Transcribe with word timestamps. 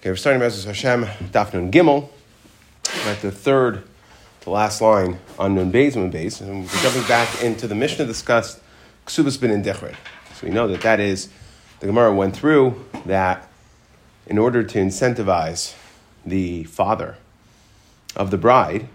Okay, 0.00 0.10
we're 0.10 0.16
starting 0.16 0.40
Mezuz 0.40 0.64
Hashem, 0.64 1.06
Daf 1.32 1.52
Nun 1.52 1.72
Gimel, 1.72 2.08
at 3.06 3.20
the 3.20 3.32
third 3.32 3.82
to 4.42 4.50
last 4.50 4.80
line 4.80 5.18
on 5.40 5.56
Nun 5.56 5.72
Beis 5.72 5.96
Nun 5.96 6.12
Beis, 6.12 6.40
and 6.40 6.66
we're 6.66 6.82
jumping 6.82 7.02
back 7.08 7.42
into 7.42 7.66
the 7.66 7.74
Mishnah 7.74 8.06
discussed 8.06 8.60
Ksubas 9.06 9.40
bin 9.40 9.50
Indichrid. 9.50 9.96
So 10.36 10.46
we 10.46 10.50
know 10.50 10.68
that 10.68 10.82
that 10.82 11.00
is, 11.00 11.30
the 11.80 11.86
Gemara 11.86 12.14
went 12.14 12.36
through 12.36 12.80
that 13.06 13.48
in 14.28 14.38
order 14.38 14.62
to 14.62 14.78
incentivize 14.78 15.74
the 16.24 16.62
father 16.62 17.16
of 18.14 18.30
the 18.30 18.38
bride 18.38 18.88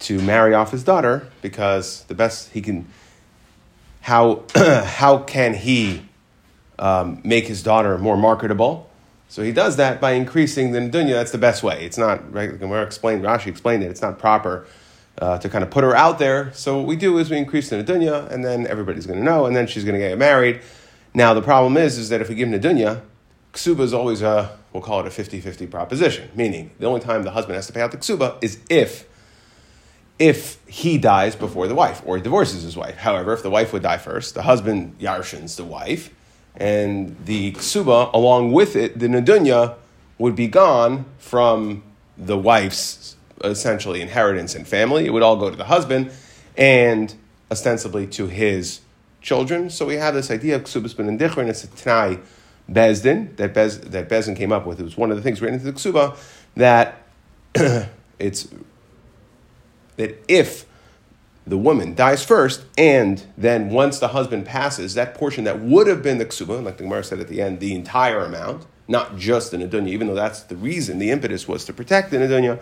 to 0.00 0.20
marry 0.20 0.52
off 0.52 0.72
his 0.72 0.84
daughter, 0.84 1.30
because 1.40 2.04
the 2.04 2.14
best 2.14 2.50
he 2.50 2.60
can, 2.60 2.86
how, 4.02 4.42
how 4.56 5.16
can 5.16 5.54
he 5.54 6.02
um, 6.78 7.22
make 7.24 7.46
his 7.46 7.62
daughter 7.62 7.96
more 7.96 8.18
marketable? 8.18 8.90
So 9.32 9.42
he 9.42 9.50
does 9.50 9.76
that 9.76 9.98
by 9.98 10.12
increasing 10.12 10.72
the 10.72 10.80
dunya. 10.80 11.14
That's 11.14 11.30
the 11.30 11.38
best 11.38 11.62
way. 11.62 11.86
It's 11.86 11.96
not, 11.96 12.34
right? 12.34 12.60
Gemara 12.60 12.82
explained, 12.82 13.24
Rashi 13.24 13.46
explained 13.46 13.82
it. 13.82 13.86
It's 13.86 14.02
not 14.02 14.18
proper 14.18 14.66
uh, 15.16 15.38
to 15.38 15.48
kind 15.48 15.64
of 15.64 15.70
put 15.70 15.84
her 15.84 15.96
out 15.96 16.18
there. 16.18 16.52
So 16.52 16.76
what 16.76 16.86
we 16.86 16.96
do 16.96 17.16
is 17.16 17.30
we 17.30 17.38
increase 17.38 17.70
the 17.70 17.82
dunya, 17.82 18.30
and 18.30 18.44
then 18.44 18.66
everybody's 18.66 19.06
going 19.06 19.18
to 19.18 19.24
know, 19.24 19.46
and 19.46 19.56
then 19.56 19.66
she's 19.66 19.84
going 19.84 19.98
to 19.98 20.06
get 20.06 20.18
married. 20.18 20.60
Now 21.14 21.32
the 21.32 21.40
problem 21.40 21.78
is, 21.78 21.96
is 21.96 22.10
that 22.10 22.20
if 22.20 22.28
we 22.28 22.34
give 22.34 22.46
dunya, 22.48 23.00
ksuba 23.54 23.80
is 23.80 23.94
always 23.94 24.20
a, 24.20 24.54
we'll 24.74 24.82
call 24.82 25.00
it 25.00 25.06
a 25.06 25.08
50-50 25.08 25.70
proposition. 25.70 26.28
Meaning, 26.34 26.72
the 26.78 26.84
only 26.84 27.00
time 27.00 27.22
the 27.22 27.30
husband 27.30 27.56
has 27.56 27.66
to 27.68 27.72
pay 27.72 27.80
out 27.80 27.90
the 27.90 27.96
ksuba 27.96 28.36
is 28.44 28.60
if, 28.68 29.08
if 30.18 30.58
he 30.68 30.98
dies 30.98 31.36
before 31.36 31.66
the 31.68 31.74
wife 31.74 32.02
or 32.04 32.18
divorces 32.18 32.64
his 32.64 32.76
wife. 32.76 32.96
However, 32.96 33.32
if 33.32 33.42
the 33.42 33.48
wife 33.48 33.72
would 33.72 33.82
die 33.82 33.96
first, 33.96 34.34
the 34.34 34.42
husband 34.42 34.98
yarshins 34.98 35.56
the 35.56 35.64
wife 35.64 36.10
and 36.56 37.16
the 37.24 37.52
ksuba, 37.52 38.12
along 38.12 38.52
with 38.52 38.76
it, 38.76 38.98
the 38.98 39.08
nadunya, 39.08 39.76
would 40.18 40.36
be 40.36 40.46
gone 40.46 41.04
from 41.18 41.82
the 42.16 42.36
wife's 42.36 43.16
essentially 43.42 44.00
inheritance 44.00 44.54
and 44.54 44.66
family. 44.66 45.06
It 45.06 45.12
would 45.12 45.22
all 45.22 45.36
go 45.36 45.50
to 45.50 45.56
the 45.56 45.64
husband 45.64 46.12
and 46.56 47.14
ostensibly 47.50 48.06
to 48.08 48.26
his 48.26 48.80
children. 49.20 49.70
So 49.70 49.86
we 49.86 49.94
have 49.94 50.14
this 50.14 50.30
idea 50.30 50.56
of 50.56 50.64
ksubas 50.64 50.96
ben 50.96 51.08
and 51.08 51.20
it's 51.48 51.64
a 51.64 51.68
Tanai 51.68 52.18
Bezdin 52.70 53.36
that, 53.36 53.54
Bez, 53.54 53.80
that 53.80 54.08
Bezdin 54.08 54.36
came 54.36 54.52
up 54.52 54.66
with. 54.66 54.80
It 54.80 54.84
was 54.84 54.96
one 54.96 55.10
of 55.10 55.16
the 55.16 55.22
things 55.22 55.40
written 55.40 55.58
into 55.58 55.70
the 55.70 55.78
ksuba 55.78 56.16
that 56.56 57.02
it's 58.18 58.48
that 59.96 60.22
if 60.28 60.64
the 61.46 61.58
woman 61.58 61.94
dies 61.94 62.24
first, 62.24 62.64
and 62.78 63.24
then 63.36 63.70
once 63.70 63.98
the 63.98 64.08
husband 64.08 64.46
passes, 64.46 64.94
that 64.94 65.14
portion 65.14 65.44
that 65.44 65.60
would 65.60 65.86
have 65.86 66.02
been 66.02 66.18
the 66.18 66.26
ksuba, 66.26 66.62
like 66.62 66.76
the 66.76 66.84
Gemara 66.84 67.02
said 67.02 67.18
at 67.18 67.28
the 67.28 67.42
end, 67.42 67.58
the 67.60 67.74
entire 67.74 68.20
amount, 68.20 68.66
not 68.86 69.16
just 69.16 69.50
the 69.50 69.56
nadunya, 69.56 69.88
even 69.88 70.06
though 70.06 70.14
that's 70.14 70.42
the 70.42 70.56
reason, 70.56 70.98
the 70.98 71.10
impetus 71.10 71.48
was 71.48 71.64
to 71.64 71.72
protect 71.72 72.10
the 72.10 72.16
nadunya, 72.18 72.60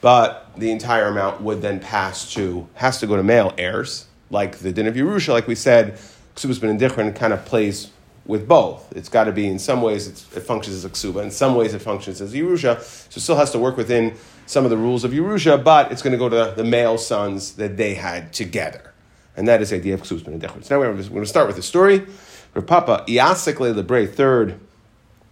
but 0.00 0.50
the 0.56 0.70
entire 0.70 1.06
amount 1.06 1.40
would 1.40 1.62
then 1.62 1.80
pass 1.80 2.32
to, 2.34 2.68
has 2.74 3.00
to 3.00 3.06
go 3.06 3.16
to 3.16 3.22
male 3.22 3.52
heirs, 3.58 4.06
like 4.30 4.58
the 4.58 4.72
din 4.72 4.86
of 4.86 4.94
Yerusha, 4.94 5.30
like 5.30 5.48
we 5.48 5.54
said, 5.54 5.94
ksuba's 6.36 6.58
been 6.58 6.76
indichrin, 6.76 7.14
kind 7.16 7.32
of 7.32 7.44
plays 7.44 7.90
with 8.26 8.46
both. 8.48 8.92
It's 8.96 9.08
got 9.08 9.24
to 9.24 9.32
be, 9.32 9.46
in 9.46 9.58
some 9.58 9.82
ways, 9.82 10.06
it 10.06 10.42
functions 10.42 10.76
as 10.76 10.84
a 10.84 10.90
ksuba, 10.90 11.22
in 11.22 11.30
some 11.30 11.54
ways, 11.54 11.74
it 11.74 11.80
functions 11.80 12.20
as 12.20 12.32
a 12.32 12.36
Yerusha, 12.36 12.80
so 12.80 13.18
it 13.18 13.20
still 13.20 13.36
has 13.36 13.50
to 13.50 13.58
work 13.58 13.76
within 13.76 14.14
some 14.46 14.64
of 14.64 14.70
the 14.70 14.76
rules 14.76 15.04
of 15.04 15.12
Yerusha, 15.12 15.62
but 15.62 15.90
it's 15.92 16.02
going 16.02 16.12
to 16.12 16.18
go 16.18 16.28
to 16.28 16.54
the 16.56 16.64
male 16.64 16.98
sons 16.98 17.54
that 17.54 17.76
they 17.76 17.94
had 17.94 18.32
together. 18.32 18.92
And 19.36 19.48
that 19.48 19.62
is 19.62 19.70
the 19.70 19.76
idea 19.76 19.94
of 19.94 20.02
Ksus 20.02 20.24
ben 20.24 20.40
So 20.62 20.74
now 20.74 20.80
we're 20.80 20.92
going 20.92 21.22
to 21.22 21.26
start 21.26 21.46
with 21.46 21.56
the 21.56 21.62
story. 21.62 22.06
Rav 22.54 22.66
Papa 22.66 23.04
Iasikle 23.08 23.74
Lebre, 23.74 24.08
third, 24.08 24.60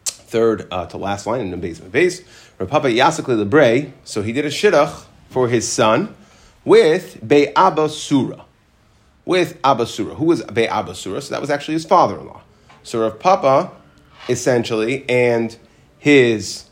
third 0.04 0.66
uh, 0.72 0.86
to 0.86 0.96
last 0.96 1.26
line 1.26 1.40
in 1.40 1.50
the 1.50 1.56
base 1.56 1.78
of 1.78 1.92
base. 1.92 2.22
Rav 2.58 2.68
Papa 2.68 2.88
Iasikle 2.88 3.44
Lebre, 3.44 3.92
so 4.04 4.22
he 4.22 4.32
did 4.32 4.44
a 4.44 4.50
shidduch 4.50 5.04
for 5.28 5.48
his 5.48 5.70
son 5.70 6.14
with 6.64 7.18
Be'aba 7.26 7.88
Surah. 7.88 8.44
With 9.24 9.60
Abasura. 9.62 10.16
Who 10.16 10.24
was 10.24 10.42
Be'aba 10.42 10.96
Surah? 10.96 11.20
So 11.20 11.30
that 11.34 11.40
was 11.40 11.50
actually 11.50 11.74
his 11.74 11.84
father 11.84 12.18
in 12.18 12.26
law. 12.26 12.42
So 12.82 13.02
Rav 13.02 13.20
Papa, 13.20 13.70
essentially, 14.28 15.08
and 15.08 15.56
his 15.98 16.64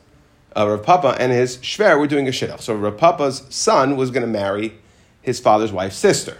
uh, 0.56 0.68
Rav 0.68 0.82
Papa 0.82 1.16
and 1.18 1.32
his 1.32 1.58
shver 1.58 1.98
were 1.98 2.06
doing 2.06 2.26
a 2.26 2.30
shidduch. 2.30 2.60
So 2.60 2.74
Rav 2.74 2.96
Papa's 2.96 3.44
son 3.50 3.96
was 3.96 4.10
going 4.10 4.22
to 4.22 4.28
marry 4.28 4.74
his 5.22 5.40
father's 5.40 5.72
wife's 5.72 5.96
sister. 5.96 6.38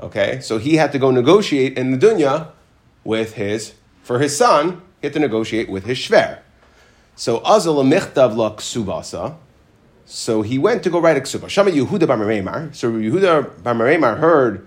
Okay, 0.00 0.40
so 0.40 0.58
he 0.58 0.76
had 0.76 0.92
to 0.92 0.98
go 0.98 1.10
negotiate 1.10 1.76
in 1.76 1.90
the 1.90 1.98
dunya 1.98 2.48
with 3.04 3.34
his 3.34 3.74
for 4.02 4.18
his 4.20 4.36
son. 4.36 4.82
He 5.00 5.06
had 5.06 5.14
to 5.14 5.20
negotiate 5.20 5.68
with 5.68 5.84
his 5.84 5.98
shver. 5.98 6.40
So 7.16 7.40
Azal 7.40 7.84
michtav 7.84 8.36
la 8.36 8.54
ksubasa. 8.54 9.36
So 10.04 10.42
he 10.42 10.58
went 10.58 10.82
to 10.84 10.90
go 10.90 11.00
write 11.00 11.16
a 11.16 11.20
ksuba. 11.20 11.48
Shama 11.48 11.70
Yehuda 11.70 12.06
bar 12.06 12.70
So 12.72 12.92
Yehuda 12.92 13.62
bar 13.62 14.16
heard 14.16 14.66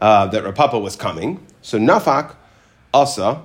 uh, 0.00 0.26
that 0.28 0.44
Rav 0.44 0.54
Papa 0.54 0.78
was 0.78 0.96
coming. 0.96 1.44
So 1.60 1.78
Nafak 1.78 2.34
Asa. 2.94 3.42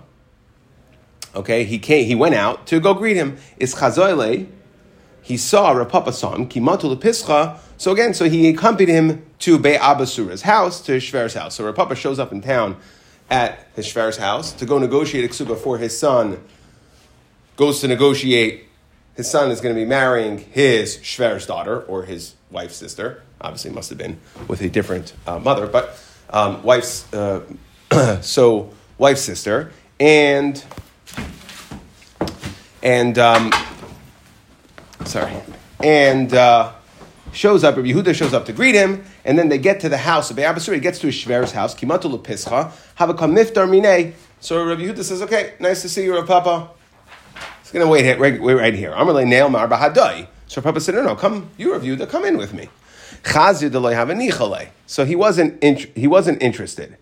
Okay, 1.36 1.64
he 1.64 1.80
came. 1.80 2.06
He 2.06 2.16
went 2.16 2.36
out 2.36 2.68
to 2.68 2.80
go 2.80 2.94
greet 2.94 3.18
him. 3.18 3.38
Is 3.58 3.76
chazoyle 3.76 4.48
he 5.24 5.38
saw 5.38 5.72
Rav 5.72 5.90
Papa 5.90 6.12
saw 6.12 6.36
him, 6.36 6.48
Kimatu 6.48 6.96
Lepischa. 6.96 7.58
So 7.78 7.92
again, 7.92 8.14
so 8.14 8.30
he 8.30 8.50
accompanied 8.50 8.92
him 8.92 9.26
to 9.40 9.58
Be 9.58 9.76
Abasura's 9.76 10.44
house, 10.44 10.82
to 10.82 11.00
Shver's 11.00 11.34
house. 11.34 11.56
So 11.56 11.66
Rav 11.66 11.76
Papa 11.76 11.96
shows 11.96 12.20
up 12.20 12.34
in 12.34 12.42
town 12.42 12.76
at 13.30 13.68
his 13.76 13.88
Shver's 13.88 14.18
house 14.18 14.52
to 14.54 14.66
go 14.66 14.78
negotiate 14.78 15.24
a 15.24 15.30
ksuba 15.30 15.58
for 15.58 15.78
his 15.78 15.98
son. 15.98 16.44
Goes 17.56 17.80
to 17.82 17.88
negotiate. 17.88 18.66
His 19.16 19.30
son 19.30 19.50
is 19.50 19.62
going 19.62 19.74
to 19.74 19.80
be 19.80 19.86
marrying 19.86 20.40
his 20.40 21.00
Shver's 21.02 21.46
daughter 21.46 21.82
or 21.82 22.04
his 22.04 22.36
wife's 22.52 22.76
sister. 22.76 23.24
Obviously, 23.40 23.72
must 23.72 23.90
have 23.90 23.98
been 23.98 24.20
with 24.48 24.62
a 24.62 24.70
different 24.70 25.14
uh, 25.26 25.40
mother, 25.40 25.68
but 25.68 25.98
um, 26.32 26.64
wife's 26.64 27.12
uh, 27.14 27.42
so 28.22 28.72
wife's 28.98 29.22
sister 29.22 29.72
and 30.00 30.64
and 32.82 33.18
um, 33.18 33.52
sorry, 35.06 35.34
and 35.82 36.34
uh, 36.34 36.72
shows 37.32 37.64
up. 37.64 37.76
Rabbi 37.76 37.90
Yehuda 37.90 38.16
shows 38.16 38.34
up 38.34 38.46
to 38.46 38.54
greet 38.54 38.76
him, 38.76 39.04
and 39.26 39.38
then 39.38 39.50
they 39.50 39.58
get 39.58 39.80
to 39.82 39.90
the 39.90 39.98
house 39.98 40.30
of 40.30 40.36
Be'abasur. 40.36 40.74
He 40.74 40.80
gets 40.80 41.00
to 41.00 41.08
his 41.08 41.16
shver's 41.16 41.52
house. 41.52 41.76
Kimatu 41.76 42.18
lepischa 42.18 42.72
have 42.96 43.10
a 43.10 43.14
kamiftar 43.14 43.70
mine. 43.70 44.14
So 44.40 44.64
Rabbi 44.64 44.82
Yehuda 44.82 45.04
says, 45.04 45.22
"Okay, 45.22 45.54
nice 45.60 45.82
to 45.82 45.90
see 45.90 46.04
you, 46.04 46.14
Rabbi 46.14 46.28
Papa." 46.28 46.70
He's 47.62 47.72
going 47.72 47.86
to 47.86 47.92
wait, 47.92 48.06
here, 48.06 48.20
wait, 48.20 48.42
wait 48.42 48.54
right 48.54 48.74
here. 48.74 48.92
To 48.92 49.26
nail 49.26 49.50
mar 49.50 49.68
bahadai. 49.68 50.28
So 50.48 50.62
Papa 50.62 50.80
said, 50.80 50.96
"No, 50.96 51.04
no, 51.04 51.16
come, 51.16 51.50
you 51.58 51.74
Rabbi 51.74 51.86
Yehuda, 51.86 52.10
come 52.10 52.26
in 52.26 52.38
with 52.38 52.54
me." 52.54 52.70
So 54.86 55.06
he 55.06 55.16
wasn't 55.16 55.64
he 55.64 56.08
wasn't 56.08 56.44
interested. 56.44 56.98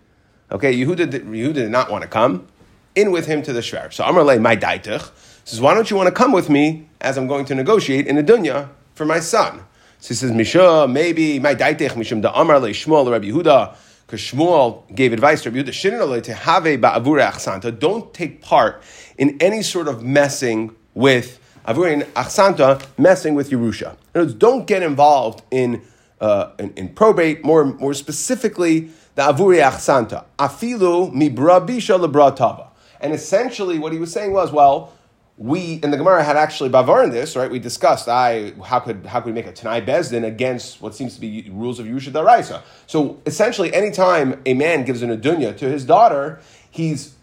Okay, 0.52 0.76
Yehuda 0.76 1.10
did, 1.10 1.26
Yehuda 1.26 1.54
did 1.54 1.72
not 1.72 1.90
want 1.90 2.04
to 2.04 2.08
come 2.08 2.48
in 2.94 3.12
with 3.12 3.26
him 3.26 3.42
to 3.44 3.54
the 3.54 3.62
shver. 3.62 3.92
So 3.92 4.04
Amar 4.04 4.24
my 4.40 4.56
daitich 4.56 5.10
says, 5.52 5.62
why 5.62 5.74
don't 5.74 5.90
you 5.90 5.98
want 5.98 6.08
to 6.08 6.14
come 6.14 6.32
with 6.32 6.50
me 6.50 6.88
as 7.02 7.18
I'm 7.18 7.28
going 7.28 7.46
to 7.46 7.56
negotiate 7.56 8.08
in 8.08 8.16
the 8.16 8.24
dunya 8.24 8.70
for 8.96 9.06
my 9.06 9.20
son? 9.20 9.64
So 10.00 10.08
he 10.10 10.14
says, 10.16 10.32
Misha, 10.32 10.88
maybe 10.88 11.38
my 11.40 11.54
daitech 11.54 11.92
mishum 11.92 12.22
da 12.22 12.32
amar 12.34 12.60
le 12.60 12.70
Shmuel 12.70 13.12
Rabbi 13.12 13.28
Yehuda, 13.28 13.76
because 14.08 14.20
Shmuel 14.20 14.94
gave 14.96 15.14
advice 15.14 15.44
to 15.44 15.52
Rabbi 15.52 15.70
Yehuda, 15.70 16.24
to 16.24 16.34
have 16.34 16.66
a 16.66 16.78
ba'avure 16.78 17.22
achsanta, 17.22 17.78
don't 17.78 18.12
take 18.14 18.42
part 18.42 18.82
in 19.18 19.38
any 19.40 19.62
sort 19.62 19.88
of 19.88 20.02
messing 20.04 20.76
with 20.96 21.40
avure 21.66 22.02
achsanta, 22.14 22.84
messing 22.98 23.36
with 23.36 23.52
Yerusha. 23.52 23.96
In 24.16 24.22
words, 24.22 24.34
don't 24.34 24.66
get 24.66 24.82
involved 24.82 25.44
in, 25.52 25.82
uh, 26.20 26.52
in, 26.58 26.74
in, 26.74 26.90
probate, 26.90 27.44
more, 27.44 27.66
more 27.66 27.94
specifically, 27.94 28.90
the 29.16 29.30
avure 29.30 29.58
achsanta. 29.58 30.26
Afilu 30.40 31.14
mi 31.14 31.30
brabisha 31.30 32.04
lebra 32.04 32.36
tava. 32.36 32.70
And 33.00 33.14
essentially 33.14 33.78
what 33.78 33.94
he 33.94 34.00
was 34.00 34.12
saying 34.12 34.32
was, 34.32 34.52
well, 34.52 34.94
we 35.42 35.80
in 35.82 35.90
the 35.90 35.98
Gemara 35.98 36.24
had 36.24 36.38
actually 36.38 36.70
bavar 36.70 37.04
in 37.04 37.10
this, 37.10 37.36
right? 37.36 37.50
We 37.50 37.58
discussed 37.58 38.08
I 38.08 38.52
how 38.64 38.80
could 38.80 39.08
how 39.08 39.22
could 39.22 39.26
we 39.26 39.32
make 39.32 39.48
a 39.48 39.52
Tanai 39.52 39.82
Bezdin 39.82 40.24
against 40.24 40.84
what 40.84 40.94
seems 40.94 41.16
to 41.16 41.22
be 41.22 41.50
rules 41.52 41.80
of 41.80 41.88
Yusha 41.88 42.12
Daraisa. 42.12 42.62
So 42.86 43.20
essentially, 43.26 43.74
anytime 43.74 44.40
a 44.46 44.54
man 44.54 44.86
gives 44.86 45.02
an 45.02 45.10
adunya 45.10 45.58
to 45.58 45.68
his 45.68 45.84
daughter, 45.84 46.40
he's 46.70 47.16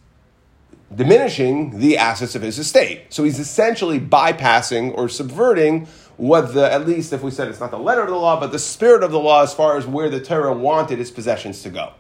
diminishing 0.93 1.79
the 1.79 1.97
assets 1.97 2.35
of 2.35 2.43
his 2.43 2.59
estate. 2.59 3.03
So 3.11 3.23
he's 3.23 3.39
essentially 3.39 4.01
bypassing 4.01 4.99
or 4.99 5.09
subverting 5.09 5.87
what 6.17 6.55
the 6.55 6.73
at 6.73 6.89
least 6.89 7.13
if 7.13 7.23
we 7.23 7.31
said 7.31 7.47
it's 7.47 7.61
not 7.61 7.71
the 7.71 7.79
letter 7.79 8.03
of 8.03 8.09
the 8.09 8.17
law, 8.17 8.41
but 8.41 8.51
the 8.51 8.59
spirit 8.59 9.05
of 9.05 9.13
the 9.13 9.21
law 9.21 9.45
as 9.45 9.55
far 9.55 9.77
as 9.77 9.87
where 9.87 10.11
the 10.11 10.21
Torah 10.21 10.53
wanted 10.53 10.99
his 10.99 11.13
possessions 11.13 11.63
to 11.63 11.71
go. 11.71 11.93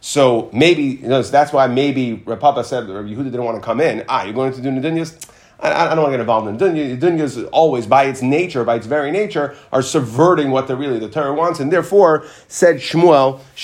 So 0.00 0.50
maybe 0.52 0.82
you 0.82 1.06
know, 1.06 1.22
so 1.22 1.30
that's 1.30 1.52
why 1.52 1.68
maybe 1.68 2.14
Rav 2.14 2.40
Papa 2.40 2.64
said 2.64 2.88
Yehuda 2.88 3.24
didn't 3.24 3.44
want 3.44 3.56
to 3.56 3.64
come 3.64 3.80
in. 3.80 4.04
Ah, 4.08 4.24
you're 4.24 4.34
going 4.34 4.52
to 4.52 4.60
do 4.60 4.70
Nadunyas? 4.70 5.30
I, 5.60 5.86
I 5.86 5.94
don't 5.94 6.02
want 6.02 6.12
to 6.12 6.18
get 6.18 6.20
involved 6.20 6.48
in 6.48 6.58
dunya. 6.58 6.98
Dunyas 6.98 7.48
always, 7.52 7.86
by 7.86 8.04
its 8.04 8.22
nature, 8.22 8.64
by 8.64 8.76
its 8.76 8.86
very 8.86 9.10
nature, 9.10 9.56
are 9.72 9.82
subverting 9.82 10.50
what 10.50 10.68
the 10.68 10.76
really 10.76 10.98
the 10.98 11.08
Torah 11.08 11.34
wants, 11.34 11.60
and 11.60 11.72
therefore 11.72 12.26
said 12.48 12.76
Shmuel, 12.76 13.40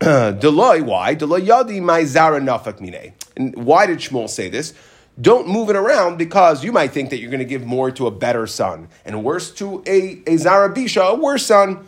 Deloy, 0.00 0.82
why? 0.82 1.14
Deloy 1.14 1.46
yadi 1.46 1.82
my 1.82 2.04
zara 2.04 2.40
nafak 2.40 2.80
mine. 2.80 3.12
And 3.36 3.54
why 3.56 3.86
did 3.86 3.98
Shmuel 3.98 4.28
say 4.28 4.48
this? 4.48 4.74
don't 5.20 5.48
move 5.48 5.68
it 5.70 5.76
around 5.76 6.16
because 6.16 6.64
you 6.64 6.72
might 6.72 6.92
think 6.92 7.10
that 7.10 7.18
you're 7.18 7.30
going 7.30 7.40
to 7.40 7.44
give 7.44 7.64
more 7.64 7.90
to 7.90 8.06
a 8.06 8.10
better 8.10 8.46
son 8.46 8.88
and 9.04 9.22
worse 9.24 9.50
to 9.50 9.82
a, 9.86 10.22
a 10.26 10.36
Zarabisha, 10.36 11.10
a 11.10 11.14
worse 11.14 11.46
son. 11.46 11.86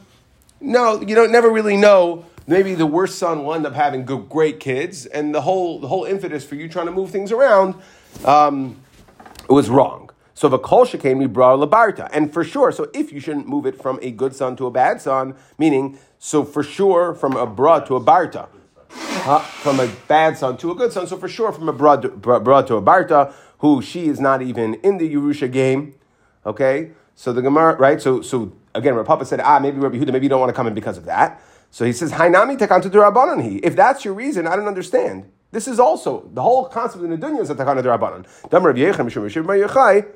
No, 0.61 1.01
you 1.01 1.15
don't 1.15 1.33
never 1.33 1.51
really 1.51 1.77
know. 1.77 2.25
Maybe 2.47 2.75
the 2.75 2.87
worst 2.87 3.19
son 3.19 3.45
will 3.45 3.55
end 3.55 3.67
up 3.67 3.75
having 3.75 4.05
good, 4.05 4.29
great 4.29 4.59
kids, 4.59 5.07
and 5.07 5.35
the 5.35 5.43
whole 5.43 5.79
the 5.79 5.89
whole 5.89 6.05
impetus 6.05 6.45
for 6.45 6.57
you 6.57 6.69
trying 6.69 6.87
to 6.87 6.93
move 6.93 7.11
things 7.11 7.31
around 7.31 7.77
um, 8.25 8.81
was 9.49 9.71
wrong. 9.71 10.11
So 10.35 10.49
the 10.49 10.59
kol 10.59 10.87
came 10.87 11.19
we 11.19 11.27
brought 11.27 11.55
a 11.55 11.67
labarta, 11.67 12.09
and 12.13 12.33
for 12.33 12.43
sure. 12.43 12.73
So 12.73 12.91
if 12.93 13.13
you 13.13 13.21
shouldn't 13.21 13.47
move 13.47 13.65
it 13.65 13.81
from 13.81 13.99
a 14.03 14.11
good 14.11 14.35
son 14.35 14.57
to 14.57 14.67
a 14.67 14.71
bad 14.71 15.01
son, 15.01 15.37
meaning 15.57 15.99
so 16.19 16.43
for 16.45 16.65
sure 16.65 17.15
from 17.15 17.37
a 17.37 17.47
bra 17.47 17.79
to 17.81 17.95
a 17.95 18.01
barta, 18.01 18.49
uh, 18.91 19.39
from 19.39 19.79
a 19.79 19.87
bad 20.09 20.37
son 20.37 20.57
to 20.57 20.73
a 20.73 20.75
good 20.75 20.93
son. 20.93 21.07
So 21.07 21.17
for 21.17 21.29
sure 21.29 21.53
from 21.53 21.69
a 21.69 21.73
broad 21.73 22.03
to, 22.03 22.09
a 22.09 22.83
barta, 22.83 23.33
who 23.59 23.81
she 23.83 24.09
is 24.09 24.19
not 24.19 24.43
even 24.43 24.75
in 24.83 24.99
the 24.99 25.15
Yerusha 25.15 25.51
game. 25.51 25.95
Okay, 26.45 26.91
so 27.15 27.33
the 27.33 27.43
Gemara, 27.43 27.77
right? 27.77 28.03
So 28.03 28.21
so 28.21 28.53
again, 28.75 28.95
Rav 28.95 29.07
Papa 29.07 29.25
said, 29.25 29.41
ah, 29.41 29.61
maybe 29.61 29.79
Rabbi 29.79 29.99
Huda, 29.99 30.13
maybe 30.13 30.27
you 30.27 30.31
don't 30.31 30.41
want 30.41 30.51
to 30.51 30.57
come 30.57 30.67
in 30.67 30.75
because 30.75 30.99
of 30.99 31.05
that. 31.05 31.41
So 31.73 31.85
he 31.85 31.93
says, 31.93 32.13
Hainami 32.13 32.57
tekantu 32.57 32.91
durabanan 32.91 33.43
he. 33.43 33.57
If 33.57 33.75
that's 33.75 34.05
your 34.05 34.15
reason, 34.15 34.47
I 34.47 34.55
don't 34.55 34.69
understand. 34.69 35.29
This 35.51 35.67
is 35.67 35.81
also 35.81 36.31
the 36.33 36.43
whole 36.43 36.67
concept 36.67 37.03
in 37.03 37.11
the 37.11 37.19
dunya 37.19 37.41
is 37.41 37.51
a 37.51 37.57
takana 37.57 37.83
durabanan. 37.83 38.25
Dam 38.49 38.63
Yechai 38.63 40.07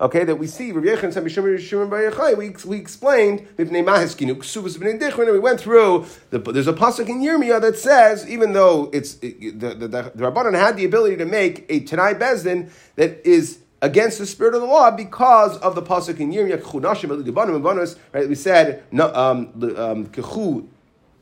okay, 0.00 0.24
that 0.24 0.36
we 0.36 0.46
see, 0.46 0.72
Rabbi 0.72 0.88
Yechon 0.88 1.12
said, 1.12 1.24
Mishum 1.24 1.58
Shimon 1.58 1.88
Bar 1.88 2.36
we, 2.36 2.54
we 2.66 2.78
explained, 2.78 3.46
and 3.58 3.70
we 3.70 5.38
went 5.38 5.60
through, 5.60 6.06
the, 6.30 6.38
there's 6.38 6.68
a 6.68 6.72
pasuk 6.72 7.08
in 7.08 7.20
Yirmiyah 7.20 7.60
that 7.62 7.78
says, 7.78 8.28
even 8.28 8.52
though 8.52 8.90
it's, 8.92 9.14
it, 9.22 9.58
the, 9.58 9.68
the, 9.74 9.88
the, 9.88 10.12
the 10.14 10.30
Rabbanan 10.30 10.54
had 10.54 10.76
the 10.76 10.84
ability 10.84 11.16
to 11.16 11.24
make 11.24 11.64
a 11.68 11.80
Tanai 11.80 12.14
Bezdin 12.14 12.70
that 12.96 13.26
is 13.26 13.60
against 13.82 14.18
the 14.18 14.26
spirit 14.26 14.54
of 14.54 14.60
the 14.60 14.66
law 14.66 14.90
because 14.90 15.56
of 15.58 15.74
the 15.74 15.82
pasuk 15.82 16.20
in 16.20 16.32
Yirmiyah, 16.32 17.96
right? 18.12 18.28
We 18.28 18.34
said, 18.34 18.84
um, 18.92 19.76
um, 19.78 20.06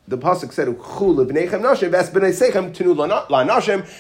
the 0.07 0.19
pasuk 0.19 0.53
said 0.53 0.69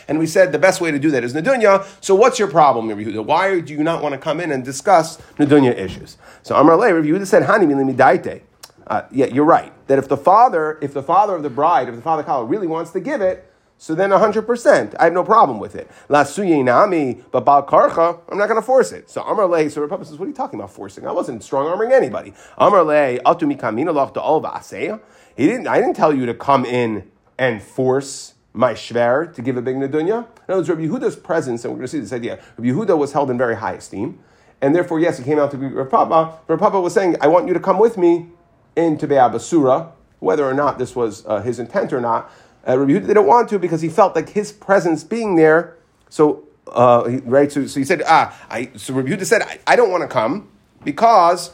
and 0.09 0.19
we 0.19 0.27
said 0.27 0.53
the 0.53 0.59
best 0.59 0.81
way 0.81 0.91
to 0.91 0.99
do 0.99 1.11
that 1.11 1.25
is 1.25 1.35
nadunya. 1.35 1.87
So 2.05 2.15
what's 2.15 2.39
your 2.39 2.49
problem, 2.49 2.89
Rabbi 2.89 3.05
Yehuda? 3.05 3.25
Why 3.25 3.61
do 3.61 3.73
you 3.73 3.83
not 3.83 4.03
want 4.03 4.13
to 4.13 4.19
come 4.19 4.41
in 4.41 4.53
and 4.53 4.65
discuss 4.65 5.17
nadunya 5.39 5.77
issues? 5.77 6.19
So 6.43 6.57
Amar 6.57 6.77
Le, 6.77 6.95
Rabbi 6.95 7.07
Yehuda 7.07 7.27
said, 7.27 7.45
"Hani 7.45 7.67
milimidaite." 7.67 8.43
Uh, 8.87 9.03
yeah, 9.11 9.27
you're 9.27 9.47
right. 9.47 9.73
That 9.87 9.99
if 9.99 10.09
the 10.09 10.17
father, 10.17 10.79
if 10.83 10.93
the 10.93 11.03
father 11.03 11.35
of 11.35 11.43
the 11.43 11.51
bride, 11.51 11.89
if 11.89 11.95
the 11.95 12.03
father 12.03 12.23
Kala 12.23 12.45
really 12.45 12.67
wants 12.67 12.91
to 12.91 13.01
give 13.01 13.23
it, 13.23 13.51
so 13.79 13.95
then 13.95 14.11
100%. 14.11 14.95
I 14.99 15.05
have 15.05 15.13
no 15.13 15.25
problem 15.25 15.59
with 15.59 15.75
it. 15.75 15.91
La 16.09 16.25
nami, 16.39 17.21
but 17.31 17.45
bal 17.45 17.65
karcha, 17.65 18.21
I'm 18.31 18.39
not 18.39 18.49
going 18.49 18.61
to 18.61 18.65
force 18.65 18.93
it. 18.93 19.11
So 19.11 19.23
Amar 19.23 19.47
Le, 19.47 19.69
so 19.69 19.81
Republic 19.81 20.09
says, 20.09 20.19
what 20.19 20.27
are 20.27 20.29
you 20.29 20.35
talking 20.35 20.59
about 20.59 20.71
forcing? 20.71 21.07
I 21.07 21.13
wasn't 21.13 21.43
strong 21.43 21.67
arming 21.67 21.93
anybody. 21.93 22.35
Amar 22.57 22.85
Le, 22.85 23.19
atumi 23.19 23.59
kamina 23.59 23.93
loch 23.93 24.15
to 24.15 25.01
he 25.37 25.47
didn't, 25.47 25.67
I 25.67 25.81
didn't 25.81 25.95
tell 25.95 26.15
you 26.15 26.27
to 26.27 26.35
come 26.35 26.65
in 26.65 27.11
and 27.39 27.63
force 27.63 28.35
my 28.53 28.73
shver 28.73 29.35
to 29.35 29.43
give 29.43 29.57
a 29.57 29.63
big 29.63 29.77
nadunya. 29.77 30.27
In 30.49 30.55
other 30.55 30.57
words, 30.57 30.69
Rabbi 30.69 30.83
Yehuda's 30.83 31.17
presence, 31.17 31.65
and 31.65 31.73
we're 31.73 31.79
going 31.79 31.87
to 31.87 31.91
see 31.91 32.01
this 32.01 32.13
idea, 32.13 32.39
Rabbi 32.57 32.71
Yehuda 32.71 32.97
was 32.97 33.13
held 33.13 33.31
in 33.31 33.37
very 33.37 33.57
high 33.57 33.75
esteem. 33.75 34.21
And 34.63 34.75
therefore, 34.75 35.01
yes, 35.01 35.19
he 35.19 35.25
came 35.25 35.39
out 35.39 35.51
to 35.51 35.59
be 35.59 35.67
Rav 35.67 35.91
Papa. 35.91 36.39
Rav 36.47 36.59
Papa 36.59 36.81
was 36.81 36.95
saying, 36.95 37.17
I 37.21 37.27
want 37.27 37.49
you 37.49 37.55
to 37.55 37.61
come 37.61 37.79
with 37.79 37.99
me 37.99 38.29
into 38.77 39.07
Be'abasura, 39.07 39.91
whether 40.21 40.45
or 40.45 40.55
not 40.55 40.79
this 40.79 40.95
was 40.97 41.27
uh, 41.27 41.43
his 41.43 41.59
intent 41.59 41.93
or 41.93 42.01
not. 42.01 42.31
Uh, 42.67 42.79
Rabbi 42.79 42.93
Yehuda 42.93 43.09
didn't 43.09 43.27
want 43.27 43.49
to 43.51 43.59
because 43.59 43.83
he 43.83 43.89
felt 43.89 44.15
like 44.15 44.31
his 44.31 44.53
presence 44.53 45.05
being 45.05 45.35
there. 45.35 45.77
So, 46.09 46.45
uh, 46.69 47.05
he, 47.05 47.17
right, 47.19 47.51
so, 47.51 47.67
so 47.67 47.79
he 47.79 47.85
said, 47.85 48.03
ah, 48.07 48.41
I, 48.49 48.71
so 48.77 48.95
Rabbi 48.95 49.11
Yehuda 49.11 49.27
said, 49.27 49.43
I, 49.43 49.59
I 49.67 49.77
don't 49.77 49.91
want 49.91 50.03
to 50.03 50.09
come 50.09 50.49
because 50.85 51.51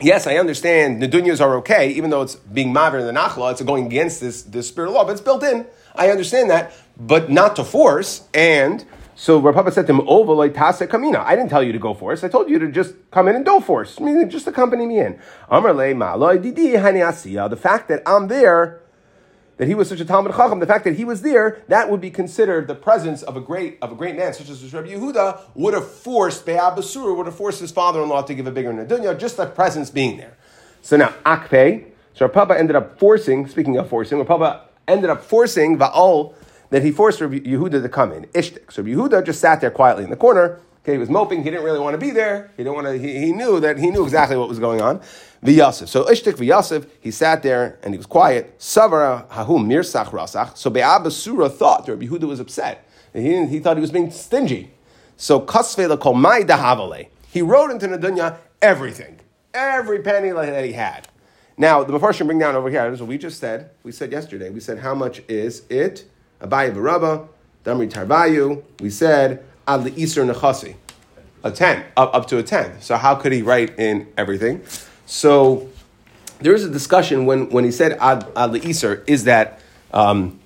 yes, 0.00 0.26
I 0.26 0.36
understand 0.36 1.02
Nadunyas 1.02 1.40
are 1.40 1.56
okay, 1.58 1.90
even 1.92 2.10
though 2.10 2.22
it's 2.22 2.36
being 2.36 2.72
maver 2.72 3.00
in 3.00 3.06
the 3.06 3.12
nachla, 3.12 3.52
it's 3.52 3.62
going 3.62 3.86
against 3.86 4.20
this, 4.20 4.42
this 4.42 4.68
spirit 4.68 4.88
of 4.88 4.94
law, 4.94 5.04
but 5.04 5.12
it's 5.12 5.20
built 5.20 5.42
in. 5.42 5.66
I 5.94 6.10
understand 6.10 6.50
that, 6.50 6.72
but 6.96 7.30
not 7.30 7.56
to 7.56 7.64
force. 7.64 8.28
And 8.34 8.84
so 9.14 9.38
Rav 9.38 9.54
Papa 9.54 9.72
said 9.72 9.86
to 9.86 9.94
him, 9.94 10.06
Ova 10.06 10.32
tase 10.50 10.86
kamina. 10.86 11.24
I 11.24 11.34
didn't 11.34 11.48
tell 11.48 11.62
you 11.62 11.72
to 11.72 11.78
go 11.78 11.94
force. 11.94 12.22
I 12.22 12.28
told 12.28 12.50
you 12.50 12.58
to 12.58 12.70
just 12.70 12.94
come 13.10 13.28
in 13.28 13.36
and 13.36 13.44
don't 13.44 13.64
force. 13.64 13.98
I 13.98 14.04
mean, 14.04 14.28
just 14.28 14.46
accompany 14.46 14.86
me 14.86 15.00
in. 15.00 15.18
Amar 15.48 15.72
le 15.72 15.94
The 15.94 17.58
fact 17.60 17.88
that 17.88 18.02
I'm 18.06 18.28
there 18.28 18.82
that 19.56 19.68
he 19.68 19.74
was 19.74 19.88
such 19.88 20.00
a 20.00 20.04
Talmud 20.04 20.34
Chacham, 20.34 20.60
the 20.60 20.66
fact 20.66 20.84
that 20.84 20.96
he 20.96 21.04
was 21.04 21.22
there, 21.22 21.62
that 21.68 21.90
would 21.90 22.00
be 22.00 22.10
considered 22.10 22.68
the 22.68 22.74
presence 22.74 23.22
of 23.22 23.36
a 23.36 23.40
great 23.40 23.78
of 23.80 23.92
a 23.92 23.94
great 23.94 24.16
man, 24.16 24.32
such 24.34 24.50
as 24.50 24.72
Rabbi 24.72 24.88
Yehuda, 24.88 25.40
would 25.54 25.74
have 25.74 25.90
forced 25.90 26.44
Be'abasur, 26.44 27.16
would 27.16 27.26
have 27.26 27.36
forced 27.36 27.60
his 27.60 27.72
father-in-law 27.72 28.22
to 28.22 28.34
give 28.34 28.46
a 28.46 28.50
bigger 28.50 28.72
nadunya, 28.72 29.18
just 29.18 29.36
the 29.36 29.46
presence 29.46 29.90
being 29.90 30.16
there. 30.18 30.36
So 30.82 30.96
now 30.96 31.14
Akpe, 31.24 31.86
so 32.14 32.26
our 32.26 32.28
Papa 32.30 32.58
ended 32.58 32.76
up 32.76 32.98
forcing, 32.98 33.46
speaking 33.46 33.76
of 33.76 33.88
forcing, 33.88 34.18
our 34.18 34.24
Papa 34.24 34.68
ended 34.86 35.10
up 35.10 35.24
forcing 35.24 35.78
Va'al 35.78 36.34
that 36.70 36.82
he 36.82 36.90
forced 36.90 37.20
Rabbi 37.20 37.38
Yehuda 37.38 37.82
to 37.82 37.88
come 37.88 38.12
in. 38.12 38.26
Ishtik. 38.26 38.72
So 38.72 38.82
Rabbi 38.82 38.94
Yehuda 38.94 39.24
just 39.24 39.40
sat 39.40 39.60
there 39.60 39.70
quietly 39.70 40.04
in 40.04 40.10
the 40.10 40.16
corner. 40.16 40.60
Okay, 40.86 40.92
he 40.92 40.98
was 40.98 41.10
moping. 41.10 41.42
He 41.42 41.50
didn't 41.50 41.64
really 41.64 41.80
want 41.80 41.94
to 41.94 41.98
be 41.98 42.12
there. 42.12 42.52
He 42.56 42.62
didn't 42.62 42.76
want 42.76 42.86
to. 42.86 42.96
He, 42.96 43.18
he 43.18 43.32
knew 43.32 43.58
that 43.58 43.76
he 43.76 43.90
knew 43.90 44.04
exactly 44.04 44.36
what 44.36 44.48
was 44.48 44.60
going 44.60 44.80
on. 44.80 45.00
V'yasif. 45.42 45.88
So 45.88 46.04
Ishtik 46.04 46.34
v'yasif, 46.34 46.88
he 47.00 47.10
sat 47.10 47.42
there 47.42 47.80
and 47.82 47.92
he 47.92 47.98
was 47.98 48.06
quiet. 48.06 48.56
Savara 48.60 49.28
hahum 49.30 49.66
mirsach 49.66 50.10
rasach. 50.10 50.56
So 50.56 50.70
Be'abasura 50.70 51.50
thought 51.50 51.88
Rabbi 51.88 52.06
Yehuda 52.06 52.28
was 52.28 52.38
upset. 52.38 52.86
He, 53.12 53.46
he 53.46 53.58
thought 53.58 53.76
he 53.76 53.80
was 53.80 53.90
being 53.90 54.12
stingy. 54.12 54.70
So 55.16 55.40
kasvela 55.40 55.98
kol 55.98 56.14
mai 56.14 56.42
dahavale. 56.42 57.08
He 57.32 57.42
wrote 57.42 57.72
into 57.72 57.88
Nadunya 57.88 58.38
everything, 58.62 59.18
every 59.54 60.02
penny 60.02 60.30
that 60.30 60.64
he 60.64 60.70
had. 60.70 61.08
Now 61.56 61.82
the 61.82 61.98
Mepharshim 61.98 62.26
bring 62.26 62.38
down 62.38 62.54
over 62.54 62.70
here. 62.70 62.82
As 62.82 63.02
we 63.02 63.18
just 63.18 63.40
said. 63.40 63.70
We 63.82 63.90
said 63.90 64.12
yesterday. 64.12 64.50
We 64.50 64.60
said 64.60 64.78
how 64.78 64.94
much 64.94 65.20
is 65.26 65.64
it? 65.68 66.04
Abaye 66.40 66.72
Barabba, 66.72 67.26
Damri 67.64 67.90
Tarvayu. 67.90 68.62
We 68.80 68.90
said 68.90 69.44
ad 69.66 69.80
le'isr 69.82 70.30
nechasi, 70.30 70.76
a 71.42 71.50
tenth, 71.50 71.84
up, 71.96 72.14
up 72.14 72.26
to 72.28 72.38
a 72.38 72.42
tenth. 72.42 72.82
So 72.82 72.96
how 72.96 73.14
could 73.14 73.32
he 73.32 73.42
write 73.42 73.78
in 73.78 74.08
everything? 74.16 74.62
So 75.06 75.68
there 76.40 76.54
is 76.54 76.64
a 76.64 76.70
discussion 76.70 77.26
when, 77.26 77.50
when 77.50 77.64
he 77.64 77.70
said 77.70 77.92
ad, 78.00 78.26
ad 78.36 78.50
le'isr, 78.50 79.02
is 79.08 79.24
that 79.24 79.60
um, 79.92 80.40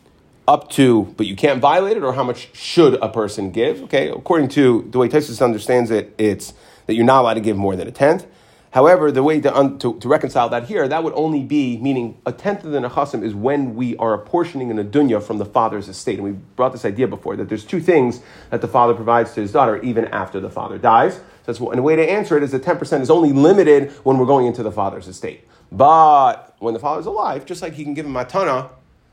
up 0.47 0.71
to, 0.71 1.05
but 1.17 1.27
you 1.27 1.37
can't 1.37 1.61
violate 1.61 1.97
it, 1.97 2.03
or 2.03 2.13
how 2.13 2.25
much 2.25 2.49
should 2.55 2.95
a 2.95 3.09
person 3.09 3.51
give? 3.51 3.83
Okay, 3.85 4.09
according 4.09 4.49
to 4.49 4.89
the 4.91 4.99
way 4.99 5.09
Tesis 5.09 5.43
understands 5.43 5.91
it, 5.91 6.15
it's 6.19 6.55
that 6.87 6.95
you're 6.95 7.05
not 7.05 7.21
allowed 7.21 7.35
to 7.35 7.41
give 7.41 7.57
more 7.57 7.77
than 7.77 7.87
a 7.87 7.93
tenth. 7.93 8.27
However, 8.73 9.11
the 9.11 9.25
way 9.25 9.41
to, 9.41 9.55
un, 9.55 9.79
to, 9.81 9.99
to, 9.99 10.09
reconcile 10.09 10.49
that 10.51 10.69
here, 10.69 10.87
that 10.87 11.03
would 11.03 11.13
only 11.15 11.43
be, 11.43 11.77
meaning 11.79 12.21
a 12.25 12.31
tenth 12.31 12.63
of 12.65 12.71
the 12.71 12.79
nechasim 12.79 13.25
is 13.25 13.35
when 13.35 13.75
we 13.75 13.97
are 13.97 14.15
apportioning 14.15 14.71
a 14.79 14.85
dunya 14.85 15.21
from 15.21 15.39
the 15.39 15.45
father's 15.45 15.89
estate. 15.89 16.19
And 16.19 16.25
we 16.25 16.33
brought 16.33 16.71
this 16.71 16.85
idea 16.85 17.09
before, 17.09 17.35
that 17.35 17.49
there's 17.49 17.65
two 17.65 17.81
things 17.81 18.21
that 18.51 18.61
the 18.61 18.69
father 18.69 18.95
provides 18.95 19.35
to 19.35 19.41
his 19.41 19.51
daughter 19.51 19.83
even 19.83 20.05
after 20.07 20.39
the 20.39 20.51
father 20.51 20.79
dies. 20.79 21.15
So 21.15 21.23
that's, 21.47 21.59
and 21.59 21.81
a 21.81 21.83
way 21.83 21.97
to 21.97 22.09
answer 22.09 22.37
it 22.37 22.45
is 22.45 22.53
that 22.53 22.63
10% 22.63 23.01
is 23.01 23.11
only 23.11 23.33
limited 23.33 23.91
when 24.05 24.19
we're 24.19 24.27
going 24.27 24.47
into 24.47 24.63
the 24.63 24.73
father's 24.73 25.09
estate. 25.09 25.49
But 25.73 26.55
when 26.61 26.73
the 26.73 26.81
father's 26.81 27.07
alive, 27.07 27.47
just 27.47 27.63
like 27.63 27.73
he 27.73 27.83
can 27.83 27.95
give 27.95 28.07
him 28.07 28.17
a 28.17 28.25
tana, 28.25 28.71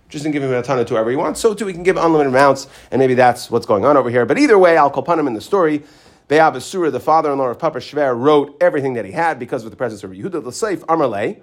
just 0.08 0.24
and 0.24 0.34
give 0.34 0.44
him 0.44 0.54
a 0.54 0.62
tana 0.62 0.86
to 0.86 0.94
whoever 0.94 1.10
he 1.10 1.16
wants, 1.16 1.40
so 1.40 1.54
too 1.54 1.66
he 1.66 1.74
can 1.74 1.84
give 1.84 1.98
unlimited 1.98 2.32
amounts, 2.32 2.68
and 2.92 3.00
maybe 3.00 3.14
that's 3.16 3.52
what's 3.52 3.66
going 3.66 3.86
on 3.86 3.98
over 3.98 4.10
here. 4.10 4.26
But 4.26 4.38
either 4.38 4.58
way, 4.58 4.78
I'll 4.78 4.90
call 4.90 5.04
upon 5.04 5.20
him 5.20 5.28
in 5.28 5.34
the 5.34 5.42
story 5.42 5.84
Be'abasura, 6.28 6.92
the 6.92 7.00
father-in-law 7.00 7.48
of 7.48 7.60
Papa 7.60 7.80
Shver, 7.80 8.18
wrote 8.18 8.58
everything 8.60 8.94
that 8.94 9.06
he 9.06 9.12
had 9.12 9.40
because 9.40 9.64
of 9.64 9.72
the 9.72 9.78
presence 9.78 10.04
of 10.04 10.12
Yehuda 10.12 10.44
the 10.44 10.52
Seif 10.52 10.80
Amarle. 10.86 11.42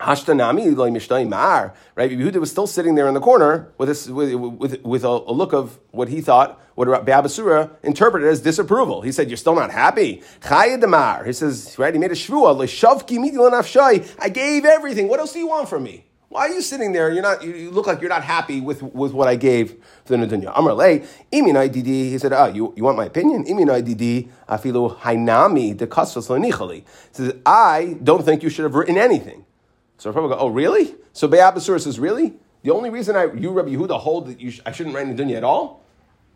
Hashtanami 0.00 0.74
loy 0.74 0.90
mishtay 0.90 1.28
mar. 1.28 1.74
Right, 1.94 2.10
Yehuda 2.10 2.36
was 2.36 2.50
still 2.50 2.66
sitting 2.66 2.94
there 2.94 3.06
in 3.06 3.14
the 3.14 3.20
corner 3.20 3.70
with 3.76 3.88
this, 3.88 4.08
with, 4.08 4.32
with, 4.34 4.82
with 4.82 5.04
a, 5.04 5.08
a, 5.08 5.32
look 5.32 5.52
of 5.52 5.78
what 5.90 6.08
he 6.08 6.22
thought, 6.22 6.60
what 6.74 7.04
Be'abasura 7.04 7.70
interpreted 7.82 8.28
as 8.28 8.40
disapproval. 8.40 9.02
He 9.02 9.12
said, 9.12 9.28
"You're 9.28 9.36
still 9.36 9.54
not 9.54 9.70
happy." 9.70 10.22
Chayedamar. 10.40 11.26
He 11.26 11.34
says, 11.34 11.78
right, 11.78 11.92
he 11.92 12.00
made 12.00 12.12
a 12.12 12.14
shvua. 12.14 12.56
I 14.18 14.28
gave 14.30 14.64
everything. 14.64 15.08
What 15.08 15.20
else 15.20 15.32
do 15.34 15.38
you 15.38 15.48
want 15.48 15.68
from 15.68 15.82
me? 15.82 16.06
Why 16.30 16.42
are 16.42 16.50
you 16.50 16.62
sitting 16.62 16.92
there? 16.92 17.10
You're 17.10 17.24
not. 17.24 17.42
You 17.42 17.72
look 17.72 17.88
like 17.88 18.00
you're 18.00 18.08
not 18.08 18.22
happy 18.22 18.60
with, 18.60 18.84
with 18.84 19.12
what 19.12 19.26
I 19.26 19.34
gave 19.34 19.70
to 20.04 20.16
the 20.16 20.16
Nedunya. 20.16 20.52
Amar 20.54 20.74
le 20.74 21.00
iminai 21.32 21.72
didi. 21.72 22.10
He 22.10 22.18
said, 22.18 22.32
"Ah, 22.32 22.46
you, 22.46 22.72
you 22.76 22.84
want 22.84 22.96
my 22.96 23.06
opinion? 23.06 23.44
Iminai 23.44 23.84
didi 23.84 24.28
afilu 24.48 24.96
hainami 24.98 25.76
de 25.76 25.88
kasvas 25.88 26.28
lenichali." 26.28 26.84
Says, 27.10 27.34
"I 27.44 27.96
don't 28.04 28.24
think 28.24 28.44
you 28.44 28.48
should 28.48 28.62
have 28.62 28.76
written 28.76 28.96
anything." 28.96 29.44
So 29.98 30.12
Rabbi 30.12 30.28
go, 30.28 30.36
"Oh, 30.38 30.46
really?" 30.46 30.94
So 31.12 31.26
Be'abasur 31.26 31.80
says, 31.80 31.98
"Really? 31.98 32.34
The 32.62 32.70
only 32.70 32.90
reason 32.90 33.16
I 33.16 33.24
you 33.32 33.50
Rabbi 33.50 33.70
Yehuda 33.70 33.98
hold 33.98 34.28
that 34.28 34.40
you 34.40 34.52
sh- 34.52 34.60
I 34.64 34.70
shouldn't 34.70 34.94
write 34.94 35.08
Nedunya 35.08 35.36
at 35.36 35.42
all." 35.42 35.82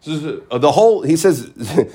So, 0.00 0.42
uh, 0.50 0.58
the 0.58 0.72
whole 0.72 1.02
he 1.02 1.14
says 1.16 1.50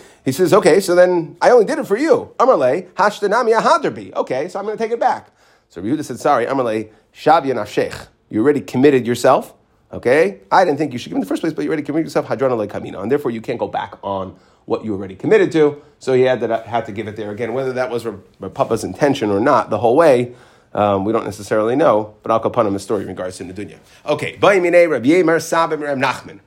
he 0.25 0.31
says 0.31 0.51
okay 0.51 0.79
so 0.79 0.95
then 0.95 1.37
I 1.41 1.51
only 1.51 1.65
did 1.65 1.77
it 1.77 1.85
for 1.85 1.95
you 1.95 2.33
Amarle 2.39 2.87
hashtanami 2.93 3.55
ahaderbi 3.55 4.15
okay 4.15 4.47
so 4.47 4.57
I'm 4.57 4.65
going 4.65 4.75
to 4.75 4.83
take 4.83 4.91
it 4.91 4.99
back 4.99 5.31
so 5.69 5.81
Yehuda 5.81 6.03
said 6.03 6.19
sorry 6.19 6.45
Amarle 6.45 6.89
Shavya 7.13 7.53
Nafshech. 7.53 8.07
You 8.29 8.41
already 8.41 8.61
committed 8.61 9.07
yourself. 9.07 9.53
Okay? 9.91 10.41
I 10.51 10.65
didn't 10.65 10.77
think 10.77 10.93
you 10.93 10.99
should 10.99 11.09
give 11.09 11.15
in 11.15 11.21
the 11.21 11.27
first 11.27 11.41
place, 11.41 11.53
but 11.53 11.63
you 11.63 11.69
already 11.69 11.83
committed 11.83 12.05
yourself 12.05 12.27
Hadrana 12.27 12.67
Kamina. 12.67 13.01
And 13.01 13.11
therefore 13.11 13.31
you 13.31 13.41
can't 13.41 13.59
go 13.59 13.67
back 13.67 13.95
on 14.03 14.35
what 14.65 14.85
you 14.85 14.93
already 14.93 15.15
committed 15.15 15.51
to. 15.53 15.81
So 15.97 16.13
he 16.13 16.21
had 16.23 16.41
to, 16.41 16.57
had 16.57 16.85
to 16.85 16.91
give 16.91 17.07
it 17.07 17.15
there 17.15 17.31
again. 17.31 17.53
Whether 17.53 17.73
that 17.73 17.89
was 17.89 18.05
Papa's 18.53 18.83
intention 18.83 19.31
or 19.31 19.39
not, 19.39 19.69
the 19.69 19.79
whole 19.79 19.95
way, 19.95 20.35
um, 20.73 21.05
we 21.05 21.11
don't 21.11 21.25
necessarily 21.25 21.75
know, 21.75 22.15
but 22.21 22.31
I'll 22.31 22.67
him 22.67 22.75
a 22.75 22.79
story 22.79 23.01
in 23.01 23.07
regards 23.07 23.38
to 23.38 23.43
the 23.43 23.53
dunya. 23.53 23.79
Okay, 24.05 24.38
Bayimine 24.38 24.89
Rab 24.89 25.03
Yemer 25.03 25.39
Sabim 25.39 25.81
Rab 25.81 25.97
Nachman. 25.97 26.39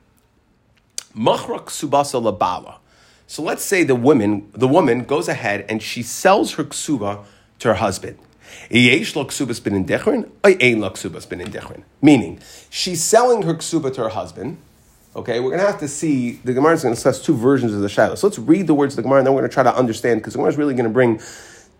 Machrak 1.15 1.65
subasa 1.65 2.21
labala. 2.21 2.77
So 3.27 3.43
let's 3.43 3.63
say 3.63 3.83
the 3.83 3.95
woman, 3.95 4.49
the 4.53 4.67
woman 4.67 5.03
goes 5.03 5.27
ahead 5.27 5.65
and 5.67 5.81
she 5.81 6.01
sells 6.01 6.53
her 6.53 6.63
ksuba 6.63 7.25
to 7.59 7.67
her 7.69 7.73
husband. 7.75 8.17
Meaning, 12.01 12.39
she's 12.69 13.03
selling 13.03 13.41
her 13.43 13.53
ksuba 13.53 13.93
to 13.93 14.01
her 14.03 14.09
husband. 14.09 14.57
Okay, 15.15 15.39
we're 15.39 15.49
going 15.49 15.61
to 15.61 15.67
have 15.67 15.79
to 15.79 15.87
see, 15.87 16.39
the 16.43 16.53
Gemara 16.53 16.73
is 16.73 16.81
going 16.81 16.93
to 16.93 16.95
discuss 16.95 17.23
two 17.23 17.35
versions 17.35 17.71
of 17.73 17.81
the 17.81 17.89
Shiloh. 17.89 18.15
So 18.15 18.27
let's 18.27 18.39
read 18.39 18.65
the 18.65 18.73
words 18.73 18.93
of 18.93 18.97
the 18.97 19.03
Gemara 19.03 19.19
and 19.19 19.27
then 19.27 19.35
we're 19.35 19.41
going 19.41 19.49
to 19.49 19.53
try 19.53 19.63
to 19.63 19.75
understand, 19.75 20.21
because 20.21 20.33
the 20.33 20.37
Gemara 20.37 20.51
is 20.51 20.57
really 20.57 20.73
going 20.73 20.85
to 20.85 20.91
bring 20.91 21.21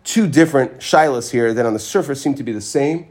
two 0.03 0.27
different 0.27 0.79
Shilohs 0.79 1.31
here 1.31 1.51
that 1.53 1.65
on 1.65 1.73
the 1.73 1.79
surface 1.79 2.21
seem 2.21 2.35
to 2.35 2.43
be 2.43 2.51
the 2.51 2.61
same. 2.61 3.07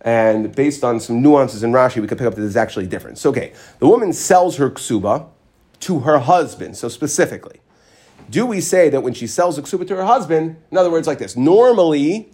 And 0.00 0.54
based 0.54 0.84
on 0.84 1.00
some 1.00 1.20
nuances 1.20 1.62
in 1.62 1.72
Rashi, 1.72 2.00
we 2.00 2.06
could 2.06 2.16
pick 2.16 2.26
up 2.26 2.34
that 2.34 2.40
there's 2.40 2.56
actually 2.56 2.86
difference. 2.86 3.20
So, 3.20 3.30
okay, 3.30 3.52
the 3.78 3.86
woman 3.86 4.12
sells 4.12 4.56
her 4.56 4.70
ksuba 4.70 5.28
to 5.80 6.00
her 6.00 6.20
husband. 6.20 6.76
So 6.76 6.88
specifically, 6.88 7.60
do 8.30 8.46
we 8.46 8.60
say 8.60 8.88
that 8.88 9.02
when 9.02 9.12
she 9.14 9.26
sells 9.26 9.56
the 9.56 9.62
ksuba 9.62 9.86
to 9.88 9.96
her 9.96 10.04
husband, 10.04 10.56
in 10.70 10.78
other 10.78 10.90
words, 10.90 11.06
like 11.06 11.18
this, 11.18 11.36
normally 11.36 12.30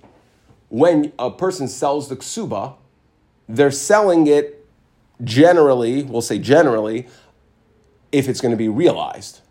when 0.73 1.12
a 1.19 1.31
person 1.31 1.69
sells 1.69 2.09
the 2.09 2.17
ksuba, 2.17 2.75
they're 3.47 3.71
selling 3.71 4.26
it 4.26 4.67
generally, 5.23 6.02
we'll 6.02 6.23
say 6.23 6.38
generally, 6.38 7.07
if 8.11 8.26
it's 8.26 8.41
going 8.41 8.52
to 8.52 8.57
be 8.57 8.71
realized. 8.71 9.43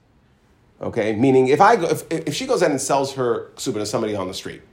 Okay, 0.82 1.13
meaning 1.13 1.48
if 1.48 1.62
I 1.62 1.75
go, 1.75 1.86
if, 1.90 2.12
if 2.12 2.34
she 2.34 2.48
goes 2.48 2.63
in 2.63 2.72
and 2.72 2.82
sells 2.82 3.13
her 3.13 3.51
ksuba 3.56 3.75
to 3.75 3.86
somebody 3.86 4.16
on 4.16 4.28
the 4.28 4.34
street, 4.34 4.63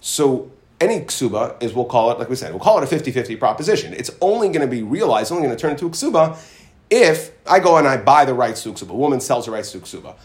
so 0.00 0.50
any 0.80 1.02
ksuba 1.02 1.62
is, 1.62 1.72
we'll 1.72 1.84
call 1.84 2.10
it, 2.10 2.18
like 2.18 2.28
we 2.28 2.34
said, 2.34 2.50
we'll 2.50 2.58
call 2.58 2.82
it 2.82 2.92
a 2.92 2.96
50-50 2.96 3.38
proposition. 3.38 3.92
It's 3.92 4.10
only 4.20 4.48
going 4.48 4.62
to 4.62 4.66
be 4.66 4.82
realized, 4.82 5.30
only 5.30 5.44
going 5.44 5.56
to 5.56 5.60
turn 5.60 5.70
into 5.70 5.86
a 5.86 5.90
ksuba 5.90 6.36
if 6.90 7.30
I 7.46 7.60
go 7.60 7.76
and 7.76 7.86
I 7.86 7.96
buy 7.96 8.24
the 8.24 8.34
rights 8.34 8.64
to 8.64 8.70
a 8.70 8.72
ksuba. 8.72 8.90
A 8.90 8.94
woman 8.94 9.20
sells 9.20 9.46
the 9.46 9.52
rights 9.52 9.70
to 9.70 9.78
ksuba. 9.78 10.16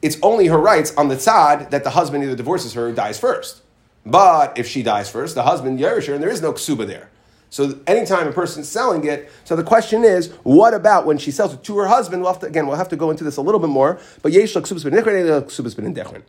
It's 0.00 0.16
only 0.22 0.46
her 0.46 0.56
rights 0.56 0.96
on 0.96 1.08
the 1.08 1.16
tzad 1.16 1.68
that 1.68 1.84
the 1.84 1.90
husband 1.90 2.24
either 2.24 2.36
divorces 2.36 2.72
her 2.72 2.88
or 2.88 2.92
dies 2.92 3.18
first. 3.20 3.60
But 4.04 4.58
if 4.58 4.66
she 4.66 4.82
dies 4.82 5.10
first, 5.10 5.34
the 5.34 5.42
husband 5.42 5.78
yerisher, 5.78 6.14
and 6.14 6.22
there 6.22 6.30
is 6.30 6.42
no 6.42 6.52
ksuba 6.52 6.86
there. 6.86 7.10
So 7.50 7.78
anytime 7.86 8.28
a 8.28 8.32
person's 8.32 8.68
selling 8.68 9.04
it, 9.04 9.30
so 9.44 9.56
the 9.56 9.64
question 9.64 10.04
is, 10.04 10.30
what 10.44 10.72
about 10.72 11.04
when 11.04 11.18
she 11.18 11.32
sells 11.32 11.52
it 11.52 11.64
to 11.64 11.76
her 11.78 11.88
husband? 11.88 12.22
We'll 12.22 12.32
have 12.32 12.40
to, 12.40 12.46
again, 12.46 12.66
we'll 12.66 12.76
have 12.76 12.88
to 12.90 12.96
go 12.96 13.10
into 13.10 13.24
this 13.24 13.36
a 13.36 13.42
little 13.42 13.60
bit 13.60 13.70
more. 13.70 14.00
But 14.22 14.32
yesh 14.32 14.54
ksubas 14.54 14.84
ben 14.84 14.92
ksubas 15.02 15.76
ben 15.76 16.22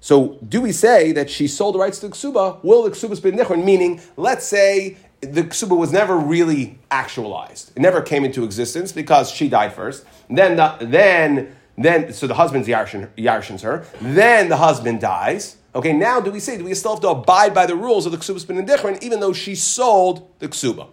So 0.00 0.38
do 0.48 0.62
we 0.62 0.72
say 0.72 1.12
that 1.12 1.28
she 1.28 1.46
sold 1.46 1.74
the 1.74 1.78
rights 1.78 1.98
to 2.00 2.08
the 2.08 2.14
ksuba? 2.14 2.64
Will 2.64 2.82
the 2.82 2.90
ksubas 2.90 3.22
ben 3.22 3.36
nichrin? 3.36 3.64
Meaning, 3.64 4.00
let's 4.16 4.46
say 4.46 4.96
the 5.20 5.44
ksuba 5.44 5.76
was 5.76 5.92
never 5.92 6.16
really 6.16 6.78
actualized. 6.90 7.70
It 7.76 7.80
never 7.80 8.00
came 8.00 8.24
into 8.24 8.42
existence 8.42 8.92
because 8.92 9.30
she 9.30 9.48
died 9.48 9.74
first. 9.74 10.06
Then, 10.30 10.56
the, 10.56 10.76
then, 10.80 11.54
then, 11.84 12.12
so 12.12 12.26
the 12.26 12.34
husband's 12.34 12.68
yarshins 12.68 13.62
her. 13.62 13.84
Then 14.00 14.48
the 14.48 14.56
husband 14.56 15.00
dies. 15.00 15.56
Okay, 15.74 15.92
now 15.92 16.20
do 16.20 16.30
we 16.30 16.40
say, 16.40 16.58
do 16.58 16.64
we 16.64 16.74
still 16.74 16.92
have 16.92 17.00
to 17.00 17.08
abide 17.08 17.54
by 17.54 17.66
the 17.66 17.76
rules 17.76 18.04
of 18.04 18.12
the 18.12 18.18
Ksubas 18.18 18.46
ben 18.46 18.64
Indichrin, 18.64 19.02
even 19.02 19.20
though 19.20 19.32
she 19.32 19.54
sold 19.54 20.28
the 20.38 20.48
Ksuba? 20.48 20.88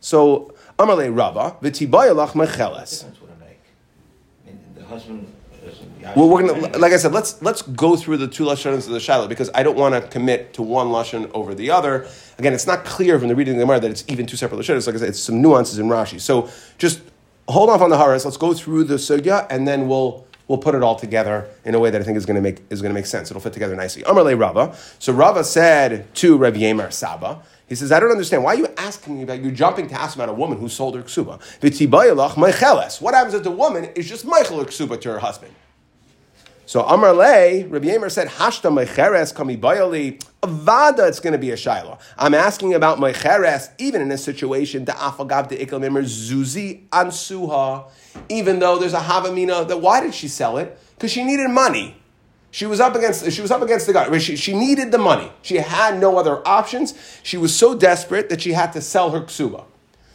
So, 0.00 0.54
Amalei 0.78 1.14
Rabba, 1.14 1.56
v'tibayalach 1.60 2.32
mecheles. 2.32 3.04
The 4.74 4.84
husband 4.84 5.32
well, 6.16 6.28
we're 6.28 6.46
gonna, 6.46 6.78
like 6.78 6.92
I 6.92 6.96
said, 6.96 7.12
let's 7.12 7.40
let's 7.42 7.62
go 7.62 7.96
through 7.96 8.16
the 8.16 8.26
two 8.26 8.44
lashonos 8.44 8.86
of 8.86 8.92
the 8.92 9.00
shiloh 9.00 9.28
because 9.28 9.50
I 9.54 9.62
don't 9.62 9.76
want 9.76 9.94
to 9.94 10.00
commit 10.10 10.52
to 10.54 10.62
one 10.62 10.88
lashon 10.88 11.30
over 11.32 11.54
the 11.54 11.70
other. 11.70 12.08
Again, 12.38 12.52
it's 12.52 12.66
not 12.66 12.84
clear 12.84 13.18
from 13.18 13.28
the 13.28 13.36
reading 13.36 13.54
of 13.54 13.58
the 13.58 13.64
Gemara 13.64 13.80
that 13.80 13.90
it's 13.90 14.04
even 14.08 14.26
two 14.26 14.36
separate 14.36 14.58
lashonos. 14.58 14.86
Like 14.86 14.96
I 14.96 14.98
said, 14.98 15.08
it's 15.10 15.20
some 15.20 15.40
nuances 15.40 15.78
in 15.78 15.86
Rashi. 15.86 16.20
So 16.20 16.50
just 16.78 17.00
hold 17.52 17.70
off 17.70 17.80
on 17.80 17.90
the 17.90 17.98
haras. 17.98 18.24
Let's 18.24 18.36
go 18.36 18.54
through 18.54 18.84
the 18.84 18.94
sugya, 18.94 19.46
and 19.50 19.68
then 19.68 19.88
we'll 19.88 20.26
we'll 20.48 20.58
put 20.58 20.74
it 20.74 20.82
all 20.82 20.96
together 20.96 21.48
in 21.64 21.74
a 21.74 21.78
way 21.78 21.90
that 21.90 22.00
I 22.00 22.04
think 22.04 22.16
is 22.16 22.26
going 22.26 22.36
to 22.36 22.42
make 22.42 22.62
is 22.70 22.82
going 22.82 22.90
to 22.90 22.94
make 22.94 23.06
sense. 23.06 23.30
It'll 23.30 23.40
fit 23.40 23.52
together 23.52 23.76
nicely. 23.76 24.02
Amarle 24.02 24.38
Rava. 24.38 24.76
So 24.98 25.12
Rava 25.12 25.44
said 25.44 26.12
to 26.16 26.36
Rav 26.36 26.54
Yemer 26.54 26.92
Saba. 26.92 27.42
He 27.68 27.76
says, 27.76 27.90
I 27.90 28.00
don't 28.00 28.10
understand. 28.10 28.44
Why 28.44 28.54
are 28.54 28.58
you 28.58 28.68
asking 28.76 29.16
me 29.16 29.22
about, 29.22 29.40
you're 29.40 29.50
jumping 29.50 29.88
to 29.88 29.94
ask 29.94 30.14
about 30.14 30.28
a 30.28 30.34
woman 30.34 30.58
who 30.58 30.68
sold 30.68 30.94
her 30.94 31.02
ksuba? 31.02 31.40
What 33.00 33.14
happens 33.14 33.32
if 33.32 33.42
the 33.44 33.50
woman 33.50 33.88
is 33.94 34.06
just 34.06 34.26
Michael 34.26 34.62
ksuba 34.66 35.00
to 35.00 35.12
her 35.12 35.20
husband? 35.20 35.54
So 36.72 36.82
Amar 36.84 37.12
Le, 37.12 37.66
Rabbi 37.66 37.86
Yemer 37.86 38.10
said, 38.10 38.28
Hashta 38.28 38.72
mecheres 38.72 39.34
kami 39.34 39.58
bayali. 39.58 40.18
Avada, 40.42 41.06
it's 41.06 41.20
going 41.20 41.34
to 41.34 41.38
be 41.38 41.50
a 41.50 41.56
shiloh. 41.58 41.98
I'm 42.16 42.32
asking 42.32 42.72
about 42.72 42.96
mecheres, 42.96 43.68
even 43.76 44.00
in 44.00 44.10
a 44.10 44.16
situation, 44.16 44.84
da 44.84 44.94
afagav 44.94 45.48
de 45.48 45.58
ikal 45.58 45.80
zuzi 45.80 46.88
ansuha, 46.88 47.90
even 48.30 48.58
though 48.58 48.78
there's 48.78 48.94
a 48.94 49.00
havamina, 49.00 49.68
that 49.68 49.82
why 49.82 50.00
did 50.00 50.14
she 50.14 50.28
sell 50.28 50.56
it? 50.56 50.78
Because 50.94 51.12
she 51.12 51.22
needed 51.24 51.50
money. 51.50 51.94
She 52.50 52.64
was 52.64 52.80
up 52.80 52.94
against 52.94 53.30
she 53.30 53.42
was 53.42 53.50
up 53.50 53.60
against 53.60 53.86
the 53.86 53.92
guy. 53.92 54.16
She, 54.16 54.36
she 54.36 54.54
needed 54.54 54.92
the 54.92 54.98
money. 54.98 55.30
She 55.42 55.56
had 55.56 56.00
no 56.00 56.16
other 56.16 56.40
options. 56.48 56.94
She 57.22 57.36
was 57.36 57.54
so 57.54 57.74
desperate 57.74 58.30
that 58.30 58.40
she 58.40 58.52
had 58.52 58.72
to 58.72 58.80
sell 58.80 59.10
her 59.10 59.20
ksuba. 59.20 59.64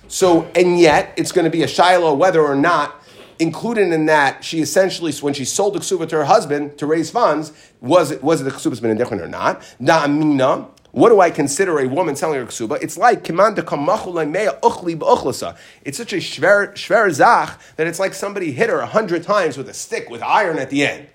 So, 0.08 0.50
and 0.56 0.80
yet, 0.80 1.14
it's 1.18 1.32
going 1.32 1.46
to 1.46 1.52
be 1.52 1.62
a 1.62 1.68
shiloh 1.68 2.16
whether 2.16 2.42
or 2.42 2.56
not 2.56 2.97
included 3.39 3.91
in 3.91 4.06
that, 4.08 4.44
she 4.44 4.62
essentially, 4.62 5.12
when 5.13 5.34
she 5.34 5.46
sold 5.46 5.75
the 5.75 5.79
ksuba 5.79 6.08
to 6.10 6.17
her 6.17 6.25
husband 6.25 6.77
to 6.77 6.86
raise 6.86 7.10
funds, 7.10 7.51
was 7.82 8.12
it, 8.12 8.24
was 8.24 8.41
it 8.41 8.46
the 8.46 8.51
ksuba's 8.51 8.79
been 8.79 8.96
indichrin 8.98 9.22
or 9.22 9.27
not? 9.27 9.62
Da'amina, 9.82 10.70
what 10.91 11.10
do 11.10 11.20
I 11.20 11.29
consider 11.29 11.79
a 11.79 11.88
woman 11.88 12.15
selling 12.15 12.39
her 12.39 12.46
ksuba? 12.46 12.82
It's 12.82 12.98
like 12.98 13.24
kimanda 13.24 13.62
uchli 13.62 15.58
It's 15.84 15.98
such 15.98 16.13
a 16.13 16.17
shver, 16.17 16.74
shver 16.74 17.12
zach 17.12 17.60
that 17.75 17.88
it's 17.88 18.00
like 18.00 18.13
somebody 18.13 18.51
hit 18.51 18.70
her 18.70 18.79
a 18.79 18.88
hundred 18.88 19.24
times 19.24 19.58
with 19.58 19.70
a 19.70 19.74
stick 19.74 20.10
with 20.10 20.24
iron 20.24 20.58
at 20.58 20.70
the 20.70 20.86
end. 20.86 21.08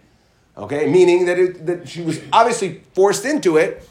Okay, 0.56 0.86
meaning 0.86 1.26
that, 1.26 1.38
it, 1.38 1.66
that 1.66 1.88
she 1.88 2.02
was 2.02 2.20
obviously 2.32 2.82
forced 2.94 3.24
into 3.24 3.56
it. 3.56 3.88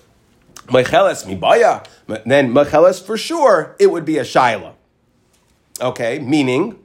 Mecheles 0.67 1.25
mibaya. 1.25 1.85
Then 2.25 2.53
mecheles 2.53 3.03
for 3.03 3.17
sure 3.17 3.75
it 3.79 3.87
would 3.87 4.05
be 4.05 4.17
a 4.17 4.23
shaila. 4.23 4.73
Okay, 5.81 6.19
meaning 6.19 6.80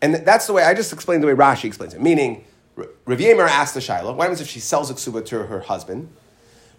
and 0.00 0.14
that's 0.14 0.46
the 0.46 0.52
way, 0.52 0.62
I 0.62 0.74
just 0.74 0.92
explained 0.92 1.22
the 1.22 1.26
way 1.26 1.34
Rashi 1.34 1.64
explains 1.64 1.94
it. 1.94 2.00
Meaning, 2.00 2.44
Rav 2.76 3.18
Yemer 3.18 3.48
asked 3.48 3.74
the 3.74 3.80
Shiloh, 3.80 4.12
what 4.14 4.24
happens 4.24 4.40
if 4.40 4.48
she 4.48 4.60
sells 4.60 4.90
a 4.90 4.94
ksuba 4.94 5.24
to 5.26 5.44
her 5.44 5.60
husband? 5.60 6.08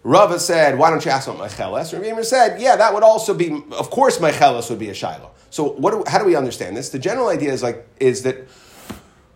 Rava 0.03 0.39
said, 0.39 0.77
why 0.77 0.89
don't 0.89 1.03
you 1.03 1.11
ask 1.11 1.27
about 1.27 1.49
Mecheles? 1.49 1.91
Rav 1.91 2.01
Yemer 2.01 2.23
said, 2.23 2.61
yeah, 2.61 2.77
that 2.77 2.93
would 2.93 3.03
also 3.03 3.33
be, 3.33 3.61
of 3.71 3.89
course 3.89 4.17
Mecheles 4.17 4.69
would 4.69 4.79
be 4.79 4.89
a 4.89 4.93
Shiloh. 4.93 5.31
So 5.49 5.71
what 5.71 5.91
do, 5.91 6.03
how 6.07 6.19
do 6.19 6.25
we 6.25 6.35
understand 6.35 6.77
this? 6.77 6.89
The 6.89 6.99
general 6.99 7.27
idea 7.27 7.51
is 7.51 7.61
like, 7.61 7.85
is 7.99 8.23
that 8.23 8.47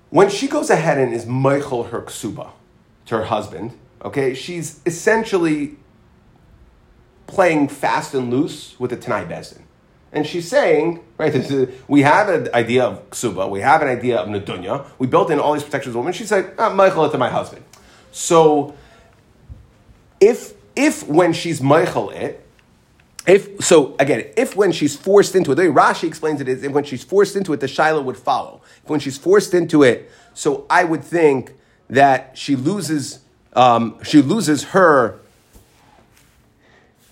when 0.10 0.30
she 0.30 0.48
goes 0.48 0.70
ahead 0.70 0.98
and 0.98 1.14
is 1.14 1.26
Michael 1.26 1.86
her 1.86 2.02
ksuba 2.02 2.52
to 3.08 3.18
her 3.18 3.24
husband, 3.26 3.78
okay, 4.06 4.34
she's 4.34 4.80
essentially 4.86 5.76
playing 7.28 7.68
fast 7.68 8.14
and 8.14 8.30
loose 8.30 8.80
with 8.80 8.92
the 8.92 8.98
Tanai 8.98 9.26
Bezdin. 9.26 9.63
And 10.14 10.28
she's 10.28 10.48
saying, 10.48 11.04
right, 11.18 11.34
a, 11.34 11.70
we 11.88 12.04
have 12.04 12.30
an 12.30 12.54
idea 12.54 12.84
of 12.86 13.10
ksuba, 13.10 13.50
we 13.50 13.62
have 13.62 13.82
an 13.82 13.88
idea 13.88 14.18
of 14.18 14.30
nadunya, 14.30 14.86
we 15.00 15.08
built 15.08 15.32
in 15.32 15.40
all 15.40 15.54
these 15.54 15.64
protections 15.64 15.96
of 15.96 16.00
women. 16.00 16.14
She's 16.14 16.32
like, 16.32 16.54
ah, 16.60 16.72
Michael 16.72 17.10
to 17.10 17.18
my 17.18 17.30
husband. 17.30 17.66
So 18.12 18.76
if 20.22 20.54
if 20.76 21.08
when 21.08 21.34
she's 21.34 21.62
Michael 21.62 22.12
it, 22.12 22.46
if 23.26 23.64
so 23.66 23.96
again, 24.00 24.26
if 24.38 24.56
when 24.56 24.72
she's 24.72 24.96
forced 24.96 25.36
into 25.36 25.52
it, 25.52 25.56
the 25.56 25.64
way 25.64 25.74
Rashi 25.74 26.04
explains 26.04 26.42
it 26.42 26.48
is 26.48 26.64
if 26.64 26.72
when 26.72 26.84
she's 26.84 27.04
forced 27.04 27.36
into 27.36 27.52
it, 27.54 27.60
the 27.60 27.68
Shiloh 27.68 28.04
would 28.04 28.18
follow. 28.18 28.62
If 28.84 28.90
when 28.90 29.00
she's 29.00 29.18
forced 29.18 29.56
into 29.56 29.82
it, 29.82 30.12
so 30.36 30.68
I 30.70 30.84
would 30.84 31.04
think 31.04 31.54
that 31.90 32.38
she 32.38 32.56
loses 32.56 33.20
um, 33.54 33.98
she 34.04 34.22
loses 34.22 34.66
her 34.66 35.20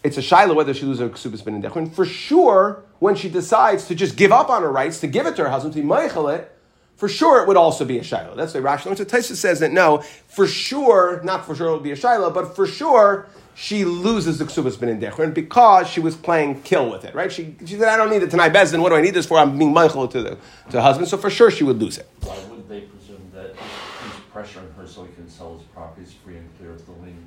it's 0.03 0.17
a 0.17 0.21
shiloh 0.21 0.55
whether 0.55 0.73
she 0.73 0.85
loses 0.85 1.01
her 1.01 1.09
ksubas 1.09 1.43
ben. 1.43 1.89
For 1.91 2.05
sure, 2.05 2.83
when 3.01 3.15
she 3.15 3.29
decides 3.29 3.87
to 3.87 3.95
just 3.95 4.15
give 4.15 4.31
up 4.31 4.51
on 4.51 4.61
her 4.61 4.71
rights, 4.71 4.99
to 4.99 5.07
give 5.07 5.25
it 5.25 5.35
to 5.35 5.41
her 5.43 5.49
husband, 5.49 5.73
to 5.73 5.81
be 5.81 5.87
it, 6.33 6.55
for 6.95 7.09
sure 7.09 7.41
it 7.41 7.47
would 7.47 7.57
also 7.57 7.83
be 7.83 7.97
a 7.97 8.03
shiloh. 8.03 8.35
That's 8.35 8.53
the 8.53 8.61
rational. 8.61 8.95
So 8.95 9.03
Taisa 9.03 9.35
says 9.35 9.59
that 9.61 9.71
no, 9.71 10.03
for 10.27 10.45
sure, 10.45 11.19
not 11.23 11.47
for 11.47 11.55
sure 11.55 11.69
it 11.69 11.73
would 11.73 11.81
be 11.81 11.93
a 11.93 11.95
shiloh, 11.95 12.29
but 12.29 12.55
for 12.55 12.67
sure 12.67 13.27
she 13.55 13.85
loses 13.85 14.37
the 14.37 14.45
ksubas 14.45 14.79
ben 14.79 15.33
because 15.33 15.89
she 15.89 15.99
was 15.99 16.15
playing 16.15 16.61
kill 16.61 16.91
with 16.91 17.03
it, 17.03 17.15
right? 17.15 17.31
She, 17.31 17.55
she 17.65 17.75
said, 17.75 17.87
I 17.87 17.97
don't 17.97 18.11
need 18.11 18.21
it 18.21 18.29
tonight, 18.29 18.53
Bezdin. 18.53 18.83
What 18.83 18.89
do 18.89 18.95
I 18.95 19.01
need 19.01 19.15
this 19.15 19.25
for? 19.25 19.39
I'm 19.39 19.57
being 19.57 19.73
meichel 19.73 20.09
to 20.11 20.21
the, 20.21 20.37
to 20.69 20.79
husband. 20.79 21.07
So 21.07 21.17
for 21.17 21.31
sure 21.31 21.49
she 21.49 21.63
would 21.63 21.79
lose 21.79 21.97
it. 21.97 22.07
Why 22.21 22.37
would 22.51 22.69
they 22.69 22.81
presume 22.81 23.31
that 23.33 23.55
he's 23.55 24.21
pressuring 24.31 24.73
her 24.75 24.85
so 24.85 25.05
he 25.05 25.13
can 25.15 25.27
sell 25.27 25.57
his 25.57 25.63
properties 25.73 26.13
free 26.23 26.37
and 26.37 26.47
clear 26.59 26.71
of 26.71 26.85
the 26.85 26.91
lien 26.91 27.25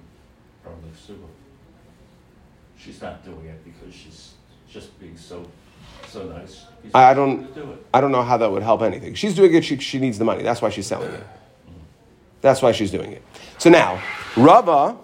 from 0.63 0.75
the 0.83 0.97
ksuba? 0.97 1.27
she's 2.79 3.01
not 3.01 3.25
doing 3.25 3.47
it 3.47 3.65
because 3.65 3.93
she's 3.93 4.35
just 4.71 4.99
being 5.01 5.17
so 5.17 5.45
so 6.09 6.25
nice. 6.25 6.67
I 6.95 7.15
don't. 7.15 7.53
Do 7.55 7.79
I 7.93 8.01
don't 8.01 8.13
know 8.13 8.23
how 8.23 8.37
that 8.37 8.51
would 8.51 8.63
help 8.63 8.83
anything. 8.83 9.15
She's 9.15 9.35
doing 9.35 9.55
it. 9.55 9.65
She, 9.65 9.79
she 9.79 9.99
needs 9.99 10.19
the 10.19 10.25
money. 10.25 10.43
That's 10.43 10.61
why 10.61 10.71
she's 10.71 10.87
selling 10.87 11.13
it. 11.13 11.27
That's 12.41 12.61
why 12.61 12.73
she's 12.73 12.91
doing 12.91 13.13
it. 13.13 13.23
So 13.59 13.71
now, 13.71 14.03
Rava, 14.37 14.99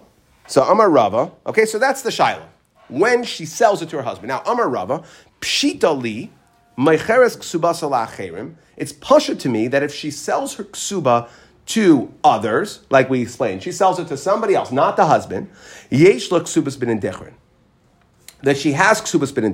so 0.47 0.63
Amar 0.63 0.89
Rava, 0.89 1.31
okay, 1.47 1.65
so 1.65 1.79
that's 1.79 2.03
the 2.03 2.11
Shiloh. 2.11 2.47
When 2.87 3.23
she 3.23 3.45
sells 3.45 3.81
it 3.81 3.89
to 3.89 3.97
her 3.97 4.03
husband. 4.03 4.27
Now, 4.27 4.43
Amar 4.45 4.69
Rava, 4.69 5.03
Pshita 5.39 5.99
li, 5.99 6.31
Meicheres 6.77 7.37
ksubasa 7.37 7.89
la'acherim, 7.89 8.55
it's 8.77 8.93
pasha 8.93 9.35
to 9.35 9.49
me 9.49 9.67
that 9.69 9.81
if 9.81 9.93
she 9.93 10.11
sells 10.11 10.55
her 10.55 10.63
ksuba 10.65 11.29
to 11.67 12.13
others, 12.23 12.81
like 12.89 13.09
we 13.09 13.21
explained, 13.21 13.63
she 13.63 13.71
sells 13.71 13.97
it 13.97 14.07
to 14.09 14.17
somebody 14.17 14.53
else, 14.53 14.71
not 14.71 14.95
the 14.95 15.05
husband, 15.05 15.49
yesh 15.89 16.31
lo 16.31 16.41
ksubas 16.41 16.79
bin 16.79 16.99
that 18.43 18.57
she 18.57 18.73
has 18.73 19.01
ksubas 19.01 19.33
bin 19.33 19.53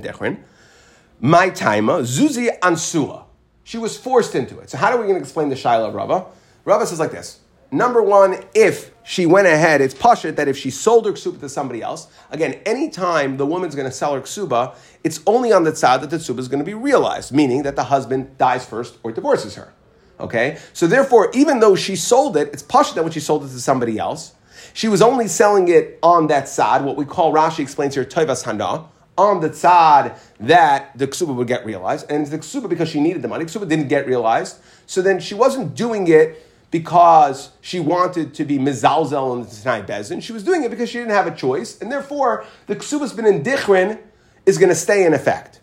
my 1.20 1.50
taima, 1.50 2.02
zuzi 2.02 2.48
ansua. 2.60 3.24
She 3.64 3.78
was 3.78 3.96
forced 3.96 4.34
into 4.34 4.58
it. 4.60 4.70
So 4.70 4.78
how 4.78 4.92
are 4.92 4.98
we 4.98 5.04
going 5.04 5.16
to 5.16 5.20
explain 5.20 5.48
the 5.48 5.56
Shiloh 5.56 5.92
Rava? 5.92 6.26
Rava 6.64 6.86
says 6.86 6.98
like 6.98 7.10
this. 7.10 7.40
Number 7.70 8.02
one, 8.02 8.42
if 8.54 8.92
she 9.04 9.26
went 9.26 9.46
ahead, 9.46 9.82
it's 9.82 9.92
pashit 9.92 10.36
that 10.36 10.48
if 10.48 10.56
she 10.56 10.70
sold 10.70 11.04
her 11.04 11.12
ksuba 11.12 11.38
to 11.40 11.48
somebody 11.50 11.82
else, 11.82 12.08
again, 12.30 12.60
anytime 12.64 13.36
the 13.36 13.44
woman's 13.44 13.74
going 13.74 13.88
to 13.88 13.94
sell 13.94 14.14
her 14.14 14.22
ksuba, 14.22 14.74
it's 15.04 15.20
only 15.26 15.52
on 15.52 15.64
the 15.64 15.76
side 15.76 16.00
that 16.00 16.08
the 16.08 16.16
ksuba 16.16 16.38
is 16.38 16.48
going 16.48 16.60
to 16.60 16.64
be 16.64 16.72
realized, 16.72 17.30
meaning 17.30 17.62
that 17.64 17.76
the 17.76 17.84
husband 17.84 18.38
dies 18.38 18.64
first 18.64 18.96
or 19.02 19.12
divorces 19.12 19.54
her. 19.56 19.74
Okay? 20.18 20.58
So 20.72 20.86
therefore, 20.86 21.30
even 21.34 21.60
though 21.60 21.76
she 21.76 21.94
sold 21.94 22.38
it, 22.38 22.48
it's 22.54 22.62
pashit 22.62 22.94
that 22.94 23.02
when 23.02 23.12
she 23.12 23.20
sold 23.20 23.44
it 23.44 23.48
to 23.48 23.60
somebody 23.60 23.98
else, 23.98 24.32
she 24.72 24.88
was 24.88 25.02
only 25.02 25.28
selling 25.28 25.68
it 25.68 25.98
on 26.02 26.28
that 26.28 26.48
side, 26.48 26.82
what 26.82 26.96
we 26.96 27.04
call, 27.04 27.34
Rashi 27.34 27.60
explains 27.60 27.94
here, 27.94 28.04
toivas 28.04 28.44
handa, 28.44 28.86
on 29.18 29.40
the 29.40 29.52
side 29.52 30.14
that 30.40 30.96
the 30.96 31.08
ksuba 31.08 31.34
would 31.34 31.48
get 31.48 31.66
realized. 31.66 32.10
And 32.10 32.26
the 32.26 32.38
ksuba, 32.38 32.68
because 32.68 32.88
she 32.88 33.00
needed 33.00 33.20
the 33.20 33.28
money, 33.28 33.44
ksuba 33.44 33.68
didn't 33.68 33.88
get 33.88 34.06
realized. 34.06 34.58
So 34.86 35.02
then 35.02 35.20
she 35.20 35.34
wasn't 35.34 35.74
doing 35.74 36.06
it 36.06 36.46
because 36.70 37.50
she 37.60 37.80
wanted 37.80 38.34
to 38.34 38.44
be 38.44 38.58
mizalzel 38.58 39.34
in 39.36 39.42
the 39.42 39.48
Tanai 39.48 39.82
Bezin. 39.82 40.22
She 40.22 40.32
was 40.32 40.44
doing 40.44 40.62
it 40.62 40.70
because 40.70 40.88
she 40.88 40.98
didn't 40.98 41.12
have 41.12 41.26
a 41.26 41.34
choice, 41.34 41.80
and 41.80 41.90
therefore 41.90 42.44
the 42.66 42.76
ksuba's 42.76 43.12
been 43.12 43.26
in 43.26 43.42
dichrin 43.42 43.98
is 44.46 44.58
going 44.58 44.68
to 44.68 44.74
stay 44.74 45.04
in 45.04 45.12
effect. 45.14 45.60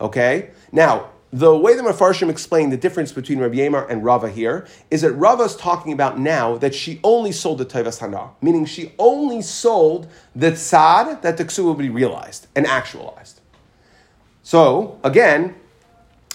Okay? 0.00 0.50
Now, 0.70 1.11
the 1.32 1.56
way 1.56 1.74
the 1.74 1.82
Mefarshim 1.82 2.28
explained 2.28 2.72
the 2.72 2.76
difference 2.76 3.10
between 3.10 3.38
Rabbi 3.38 3.56
Yemar 3.56 3.88
and 3.88 4.04
Rava 4.04 4.28
here 4.28 4.66
is 4.90 5.00
that 5.00 5.12
Rava 5.12 5.44
is 5.44 5.56
talking 5.56 5.92
about 5.92 6.18
now 6.18 6.58
that 6.58 6.74
she 6.74 7.00
only 7.02 7.32
sold 7.32 7.58
the 7.58 7.64
Tevas 7.64 8.00
Hana, 8.00 8.30
meaning 8.42 8.66
she 8.66 8.92
only 8.98 9.40
sold 9.40 10.08
the 10.36 10.52
tzad 10.52 11.22
that 11.22 11.38
the 11.38 11.44
ksuba 11.44 11.68
would 11.68 11.78
be 11.78 11.88
realized 11.88 12.48
and 12.54 12.66
actualized. 12.66 13.40
So, 14.42 14.98
again, 15.02 15.54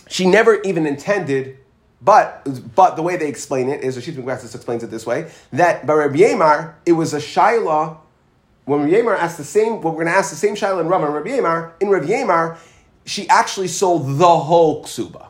she 0.07 0.25
never 0.25 0.61
even 0.61 0.87
intended 0.87 1.57
but, 2.01 2.47
but 2.75 2.95
the 2.95 3.01
way 3.01 3.17
they 3.17 3.27
explain 3.27 3.69
it 3.69 3.83
is, 3.83 3.95
Rashid 3.95 4.15
McGrathis 4.15 4.53
explains 4.53 4.83
it 4.83 4.91
this 4.91 5.05
way, 5.05 5.31
that 5.51 5.85
by 5.85 5.93
Rabbi 5.93 6.17
Yemar, 6.17 6.75
it 6.85 6.93
was 6.93 7.13
a 7.13 7.17
Shaila, 7.17 7.97
when 8.65 8.81
Rabbi 8.81 8.93
Yemar 8.93 9.17
asked 9.17 9.37
the 9.37 9.43
same, 9.43 9.81
well, 9.81 9.93
we're 9.93 10.03
going 10.03 10.07
to 10.07 10.11
ask 10.11 10.29
the 10.29 10.35
same 10.35 10.55
Shaila 10.55 10.81
in 10.81 10.87
Rava 10.87 11.05
and 11.05 11.15
Rabbi 11.15 11.29
Yemar, 11.29 11.71
in 11.79 11.89
Rabbi 11.89 12.07
Yemar, 12.07 12.57
she 13.07 13.27
actually 13.29 13.67
sold 13.67 14.19
the 14.19 14.37
whole 14.37 14.83
ksuba. 14.83 15.29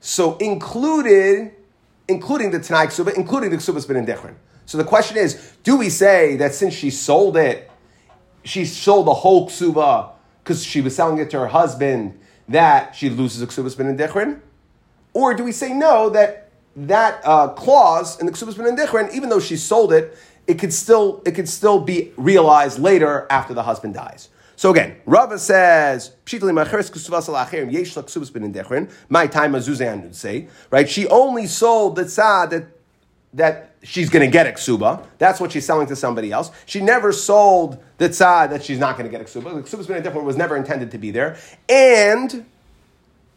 So 0.00 0.36
included, 0.38 1.52
including 2.08 2.50
the 2.50 2.58
Tanai 2.58 2.86
ksuba, 2.86 3.14
including 3.14 3.50
the 3.50 3.58
ksuba's 3.58 3.86
been 3.86 3.96
in 3.96 4.06
Dechrin. 4.06 4.34
So 4.66 4.78
the 4.78 4.84
question 4.84 5.16
is, 5.16 5.54
do 5.62 5.76
we 5.76 5.90
say 5.90 6.36
that 6.36 6.54
since 6.54 6.74
she 6.74 6.90
sold 6.90 7.36
it, 7.36 7.70
she 8.44 8.64
sold 8.64 9.06
the 9.06 9.14
whole 9.14 9.48
ksuba 9.48 10.10
because 10.42 10.64
she 10.64 10.80
was 10.80 10.96
selling 10.96 11.18
it 11.18 11.30
to 11.30 11.38
her 11.38 11.48
husband, 11.48 12.18
that 12.48 12.96
she 12.96 13.10
loses 13.10 13.40
the 13.40 13.46
ksuba's 13.46 13.74
been 13.74 13.86
in 13.86 13.96
Dechrin? 13.96 14.40
Or 15.12 15.34
do 15.34 15.44
we 15.44 15.52
say 15.52 15.72
no, 15.72 16.08
that 16.10 16.50
that 16.76 17.20
uh, 17.24 17.48
clause 17.48 18.18
in 18.20 18.26
the 18.26 18.32
Ksubas 18.32 18.56
Ben 18.56 18.76
Dichren, 18.76 19.12
even 19.12 19.28
though 19.28 19.40
she 19.40 19.56
sold 19.56 19.92
it, 19.92 20.16
it 20.46 20.58
could 20.58 20.72
still 20.72 21.22
it 21.26 21.32
could 21.32 21.48
still 21.48 21.80
be 21.80 22.12
realized 22.16 22.78
later 22.78 23.26
after 23.30 23.54
the 23.54 23.64
husband 23.64 23.94
dies. 23.94 24.28
So 24.60 24.70
again, 24.70 24.96
Rava 25.06 25.38
says, 25.38 26.12
my 29.08 29.26
time 29.26 29.62
say, 30.12 30.48
right? 30.70 30.86
She 30.86 31.06
only 31.08 31.46
sold 31.46 31.96
the 31.96 32.02
tzad 32.02 32.50
that, 32.50 32.66
that 33.32 33.74
she's 33.82 34.10
going 34.10 34.26
to 34.26 34.30
get 34.30 34.46
a 34.46 34.50
ksuba. 34.50 35.06
That's 35.16 35.40
what 35.40 35.52
she's 35.52 35.64
selling 35.64 35.86
to 35.86 35.96
somebody 35.96 36.30
else. 36.30 36.50
She 36.66 36.82
never 36.82 37.10
sold 37.10 37.82
the 37.96 38.10
tzad 38.10 38.50
that 38.50 38.62
she's 38.62 38.78
not 38.78 38.98
going 38.98 39.10
to 39.10 39.18
get 39.18 39.22
a 39.22 39.24
ksuba. 39.24 39.64
The 39.64 39.76
ksuba's 39.76 39.86
been 39.86 39.96
a 39.96 40.02
dichrin 40.02 40.24
was 40.24 40.36
never 40.36 40.58
intended 40.58 40.90
to 40.90 40.98
be 40.98 41.10
there. 41.10 41.38
And 41.66 42.44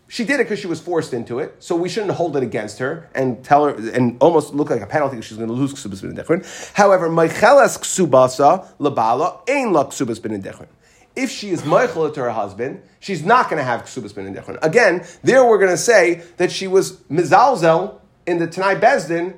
she 0.09 0.25
did 0.25 0.41
it 0.41 0.43
because 0.43 0.59
she 0.59 0.67
was 0.67 0.81
forced 0.81 1.13
into 1.13 1.39
it, 1.39 1.55
so 1.59 1.73
we 1.77 1.88
shouldn't 1.88 2.12
hold 2.12 2.36
it 2.36 2.43
against 2.43 2.79
her 2.79 3.09
and 3.15 3.45
tell 3.45 3.63
her 3.63 3.75
and 3.91 4.17
almost 4.19 4.53
look 4.53 4.69
like 4.69 4.81
a 4.81 4.88
penalty 4.88 5.15
because 5.15 5.27
she's 5.27 5.38
going 5.38 5.47
to 5.47 5.55
lose 5.55 5.73
ksubas 5.73 6.01
bin 6.01 6.17
dichrin. 6.17 6.43
However, 6.73 7.07
meichelas 7.07 7.79
ksubasa 7.79 8.67
labala 8.77 9.39
ain 9.47 9.71
la 9.71 9.86
ksubas 9.86 10.21
bin 10.21 10.41
dichrin. 10.41 10.67
If 11.15 11.30
she 11.30 11.49
is 11.49 11.62
meichel 11.62 12.12
to 12.13 12.21
her 12.21 12.32
husband, 12.32 12.82
she's 12.99 13.23
not 13.23 13.49
going 13.49 13.60
to 13.60 13.63
have 13.63 13.84
ksubas 13.84 14.15
bin 14.15 14.34
dichrin. 14.34 14.58
Again, 14.63 15.06
there 15.21 15.45
we're 15.45 15.60
going 15.60 15.71
to 15.71 15.78
say 15.78 16.23
that 16.38 16.52
she 16.52 16.67
was 16.67 16.93
mizalzel 17.12 17.99
in 18.26 18.39
the 18.39 18.47
Tanai 18.47 18.76
Bezdin 18.76 19.36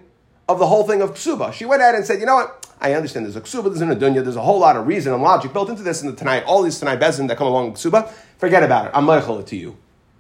of 0.48 0.60
the 0.60 0.68
whole 0.68 0.84
thing 0.84 1.02
of 1.02 1.12
ksuba. 1.16 1.52
She 1.52 1.66
went 1.66 1.82
ahead 1.82 1.96
and 1.96 2.06
said, 2.06 2.20
you 2.20 2.26
know 2.26 2.36
what? 2.36 2.66
I 2.80 2.94
understand 2.94 3.26
there's 3.26 3.36
a 3.36 3.42
ksuba, 3.42 3.66
there's 3.66 3.82
an 3.82 3.90
adunya, 3.90 4.24
there's 4.24 4.36
a 4.36 4.42
whole 4.42 4.60
lot 4.60 4.78
of 4.78 4.88
reason 4.88 5.14
and 5.14 5.22
logic 5.22 5.54
built 5.54 5.70
into 5.70 5.84
this 5.84 6.02
in 6.02 6.10
the 6.10 6.16
Tanai, 6.16 6.44
all 6.44 6.62
these 6.62 6.80
Tanai 6.80 6.98
Bezdin 6.98 7.28
that 7.28 7.38
come 7.38 7.48
along 7.48 7.72
with 7.72 7.82
ksuba. 7.82 8.10
Forget 8.38 8.64
about 8.64 8.86
it. 8.86 8.92
I'm 8.94 9.06
meichel 9.06 9.46
to 9.46 9.56
you. 9.56 9.78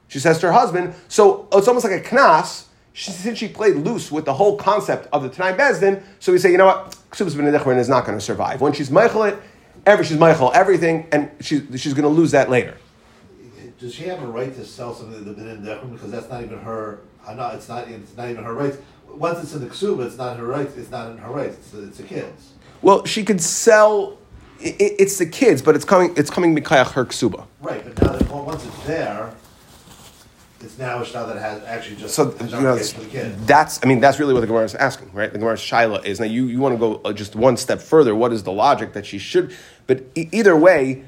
She 0.07 0.19
says 0.19 0.39
to 0.39 0.47
her 0.47 0.53
husband, 0.53 0.93
so 1.07 1.47
it's 1.51 1.67
almost 1.67 1.85
like 1.85 2.05
a 2.05 2.15
knas. 2.15 2.65
She, 2.93 3.11
since 3.11 3.37
she 3.37 3.49
played 3.49 3.75
loose 3.75 4.09
with 4.09 4.23
the 4.23 4.33
whole 4.33 4.55
concept 4.57 5.09
of 5.11 5.21
the 5.21 5.29
Tanai 5.29 5.57
Bezdin, 5.57 6.01
so 6.19 6.31
we 6.31 6.37
say, 6.37 6.51
you 6.51 6.57
know 6.57 6.67
what, 6.67 6.95
Ksubas 7.11 7.35
ben 7.37 7.77
is 7.77 7.89
not 7.89 8.05
going 8.05 8.17
to 8.17 8.23
survive. 8.23 8.61
When 8.61 8.71
she's 8.71 8.89
Meichel 8.89 9.37
every, 9.85 10.05
she's 10.05 10.17
Meichel 10.17 10.53
everything, 10.53 11.07
and 11.11 11.31
she, 11.41 11.61
she's 11.77 11.93
going 11.93 12.03
to 12.03 12.09
lose 12.09 12.31
that 12.31 12.49
later. 12.49 12.77
Does 13.79 13.93
she 13.93 14.03
have 14.03 14.23
a 14.23 14.27
right 14.27 14.53
to 14.55 14.65
sell 14.65 14.93
something 14.93 15.23
to 15.23 15.31
the 15.31 15.41
B'nin 15.41 15.91
Because 15.91 16.11
that's 16.11 16.29
not 16.29 16.43
even 16.43 16.59
her, 16.59 16.99
not, 17.27 17.55
it's, 17.55 17.67
not, 17.67 17.87
it's 17.89 18.15
not 18.15 18.29
even 18.29 18.43
her 18.43 18.53
rights. 18.53 18.77
Once 19.07 19.43
it's 19.43 19.53
in 19.53 19.61
the 19.61 19.67
Ksuba, 19.67 20.05
it's 20.05 20.17
not 20.17 20.37
her 20.37 20.45
rights, 20.45 20.75
it's 20.77 20.91
not 20.91 21.11
in 21.11 21.17
her 21.17 21.31
rights, 21.31 21.57
it's, 21.57 21.73
it's 21.73 21.97
the 21.97 22.03
kids. 22.03 22.53
Well, 22.81 23.05
she 23.05 23.23
could 23.23 23.41
sell 23.41 24.17
it, 24.59 24.75
it's 24.79 25.17
the 25.17 25.25
kids, 25.25 25.61
but 25.61 25.75
it's 25.75 25.85
coming. 25.85 26.13
It's 26.17 26.29
coming 26.29 26.55
mikayach 26.55 26.91
her 26.91 27.05
ksuba. 27.05 27.45
Right, 27.61 27.83
but 27.83 28.01
now 28.01 28.17
that 28.17 28.31
once 28.31 28.65
it's 28.65 28.83
there, 28.85 29.33
it's 30.65 30.77
now 30.79 31.01
a 31.01 31.05
shah 31.05 31.25
that 31.27 31.37
has 31.37 31.63
actually 31.63 31.95
just 31.95 32.15
so 32.15 32.35
you 32.41 32.61
know, 32.61 32.75
that's 33.45 33.79
I 33.83 33.87
mean 33.87 33.99
that's 33.99 34.19
really 34.19 34.33
what 34.33 34.41
the 34.41 34.47
Gemara 34.47 34.63
is 34.63 34.75
asking, 34.75 35.13
right? 35.13 35.31
The 35.31 35.37
Gemara's 35.37 35.61
shaila 35.61 36.03
is 36.03 36.19
now 36.19 36.25
you, 36.25 36.47
you 36.47 36.59
want 36.59 36.73
to 36.73 36.79
go 36.79 37.01
uh, 37.05 37.13
just 37.13 37.35
one 37.35 37.55
step 37.55 37.79
further. 37.79 38.15
What 38.15 38.33
is 38.33 38.43
the 38.43 38.51
logic 38.51 38.93
that 38.93 39.05
she 39.05 39.19
should? 39.19 39.55
But 39.87 40.03
e- 40.15 40.27
either 40.31 40.55
way, 40.55 41.05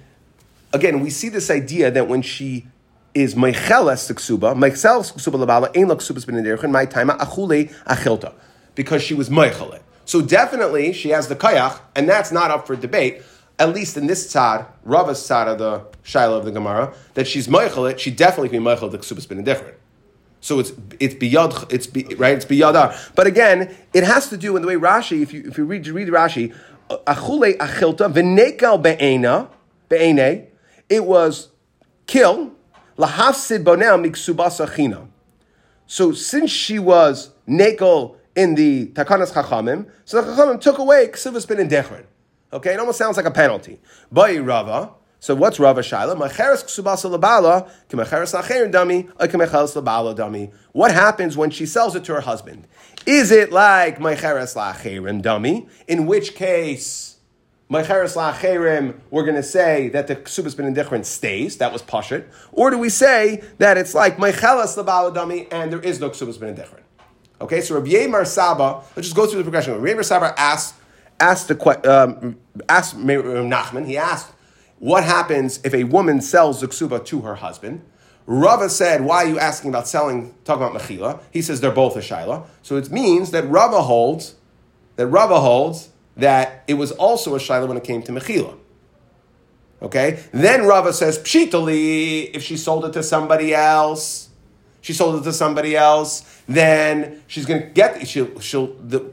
again, 0.74 1.00
we 1.02 1.10
see 1.10 1.30
this 1.30 1.50
idea 1.50 1.90
that 1.92 2.08
when 2.08 2.22
she 2.22 2.68
is 3.16 3.34
meicheles 3.34 4.12
ksuba, 4.14 4.56
meicheles 4.56 5.12
ksuba 5.14 5.44
labala 5.44 5.76
ein 5.76 5.88
laksubas 5.88 6.26
ben 6.26 6.72
my 6.72 6.86
time 6.86 7.10
achule 7.10 7.74
achilta, 7.86 8.34
because 8.76 9.02
she 9.02 9.16
was 9.16 9.30
meichelet. 9.30 9.82
So 10.06 10.22
definitely 10.22 10.94
she 10.94 11.10
has 11.10 11.28
the 11.28 11.36
kayach, 11.36 11.80
and 11.96 12.08
that's 12.08 12.32
not 12.32 12.52
up 12.52 12.68
for 12.68 12.76
debate 12.76 13.24
at 13.60 13.74
least 13.74 13.98
in 13.98 14.08
this 14.08 14.32
tzad, 14.32 14.68
Rava's 14.84 15.20
tzad 15.20 15.48
of 15.48 15.58
the 15.58 15.86
Shiloh 16.04 16.38
of 16.38 16.46
the 16.46 16.52
Gemara, 16.52 16.94
that 17.16 17.28
she's 17.28 17.48
Meichelit, 17.48 17.98
she 18.00 18.12
definitely 18.12 18.50
can 18.50 18.64
be 18.64 18.70
Meichel 18.70 18.92
the 18.92 19.00
Ksubas 19.00 19.28
bin 19.28 19.44
dichrin. 19.44 19.74
So 20.40 20.60
it's 20.60 20.72
it's 21.00 21.16
biyad 21.16 21.72
it's 21.72 21.88
be, 21.88 22.04
right 22.16 22.36
it's 22.36 22.46
biyadar. 22.46 22.96
But 23.16 23.28
again, 23.28 23.76
it 23.94 24.04
has 24.04 24.30
to 24.30 24.38
do 24.38 24.56
in 24.56 24.62
the 24.62 24.68
way 24.68 24.76
Rashi. 24.76 25.22
If 25.22 25.34
you 25.34 25.44
if 25.48 25.58
you 25.58 25.66
read 25.66 25.88
read 25.88 26.08
Rashi, 26.10 26.56
achule 26.90 27.58
achilta 27.58 28.12
v'nekal 28.14 28.82
be'ena 28.82 29.50
be'ene, 29.90 30.48
it 30.90 31.06
was 31.06 31.50
kill 32.06 32.54
lahafsid 32.98 33.64
bonel 33.64 34.00
miksubasa 34.06 34.70
chinam. 34.70 35.08
So 35.88 36.12
since 36.12 36.52
she 36.52 36.78
was 36.78 37.32
nekel 37.48 38.18
in 38.36 38.54
the 38.54 38.88
takanas 38.90 39.34
chachamim, 39.34 39.90
so 40.06 40.22
the 40.22 40.32
chachamim 40.32 40.62
took 40.62 40.78
away 40.78 41.08
ksubas 41.08 41.48
bin 41.48 41.68
dechrin. 41.68 42.06
Okay, 42.52 42.74
it 42.74 42.80
almost 42.80 42.98
sounds 42.98 43.18
like 43.18 43.26
a 43.26 43.32
penalty. 43.32 43.80
Bai 44.12 44.38
Rava. 44.38 44.92
So 45.20 45.36
what's 45.36 45.60
Rava 45.60 45.82
Shaila? 45.82 46.16
Macheres 46.16 46.64
ksubasa 46.64 47.14
labala, 47.14 47.70
kemacheres 47.90 48.34
lacherin 48.40 48.72
dummy, 48.72 49.04
kemecheres 49.20 49.76
labala 49.76 50.16
dummy. 50.16 50.52
What 50.72 50.92
happens 50.92 51.36
when 51.36 51.50
she 51.50 51.66
sells 51.66 51.96
it 51.96 52.04
to 52.06 52.14
her 52.14 52.22
husband? 52.22 52.68
Is 53.06 53.32
it 53.32 53.52
like 53.52 54.00
macheres 54.00 54.56
lacherin 54.56 55.22
dummy? 55.22 55.68
In 55.88 56.06
which 56.06 56.36
case, 56.36 57.18
macheres 57.68 58.16
lacherim, 58.16 59.00
we're 59.10 59.24
going 59.24 59.36
to 59.36 59.44
say 59.44 59.90
that 59.90 60.08
the 60.08 60.16
ksubas 60.16 60.56
ben 60.56 60.74
indichrin 60.74 61.04
stays. 61.04 61.58
That 61.58 61.74
was 61.74 61.82
pashit. 61.82 62.26
Or 62.52 62.70
do 62.70 62.78
we 62.78 62.90
say 62.90 63.44
that 63.58 63.78
it's 63.78 63.96
like 63.96 64.20
macheres 64.20 64.78
labala 64.78 65.14
dummy 65.14 65.48
and 65.52 65.72
there 65.72 65.82
is 65.82 66.00
no 66.00 66.12
ksubas 66.12 66.40
ben 66.40 66.56
indichrin? 66.56 66.84
Okay, 67.42 67.62
so 67.62 67.76
Rabbi 67.76 67.90
Yemar 67.90 68.26
Saba, 68.26 68.84
let's 68.96 69.08
just 69.08 69.16
go 69.16 69.26
through 69.26 69.40
the 69.40 69.44
progression. 69.44 69.74
Rabbi 69.74 70.00
Yemar 70.00 70.06
Saba 70.06 70.40
asks 70.40 70.78
asked 71.20 71.48
the 71.48 71.92
um, 71.92 72.38
asked 72.70 72.98
Nachman. 72.98 73.86
He 73.86 73.98
asked, 73.98 74.32
"What 74.80 75.04
happens 75.04 75.60
if 75.64 75.74
a 75.74 75.84
woman 75.86 76.22
sells 76.22 76.62
the 76.62 76.68
ksuba 76.68 77.06
to 77.06 77.22
her 77.22 77.36
husband?" 77.36 77.82
Rava 78.26 78.70
said, 78.70 79.02
"Why 79.02 79.24
are 79.24 79.28
you 79.28 79.40
asking 79.40 79.70
about 79.70 79.88
selling? 79.88 80.36
Talking 80.44 80.68
about 80.68 80.82
mechila?" 80.82 81.22
He 81.32 81.42
says 81.42 81.62
they're 81.62 81.72
both 81.72 81.96
a 81.96 82.02
shaila. 82.02 82.46
So 82.62 82.76
it 82.76 82.92
means 82.92 83.32
that 83.32 83.48
Rava 83.50 83.82
holds 83.82 84.36
that 84.98 85.08
Rava 85.08 85.40
holds 85.40 85.90
that 86.18 86.64
it 86.68 86.74
was 86.74 86.92
also 86.92 87.36
a 87.36 87.40
Shiloh 87.40 87.68
when 87.68 87.78
it 87.78 87.84
came 87.84 88.02
to 88.04 88.12
Mechila. 88.12 88.58
Okay? 89.82 90.24
Then 90.34 90.66
Rava 90.66 90.92
says, 90.92 91.20
Pshitali, 91.20 92.32
if 92.34 92.44
she 92.44 92.58
sold 92.58 92.86
it 92.86 92.94
to 92.94 93.04
somebody 93.04 93.54
else, 93.54 94.30
she 94.82 94.94
sold 94.94 95.22
it 95.22 95.24
to 95.24 95.34
somebody 95.34 95.76
else, 95.78 96.42
then 96.48 97.22
she's 97.28 97.46
going 97.46 97.62
to 97.62 97.68
get, 97.68 98.08
she'll, 98.08 98.40
she'll, 98.40 98.74
the, 98.76 99.12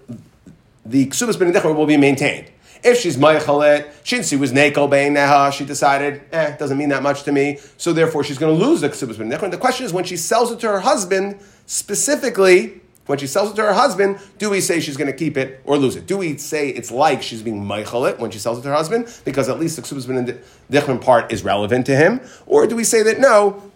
the 0.85 1.07
Ksubas 1.07 1.38
bin 1.38 1.53
will 1.77 1.87
be 1.87 1.97
maintained. 1.97 2.51
If 2.83 2.99
she's 2.99 3.16
Meichalet, 3.16 3.90
Shinsi 4.05 4.38
was 4.38 4.53
Neko 4.53 4.90
Neha, 4.90 5.51
she 5.53 5.64
decided, 5.64 6.20
eh, 6.33 6.55
doesn't 6.57 6.77
mean 6.77 6.90
that 6.90 7.03
much 7.03 7.23
to 7.23 7.33
me, 7.33 7.59
so 7.79 7.94
therefore 7.94 8.23
she's 8.25 8.37
going 8.37 8.59
to 8.59 8.62
lose 8.62 8.83
the 8.83 8.90
Ksubas 8.90 9.16
bin 9.16 9.29
The 9.29 9.57
question 9.57 9.87
is 9.87 9.92
when 9.92 10.05
she 10.05 10.18
sells 10.18 10.53
it 10.53 10.61
to 10.61 10.68
her 10.68 10.81
husband, 10.81 11.40
specifically, 11.64 12.83
when 13.07 13.18
she 13.18 13.27
sells 13.27 13.53
it 13.53 13.57
to 13.57 13.62
her 13.62 13.73
husband, 13.73 14.18
do 14.38 14.51
we 14.51 14.61
say 14.61 14.81
she's 14.81 14.97
going 14.97 15.11
to 15.11 15.16
keep 15.16 15.37
it 15.37 15.61
or 15.64 15.77
lose 15.77 15.97
it? 15.97 16.07
Do 16.07 16.18
we 16.18 16.37
say 16.37 16.68
it's 16.68 16.90
like 16.90 17.23
she's 17.23 17.42
being 17.42 17.62
meichalit 17.62 18.18
when 18.18 18.31
she 18.31 18.38
sells 18.38 18.59
it 18.59 18.62
to 18.62 18.68
her 18.68 18.75
husband 18.75 19.14
because 19.25 19.49
at 19.49 19.59
least 19.59 19.77
the 19.77 19.83
ksubas 19.83 20.07
bin 20.07 20.40
dichman 20.70 21.01
part 21.01 21.33
is 21.33 21.44
relevant 21.44 21.87
to 21.87 21.97
him? 21.97 22.20
Or 22.47 22.66
do 22.66 22.77
we 22.77 22.85
say 22.85 23.03
that 23.03 23.18
no, 23.18 23.70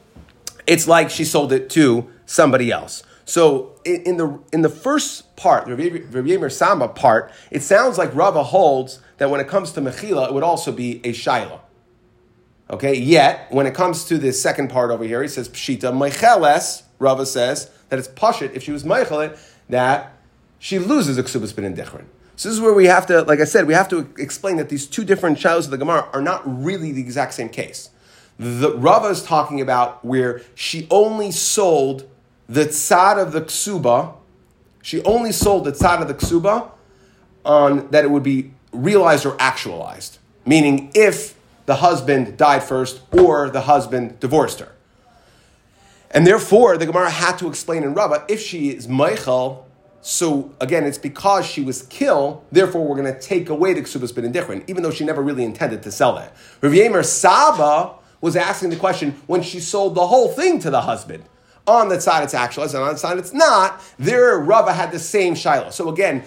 it's 0.67 0.89
like 0.89 1.11
she 1.11 1.25
sold 1.25 1.53
it 1.53 1.69
to 1.71 2.11
somebody 2.25 2.71
else? 2.71 3.03
So 3.29 3.79
in, 3.85 4.17
the 4.17 4.41
in 4.55 4.63
the 4.63 4.71
first 4.71 5.37
part, 5.37 5.67
the 5.67 5.77
Rabbi 5.77 6.31
Yemer 6.31 6.51
Sama 6.51 6.89
part, 6.89 7.31
it 7.51 7.63
sounds 7.63 7.99
like 7.99 8.15
Rava 8.15 8.43
holds 8.43 9.03
that 9.19 9.29
when 9.29 9.39
it 9.39 9.47
comes 9.47 9.71
to 9.73 9.83
mechila, 9.83 10.29
it 10.29 10.33
would 10.33 10.43
also 10.43 10.73
be 10.73 11.01
a 11.05 11.13
shaila. 11.13 11.61
Okay, 12.71 12.95
yet 12.95 13.53
when 13.53 13.67
it 13.67 13.75
comes 13.75 14.05
to 14.07 14.17
the 14.17 14.33
second 14.33 14.71
part 14.71 14.91
over 14.91 15.05
here, 15.05 15.21
he 15.21 15.29
says 15.29 15.47
pshita 15.51 15.93
mecheles. 15.93 16.85
Rava 16.99 17.27
says 17.27 17.71
that 17.91 17.99
it's 17.99 18.09
pashit 18.09 18.55
if 18.55 18.63
she 18.63 18.73
was 18.73 18.83
meichelet 18.83 19.39
that 19.69 20.15
she 20.59 20.79
loses 20.79 21.19
a 21.19 21.23
ksubas 21.23 21.55
bin 21.55 21.75
dichrin. 21.75 22.07
So 22.37 22.49
this 22.49 22.57
is 22.57 22.63
where 22.63 22.73
we 22.73 22.87
have 22.87 23.07
to, 23.09 23.25
like 23.25 23.41
I 23.41 23.45
said, 23.45 23.67
we 23.67 23.75
have 23.75 23.91
to 23.91 24.11
explain 24.17 24.57
that 24.57 24.71
these 24.71 24.87
two 24.87 25.05
different 25.05 25.37
shilas 25.37 25.67
of 25.67 25.71
the 25.71 25.77
Gemara 25.77 26.09
are 26.15 26.23
not 26.23 26.43
really 26.47 26.93
the 26.93 27.03
exact 27.03 27.35
same 27.35 27.51
case. 27.51 27.91
The 28.39 28.75
Rava 28.75 29.09
is 29.09 29.23
talking 29.23 29.61
about 29.61 30.03
where 30.03 30.41
she 30.55 30.87
only 30.91 31.31
sold 31.31 32.09
the 32.49 32.65
tzad 32.67 33.21
of 33.21 33.33
the 33.33 33.43
ksuba, 33.43 34.15
she 34.83 35.03
only 35.03 35.33
sold 35.33 35.65
the 35.65 35.73
tzad 35.73 36.01
of 36.01 36.09
the 36.09 36.15
ksuba 36.15 36.71
on 37.45 37.89
that 37.91 38.05
it 38.05 38.11
would 38.11 38.23
be 38.23 38.53
realized 38.73 39.27
or 39.27 39.37
actualized. 39.39 40.19
Meaning, 40.47 40.91
if 40.95 41.39
the 41.67 41.77
husband 41.77 42.39
died 42.39 42.63
first 42.63 43.03
or 43.13 43.51
the 43.51 43.63
husband 43.63 44.19
divorced 44.21 44.61
her. 44.61 44.73
And 46.11 46.27
therefore, 46.27 46.79
the 46.79 46.87
Gemara 46.87 47.11
had 47.11 47.37
to 47.39 47.49
explain 47.49 47.83
in 47.83 47.93
Rava 47.93 48.25
if 48.29 48.41
she 48.41 48.71
is 48.71 48.89
Michael, 48.89 49.69
so 50.01 50.55
again, 50.59 50.85
it's 50.85 50.97
because 50.97 51.45
she 51.45 51.61
was 51.61 51.83
killed, 51.83 52.43
therefore 52.51 52.87
we're 52.87 52.97
going 52.97 53.13
to 53.13 53.21
take 53.21 53.51
away 53.51 53.75
the 53.75 53.83
Ksubas 53.83 54.15
bin 54.15 54.31
Indichrin, 54.33 54.65
even 54.67 54.83
though 54.83 54.91
she 54.91 55.05
never 55.05 55.21
really 55.21 55.45
intended 55.45 55.83
to 55.83 55.93
sell 55.93 56.15
that. 56.15 56.35
Rav 56.63 56.73
Yemer 56.73 57.05
Saba 57.05 57.97
was 58.23 58.35
asking 58.35 58.71
the 58.71 58.77
question 58.77 59.21
when 59.27 59.43
she 59.43 59.61
sold 59.61 59.95
the 59.95 60.07
whole 60.07 60.29
thing 60.29 60.59
to 60.61 60.71
the 60.71 60.81
husband 60.81 61.25
on 61.69 61.89
that 61.91 62.03
side 62.03 62.25
it's 62.25 62.35
actualized, 62.35 62.75
and 62.75 62.83
on 62.83 62.95
the 62.95 62.99
side 62.99 63.19
it's 63.19 63.33
not, 63.33 63.83
there 63.99 64.39
Rava 64.39 64.73
had 64.73 64.91
the 64.91 64.99
same 64.99 65.35
Shiloh. 65.35 65.71
So 65.71 65.89
again, 65.91 66.25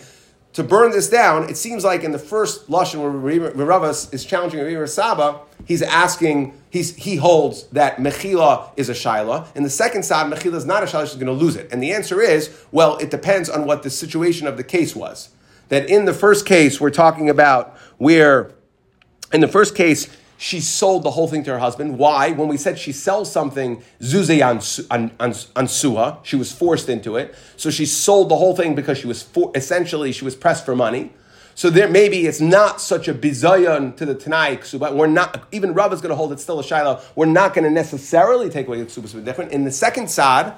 to 0.54 0.64
burn 0.64 0.92
this 0.92 1.10
down, 1.10 1.50
it 1.50 1.56
seems 1.56 1.86
like 1.86 2.04
in 2.04 2.12
the 2.12 2.20
first 2.20 2.68
Lashon 2.68 3.02
where 3.02 3.52
Rava 3.66 3.90
is 3.90 4.26
challenging 4.26 4.60
Rabbi 4.60 4.86
Saba, 4.86 5.40
he's 5.66 5.82
asking, 5.82 6.54
he's, 6.70 6.94
he 6.96 7.16
holds 7.16 7.68
that 7.70 7.98
Mechila 7.98 8.70
is 8.76 8.90
a 8.90 8.94
Shiloh. 8.94 9.48
In 9.56 9.64
the 9.64 9.70
second 9.70 10.04
side, 10.04 10.32
Mechila 10.32 10.56
is 10.56 10.66
not 10.66 10.84
a 10.84 10.88
Shiloh, 10.88 11.06
she's 11.06 11.16
going 11.16 11.28
to 11.28 11.32
lose 11.32 11.56
it. 11.56 11.72
And 11.72 11.82
the 11.82 11.94
answer 11.94 12.22
is, 12.22 12.54
well, 12.72 12.98
it 12.98 13.10
depends 13.10 13.50
on 13.50 13.66
what 13.66 13.84
the 13.84 13.90
situation 13.90 14.46
of 14.46 14.58
the 14.58 14.64
case 14.64 14.94
was. 14.94 15.30
That 15.70 15.90
in 15.90 16.04
the 16.04 16.14
first 16.14 16.46
case, 16.46 16.82
we're 16.82 16.90
talking 16.90 17.30
about 17.30 17.78
where, 17.98 18.52
in 19.32 19.40
the 19.40 19.48
first 19.48 19.74
case, 19.74 20.14
she 20.42 20.60
sold 20.60 21.04
the 21.04 21.12
whole 21.12 21.28
thing 21.28 21.44
to 21.44 21.52
her 21.52 21.60
husband. 21.60 22.00
Why? 22.00 22.32
When 22.32 22.48
we 22.48 22.58
said 22.58 22.80
she 22.80 22.92
sells 22.94 23.32
something, 23.32 23.84
zuze 24.00 24.40
ansuha, 24.90 26.18
she 26.26 26.36
was 26.36 26.52
forced 26.52 26.90
into 26.90 27.16
it. 27.16 27.36
So 27.58 27.70
she 27.70 27.86
sold 27.86 28.30
the 28.30 28.38
whole 28.38 28.56
thing 28.56 28.74
because 28.74 28.98
she 28.98 29.06
was 29.06 29.22
for, 29.22 29.52
essentially 29.54 30.12
she 30.12 30.26
was 30.26 30.36
pressed 30.36 30.66
for 30.66 30.76
money. 30.76 31.12
So 31.54 31.70
there 31.70 31.88
maybe 31.88 32.26
it's 32.26 32.42
not 32.42 32.82
such 32.82 33.08
a 33.08 33.14
bizayon 33.14 33.96
to 33.98 34.06
the 34.08 34.16
Tanai 34.16 34.58
ksuba. 34.58 34.96
We're 34.96 35.06
not 35.06 35.44
even 35.52 35.76
Rav 35.76 35.94
is 35.94 36.02
going 36.02 36.10
to 36.10 36.16
hold 36.16 36.34
it 36.34 36.40
still 36.40 36.60
a 36.60 36.64
shiloh. 36.64 37.00
We're 37.16 37.28
not 37.28 37.54
going 37.54 37.66
to 37.66 37.70
necessarily 37.70 38.50
take 38.50 38.66
away 38.66 38.82
the 38.82 38.88
ksuba 38.88 39.24
dichrin. 39.24 39.50
In 39.52 39.64
the 39.64 39.72
second 39.72 40.10
sad, 40.10 40.56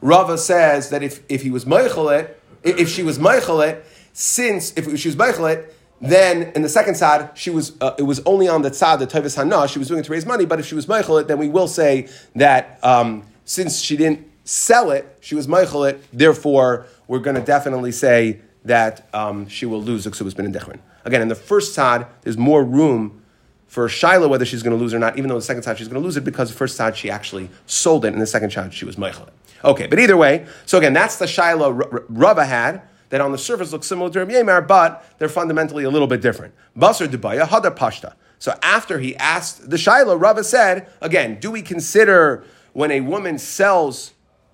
Rava 0.00 0.38
says 0.38 0.88
that 0.88 1.02
if, 1.02 1.20
if 1.28 1.42
he 1.42 1.50
was 1.50 1.66
meichelet, 1.66 2.30
if 2.62 2.88
she 2.88 3.02
was 3.02 3.18
meichelet, 3.18 3.82
since 4.14 4.72
if 4.74 4.98
she 4.98 5.08
was 5.08 5.16
meichelet, 5.16 5.70
then 6.00 6.52
in 6.54 6.62
the 6.62 6.68
second 6.68 6.94
tzad, 6.94 7.34
she 7.34 7.50
was 7.50 7.72
uh, 7.80 7.94
it 7.98 8.04
was 8.04 8.20
only 8.24 8.48
on 8.48 8.62
the 8.62 8.70
tzad 8.70 8.98
the 9.00 9.06
Tavis 9.06 9.36
Hana. 9.36 9.66
She 9.66 9.78
was 9.78 9.88
doing 9.88 10.00
it 10.00 10.04
to 10.04 10.12
raise 10.12 10.26
money, 10.26 10.46
but 10.46 10.60
if 10.60 10.66
she 10.66 10.74
was 10.74 10.86
Meichelit, 10.86 11.26
then 11.26 11.38
we 11.38 11.48
will 11.48 11.68
say 11.68 12.08
that 12.36 12.78
um, 12.84 13.24
since 13.44 13.80
she 13.80 13.96
didn't 13.96 14.26
sell 14.44 14.90
it, 14.90 15.18
she 15.20 15.34
was 15.34 15.46
Meichelit. 15.46 16.00
Therefore, 16.12 16.86
we're 17.08 17.18
going 17.18 17.36
to 17.36 17.42
definitely 17.42 17.92
say 17.92 18.40
that 18.64 19.08
um, 19.12 19.48
she 19.48 19.66
will 19.66 19.82
lose 19.82 20.06
Ksubas 20.06 20.36
bin 20.36 20.52
Dechrin. 20.52 20.78
Again, 21.04 21.22
in 21.22 21.28
the 21.28 21.34
first 21.34 21.76
tzad, 21.76 22.06
there's 22.22 22.38
more 22.38 22.62
room 22.62 23.22
for 23.66 23.88
Shiloh 23.88 24.28
whether 24.28 24.44
she's 24.44 24.62
going 24.62 24.76
to 24.76 24.82
lose 24.82 24.94
or 24.94 24.98
not. 24.98 25.18
Even 25.18 25.28
though 25.28 25.36
the 25.36 25.42
second 25.42 25.64
tzad 25.64 25.76
she's 25.76 25.88
going 25.88 26.00
to 26.00 26.04
lose 26.04 26.16
it 26.16 26.24
because 26.24 26.50
the 26.50 26.56
first 26.56 26.78
tzad 26.78 26.94
she 26.94 27.10
actually 27.10 27.50
sold 27.66 28.04
it, 28.04 28.12
and 28.12 28.22
the 28.22 28.26
second 28.26 28.50
tzad 28.50 28.72
she 28.72 28.84
was 28.84 28.96
Meichelit. 28.96 29.30
Okay, 29.64 29.88
but 29.88 29.98
either 29.98 30.16
way, 30.16 30.46
so 30.66 30.78
again, 30.78 30.92
that's 30.92 31.16
the 31.16 31.26
Shiloh 31.26 31.72
Rava 32.08 32.44
had 32.44 32.82
that 33.10 33.20
on 33.20 33.32
the 33.32 33.38
surface 33.38 33.72
look 33.72 33.84
similar 33.84 34.10
to 34.10 34.18
Rabbi 34.20 34.32
Yemar, 34.32 34.66
but 34.66 35.04
they're 35.18 35.28
fundamentally 35.28 35.84
a 35.84 35.90
little 35.90 36.08
bit 36.08 36.20
different. 36.20 36.54
Basar 36.76 37.08
Dubaya, 37.08 37.46
Hadar 37.46 37.76
Pashta. 37.76 38.14
So 38.38 38.54
after 38.62 38.98
he 38.98 39.16
asked 39.16 39.68
the 39.68 39.78
Shiloh, 39.78 40.16
Rava 40.16 40.44
said, 40.44 40.88
again, 41.00 41.40
do 41.40 41.50
we 41.50 41.62
consider 41.62 42.44
when 42.72 42.90
a 42.90 43.00
woman 43.00 43.38
sells 43.38 44.12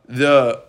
the 0.08 0.62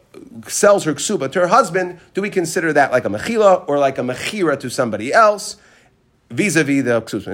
sells 0.48 0.86
her 0.86 0.93
ksuba 0.93 1.30
to 1.32 1.41
her 1.41 1.48
husband, 1.48 2.00
do 2.13 2.21
we 2.21 2.30
consider 2.30 2.71
that 2.71 2.91
like 2.91 3.06
a 3.06 3.10
mechila 3.10 3.67
or 3.67 3.78
like 3.78 3.98
a 3.98 4.02
mechira 4.02 4.58
to 4.60 4.69
somebody 4.69 5.13
else? 5.13 5.58
Vis-a-vis 6.29 6.83
the 6.83 7.01
ksus. 7.01 7.25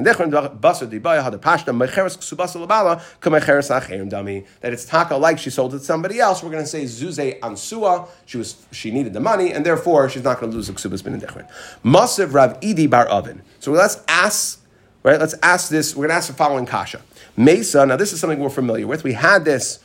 Basar 0.59 0.89
dibaya 0.89 1.23
had 1.23 1.33
pashta 1.33 1.75
mecheres 1.75 2.17
ksubasa 2.17 2.65
labala 2.65 3.01
kamecheres 3.21 3.69
acherim 3.69 4.09
dami. 4.09 4.45
That 4.61 4.73
it's 4.73 4.85
taka 4.85 5.15
like 5.15 5.39
she 5.39 5.49
sold 5.49 5.73
it 5.73 5.79
to 5.79 5.83
somebody 5.83 6.19
else. 6.19 6.43
We're 6.43 6.51
going 6.51 6.63
to 6.63 6.69
say 6.69 6.83
zuze 6.83 7.39
ansua. 7.39 8.07
She 8.25 8.37
was 8.37 8.65
she 8.71 8.91
needed 8.91 9.13
the 9.13 9.19
money 9.19 9.51
and 9.53 9.65
therefore 9.65 10.09
she's 10.09 10.23
not 10.23 10.39
going 10.39 10.51
to 10.51 10.55
lose 10.55 10.67
the 10.67 10.73
ksubas 10.73 11.03
bin 11.03 11.19
dechrin. 11.19 11.49
Masiv 11.83 12.33
Rav 12.33 12.59
Idi 12.59 12.89
bar 12.89 13.07
oven. 13.07 13.41
So 13.59 13.71
let's 13.71 14.01
ask. 14.07 14.59
Right, 15.03 15.19
let's 15.19 15.33
ask 15.41 15.69
this. 15.69 15.95
We're 15.95 16.01
going 16.01 16.09
to 16.09 16.15
ask 16.17 16.27
the 16.27 16.35
following 16.35 16.67
kasha. 16.67 17.01
Mesa. 17.35 17.85
Now, 17.87 17.95
this 17.95 18.13
is 18.13 18.19
something 18.19 18.37
we're 18.37 18.49
familiar 18.49 18.85
with. 18.85 19.03
We 19.03 19.13
had 19.13 19.45
this 19.45 19.79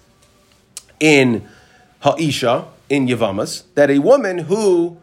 in 1.00 1.48
Ha'isha 2.00 2.66
in 2.90 3.06
Yavamas 3.06 3.62
that 3.76 3.90
a 3.90 3.98
woman 3.98 4.38
who 4.38 4.98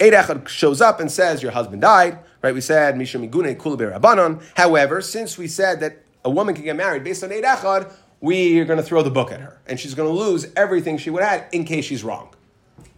Eid 0.00 0.48
shows 0.48 0.80
up 0.80 1.00
and 1.00 1.10
says, 1.10 1.42
Your 1.42 1.52
husband 1.52 1.82
died. 1.82 2.18
Right? 2.42 2.54
We 2.54 2.60
said, 2.60 2.96
Mishra 2.96 3.20
Migune 3.20 3.56
Rabbanon. 3.56 4.42
However, 4.56 5.00
since 5.00 5.36
we 5.36 5.48
said 5.48 5.80
that 5.80 6.02
a 6.24 6.30
woman 6.30 6.54
can 6.54 6.64
get 6.64 6.76
married 6.76 7.04
based 7.04 7.24
on 7.24 7.32
Eid 7.32 7.44
Echad, 7.44 7.92
we 8.20 8.58
are 8.60 8.64
going 8.64 8.78
to 8.78 8.82
throw 8.82 9.02
the 9.02 9.10
book 9.10 9.32
at 9.32 9.40
her. 9.40 9.60
And 9.66 9.78
she's 9.78 9.94
going 9.94 10.08
to 10.08 10.16
lose 10.16 10.46
everything 10.56 10.98
she 10.98 11.10
would 11.10 11.22
have 11.22 11.46
in 11.52 11.64
case 11.64 11.84
she's 11.84 12.04
wrong. 12.04 12.34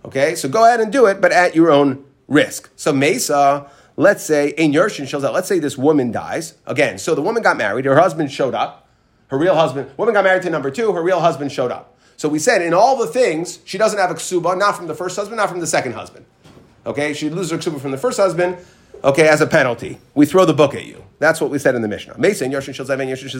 Okay? 0.05 0.35
So 0.35 0.49
go 0.49 0.65
ahead 0.65 0.81
and 0.81 0.93
do 0.93 1.07
it, 1.07 1.21
but 1.21 1.33
at 1.33 1.55
your 1.55 1.71
own 1.71 2.05
risk. 2.29 2.71
So 2.77 2.93
Mesa, 2.93 3.71
let's 3.97 4.23
say, 4.23 4.51
in 4.51 4.73
Yershin 4.73 5.07
shows 5.07 5.25
up. 5.25 5.35
Let's 5.35 5.49
say 5.49 5.59
this 5.59 5.77
woman 5.77 6.13
dies. 6.13 6.55
Again, 6.67 6.99
so 6.99 7.15
the 7.15 7.23
woman 7.23 7.43
got 7.43 7.57
married, 7.57 7.85
her 7.85 7.99
husband 7.99 8.31
showed 8.31 8.55
up. 8.55 8.89
Her 9.29 9.39
real 9.39 9.55
husband, 9.55 9.91
woman 9.97 10.15
got 10.15 10.25
married 10.25 10.43
to 10.43 10.51
number 10.51 10.71
two, 10.71 10.93
her 10.93 11.03
real 11.03 11.21
husband 11.21 11.53
showed 11.53 11.71
up. 11.71 11.97
So 12.17 12.29
we 12.29 12.39
said 12.39 12.63
in 12.63 12.75
all 12.75 12.99
the 12.99 13.07
things, 13.07 13.61
she 13.65 13.79
doesn't 13.79 13.99
have 13.99 14.11
a 14.11 14.15
ksuba, 14.15 14.59
not 14.59 14.77
from 14.77 14.89
the 14.89 14.95
first 14.95 15.17
husband, 15.17 15.37
not 15.37 15.49
from 15.49 15.61
the 15.61 15.67
second 15.67 15.93
husband. 15.93 16.27
Okay, 16.85 17.15
she 17.15 17.31
loses 17.31 17.53
her 17.53 17.59
ksuba 17.59 17.81
from 17.81 17.93
the 17.93 17.99
first 17.99 18.19
husband. 18.19 18.59
Okay, 19.03 19.29
as 19.29 19.41
a 19.41 19.47
penalty, 19.47 19.99
we 20.15 20.27
throw 20.27 20.45
the 20.45 20.53
book 20.53 20.75
at 20.75 20.85
you. 20.85 21.03
That's 21.21 21.41
what 21.41 21.51
we 21.51 21.59
said 21.59 21.75
in 21.75 21.81
the 21.81 21.89
Mishnah. 21.89 22.19
Mason 22.19 22.53
Yershin 22.53 22.75
Shalzev 22.75 23.01
and 23.01 23.11
Yershin 23.11 23.31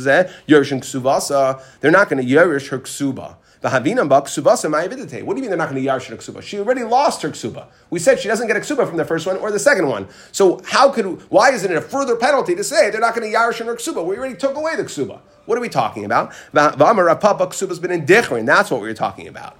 Yershin. 0.49 1.63
They're 1.81 1.91
not 1.91 2.09
going 2.09 2.27
to 2.27 2.35
yerish 2.35 2.69
her 2.69 2.79
ksuba. 2.79 3.37
What 3.63 3.85
do 3.85 3.91
you 3.91 3.95
mean 3.95 3.97
they're 3.97 4.07
not 4.07 5.69
going 5.69 5.83
to 5.83 5.87
yarish 5.87 6.07
her 6.07 6.17
ksuba? 6.17 6.41
She 6.43 6.59
already 6.59 6.83
lost 6.83 7.21
her 7.21 7.29
ksuba. 7.29 7.67
We 7.91 7.99
said 7.99 8.19
she 8.19 8.27
doesn't 8.27 8.47
get 8.47 8.57
a 8.57 8.61
ksuba 8.61 8.89
from 8.89 8.97
the 8.97 9.05
first 9.05 9.27
one 9.27 9.37
or 9.37 9.51
the 9.51 9.59
second 9.59 9.87
one. 9.87 10.09
So 10.33 10.63
how 10.65 10.91
could? 10.91 11.21
Why 11.31 11.51
isn't 11.53 11.71
it 11.71 11.77
a 11.77 11.83
further 11.83 12.17
penalty 12.17 12.55
to 12.55 12.65
say 12.65 12.91
they're 12.91 13.01
not 13.01 13.15
going 13.15 13.31
to 13.31 13.37
yarish 13.37 13.59
her 13.63 13.75
ksuba? 13.75 14.03
We 14.07 14.17
already 14.17 14.37
took 14.37 14.57
away 14.57 14.77
the 14.77 14.85
ksuba. 14.85 15.21
What 15.45 15.59
are 15.59 15.61
we 15.61 15.69
talking 15.69 16.07
about? 16.07 16.33
Ksuba's 16.55 17.79
been 17.79 17.91
in 17.91 18.07
dichrin. 18.07 18.47
That's 18.47 18.71
what 18.71 18.81
we 18.81 18.89
were 18.89 18.95
talking 18.95 19.29
about. 19.29 19.59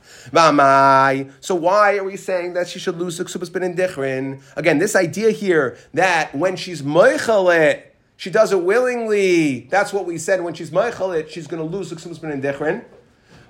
So 1.41 1.55
why 1.55 1.97
are 1.97 2.05
we 2.05 2.17
saying 2.17 2.55
that 2.55 2.69
she 2.69 2.79
should 2.79 2.97
lose 2.97 3.19
the 3.19 3.25
ksuba's 3.25 3.51
been 3.51 3.65
in 3.65 3.75
dichrin? 3.75 4.41
Again, 4.57 4.79
this 4.79 4.97
idea 4.97 5.31
here 5.31 5.77
that 5.93 6.35
when 6.35 6.57
she's 6.57 6.81
moichalet, 6.81 7.83
she 8.17 8.31
does 8.31 8.53
it 8.53 8.63
willingly. 8.63 9.67
That's 9.71 9.93
what 9.93 10.07
we 10.07 10.17
said. 10.17 10.43
When 10.43 10.55
she's 10.55 10.71
moichalet, 10.71 11.29
she's 11.29 11.47
going 11.47 11.63
to 11.63 11.77
lose 11.77 11.91
the 11.91 11.97
in 12.31 12.41
dichrin. 12.41 12.85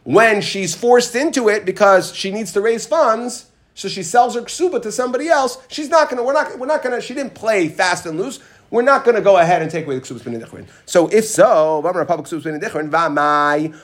When 0.05 0.41
she's 0.41 0.75
forced 0.75 1.15
into 1.15 1.49
it 1.49 1.65
because 1.65 2.15
she 2.15 2.31
needs 2.31 2.53
to 2.53 2.61
raise 2.61 2.87
funds, 2.87 3.47
so 3.75 3.89
she 3.89 4.03
sells 4.03 4.35
her 4.35 4.43
ksuba 4.43 4.83
to 4.83 4.93
somebody 4.93 5.29
else. 5.29 5.59
She's 5.69 5.89
not 5.89 6.11
gonna. 6.11 6.23
We're 6.23 6.33
not. 6.33 6.59
We're 6.59 6.67
not 6.67 6.83
gonna. 6.83 7.01
She 7.01 7.15
didn't 7.15 7.35
play 7.35 7.69
fast 7.69 8.07
and 8.07 8.19
loose. 8.19 8.41
We're 8.71 8.83
not 8.83 9.05
going 9.05 9.17
to 9.17 9.21
go 9.21 9.37
ahead 9.37 9.63
and 9.63 9.71
take 9.71 9.85
away 9.85 9.99
the 9.99 10.01
ksubas. 10.01 10.69
So 10.87 11.09
if 11.09 11.25
so, 11.25 11.81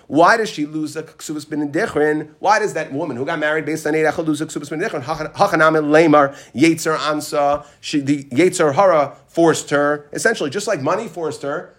why 0.07 0.37
does 0.37 0.51
she 0.51 0.67
lose 0.67 0.95
the 0.95 1.03
ksubas 1.03 1.49
bin? 1.49 2.35
Why 2.39 2.59
does 2.61 2.75
that 2.75 2.93
woman 2.93 3.17
who 3.17 3.25
got 3.25 3.41
married 3.41 3.65
based 3.67 3.87
on 3.87 3.95
Eidach 3.95 4.25
lose 4.25 4.39
the 4.39 4.47
ksubas 4.47 4.71
bin 4.71 4.79
dichrin? 4.81 5.03
Hachanam 5.03 5.87
lemar 5.87 6.37
yetzer 6.55 6.97
ansa. 6.97 7.67
The 8.05 8.25
yetzer 8.25 8.75
hara 8.75 9.17
forced 9.27 9.71
her 9.71 10.09
essentially 10.13 10.51
just 10.51 10.69
like 10.69 10.81
money 10.81 11.09
forced 11.09 11.43
her 11.43 11.75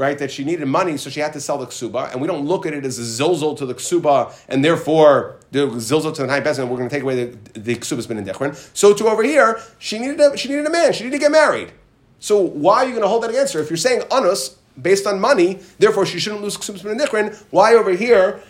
right? 0.00 0.18
That 0.18 0.30
she 0.30 0.44
needed 0.44 0.64
money, 0.64 0.96
so 0.96 1.10
she 1.10 1.20
had 1.20 1.34
to 1.34 1.40
sell 1.42 1.58
the 1.58 1.66
ksuba, 1.66 2.10
and 2.10 2.22
we 2.22 2.26
don't 2.26 2.46
look 2.46 2.64
at 2.64 2.72
it 2.72 2.86
as 2.86 2.98
a 2.98 3.02
zilzal 3.02 3.54
to 3.58 3.66
the 3.66 3.74
ksuba, 3.74 4.34
and 4.48 4.64
therefore 4.64 5.36
the 5.50 5.66
zilzal 5.66 6.14
to 6.14 6.22
the 6.22 6.28
high 6.28 6.40
bezin, 6.40 6.68
we're 6.68 6.78
going 6.78 6.88
to 6.88 6.94
take 6.94 7.02
away 7.02 7.22
the, 7.22 7.60
the 7.60 7.76
ksuba's 7.76 8.06
been 8.06 8.16
in 8.16 8.24
dichrin. 8.24 8.56
So 8.74 8.94
to 8.94 9.08
over 9.08 9.22
here, 9.22 9.60
she 9.78 9.98
needed 9.98 10.18
a, 10.18 10.34
she 10.38 10.48
needed 10.48 10.64
a 10.64 10.70
man, 10.70 10.94
she 10.94 11.04
needed 11.04 11.16
to 11.16 11.20
get 11.20 11.30
married. 11.30 11.72
So 12.18 12.40
why 12.40 12.76
are 12.78 12.84
you 12.86 12.92
going 12.92 13.02
to 13.02 13.08
hold 13.08 13.24
that 13.24 13.30
against 13.30 13.52
her? 13.52 13.60
If 13.60 13.68
you're 13.68 13.76
saying 13.76 14.04
anus 14.10 14.56
based 14.80 15.06
on 15.06 15.20
money, 15.20 15.60
therefore 15.78 16.06
she 16.06 16.18
shouldn't 16.18 16.40
lose 16.40 16.56
ksuba's 16.56 16.82
been 16.82 16.98
in 16.98 17.36
Why 17.50 17.74
over 17.74 17.90
here 17.90 18.40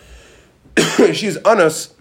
she's 1.13 1.37
anus 1.45 1.95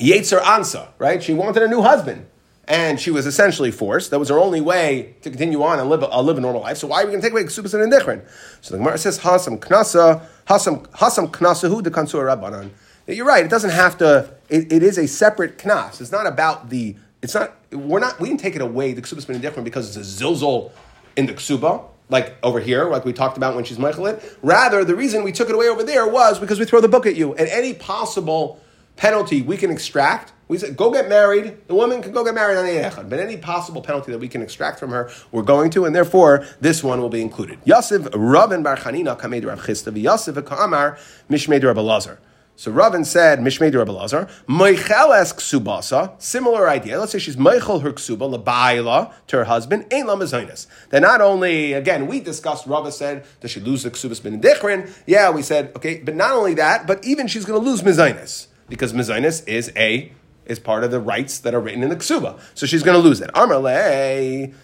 yetzer 0.00 0.40
ansa, 0.40 0.88
right? 0.98 1.22
She 1.22 1.34
wanted 1.34 1.62
a 1.62 1.68
new 1.68 1.82
husband 1.82 2.26
and 2.68 3.00
she 3.00 3.10
was 3.10 3.26
essentially 3.26 3.70
forced. 3.70 4.10
That 4.10 4.18
was 4.18 4.28
her 4.28 4.38
only 4.38 4.60
way 4.60 5.14
to 5.22 5.30
continue 5.30 5.62
on 5.62 5.80
and 5.80 5.90
live 5.90 6.02
a, 6.02 6.22
live 6.22 6.38
a 6.38 6.40
normal 6.40 6.62
life. 6.62 6.76
So 6.78 6.86
why 6.86 7.02
are 7.02 7.06
we 7.06 7.10
going 7.10 7.20
to 7.20 7.26
take 7.26 7.32
away 7.32 7.44
ksubas 7.44 7.74
and 7.74 7.92
indichrin? 7.92 8.22
So 8.60 8.72
the 8.72 8.78
Gemara 8.78 8.98
says 8.98 9.18
hasam 9.18 9.58
knasa 9.58 10.22
hasam 10.46 10.86
hasam 10.90 11.30
knasahu 11.30 11.82
de 11.82 11.90
kansur 11.90 12.24
rabbanan. 12.24 12.70
You're 13.06 13.26
right. 13.26 13.44
It 13.44 13.50
doesn't 13.50 13.70
have 13.70 13.98
to. 13.98 14.32
It, 14.48 14.72
it 14.72 14.82
is 14.82 14.96
a 14.96 15.08
separate 15.08 15.58
knas. 15.58 16.00
It's 16.00 16.12
not 16.12 16.26
about 16.26 16.70
the. 16.70 16.96
It's 17.20 17.34
not. 17.34 17.56
We're 17.72 17.98
not. 17.98 18.20
We 18.20 18.28
didn't 18.28 18.40
take 18.40 18.54
it 18.54 18.62
away 18.62 18.92
the 18.92 19.02
ksubas 19.02 19.28
and 19.28 19.42
indichrin 19.42 19.64
because 19.64 19.96
it's 19.96 20.20
a 20.20 20.24
zilzol 20.24 20.70
in 21.16 21.26
the 21.26 21.34
ksuba. 21.34 21.84
Like 22.10 22.36
over 22.42 22.60
here, 22.60 22.84
like 22.90 23.04
we 23.04 23.12
talked 23.12 23.38
about 23.38 23.56
when 23.56 23.64
she's 23.64 23.78
Michaelit. 23.78 24.36
Rather, 24.42 24.84
the 24.84 24.94
reason 24.94 25.24
we 25.24 25.32
took 25.32 25.48
it 25.48 25.54
away 25.54 25.68
over 25.68 25.82
there 25.82 26.06
was 26.06 26.38
because 26.38 26.60
we 26.60 26.66
throw 26.66 26.80
the 26.80 26.88
book 26.88 27.06
at 27.06 27.16
you. 27.16 27.34
And 27.34 27.48
any 27.48 27.72
possible 27.72 28.60
penalty 28.96 29.42
we 29.42 29.56
can 29.56 29.70
extract 29.70 30.32
we 30.52 30.58
said, 30.58 30.76
go 30.76 30.90
get 30.90 31.08
married. 31.08 31.66
The 31.66 31.74
woman 31.74 32.02
can 32.02 32.12
go 32.12 32.22
get 32.22 32.34
married 32.34 32.58
on 32.58 32.66
Echad. 32.66 33.08
But 33.08 33.20
any 33.20 33.38
possible 33.38 33.80
penalty 33.80 34.12
that 34.12 34.18
we 34.18 34.28
can 34.28 34.42
extract 34.42 34.78
from 34.78 34.90
her, 34.90 35.10
we're 35.30 35.40
going 35.40 35.70
to, 35.70 35.86
and 35.86 35.96
therefore 35.96 36.44
this 36.60 36.84
one 36.84 37.00
will 37.00 37.08
be 37.08 37.22
included. 37.22 37.58
Yosef 37.64 38.06
Rabin 38.14 38.62
Bar 38.62 38.76
Chanina 38.76 39.18
Kamed 39.18 39.46
Rav 39.46 39.62
Chisda 39.62 39.98
Yosef 39.98 40.44
Ka'amar 40.44 40.98
Mishmed 41.30 41.64
Rav. 41.64 42.18
So 42.54 42.70
Ravin 42.70 43.06
said, 43.06 43.38
Mishmed 43.38 43.74
Rav 43.74 43.88
Elazar, 43.88 44.30
Moicheles 44.46 45.34
Ksubasa, 45.34 46.20
similar 46.20 46.68
idea. 46.68 47.00
Let's 47.00 47.12
say 47.12 47.18
she's 47.18 47.36
Meichel 47.36 47.80
her 47.80 47.94
Ksuba, 47.94 49.14
to 49.28 49.36
her 49.38 49.44
husband, 49.44 49.86
Ein 49.90 50.06
La 50.06 50.16
Mazonis. 50.16 50.66
Then 50.90 51.00
not 51.00 51.22
only, 51.22 51.72
again, 51.72 52.06
we 52.06 52.20
discussed, 52.20 52.66
Rava 52.66 52.92
said, 52.92 53.24
does 53.40 53.52
she 53.52 53.60
lose 53.60 53.84
the 53.84 53.90
Ksubas 53.90 54.22
Ben 54.22 54.38
Dichrin? 54.38 54.92
Yeah, 55.06 55.30
we 55.30 55.40
said, 55.40 55.72
okay, 55.76 56.02
but 56.04 56.14
not 56.14 56.32
only 56.32 56.52
that, 56.54 56.86
but 56.86 57.02
even 57.06 57.26
she's 57.26 57.46
going 57.46 57.58
to 57.58 57.66
lose 57.66 57.80
Mazonis, 57.80 58.48
because 58.72 58.94
Mazonis 58.94 59.46
is 59.46 59.70
a 59.76 60.10
is 60.46 60.58
part 60.58 60.82
of 60.82 60.90
the 60.90 60.98
rights 60.98 61.40
that 61.40 61.54
are 61.54 61.60
written 61.60 61.82
in 61.82 61.90
the 61.90 61.96
ksuba. 61.96 62.40
So 62.54 62.64
she's 62.64 62.82
going 62.82 62.96
to 62.96 63.06
lose 63.06 63.20
it. 63.20 63.28
Amarle. 63.34 64.54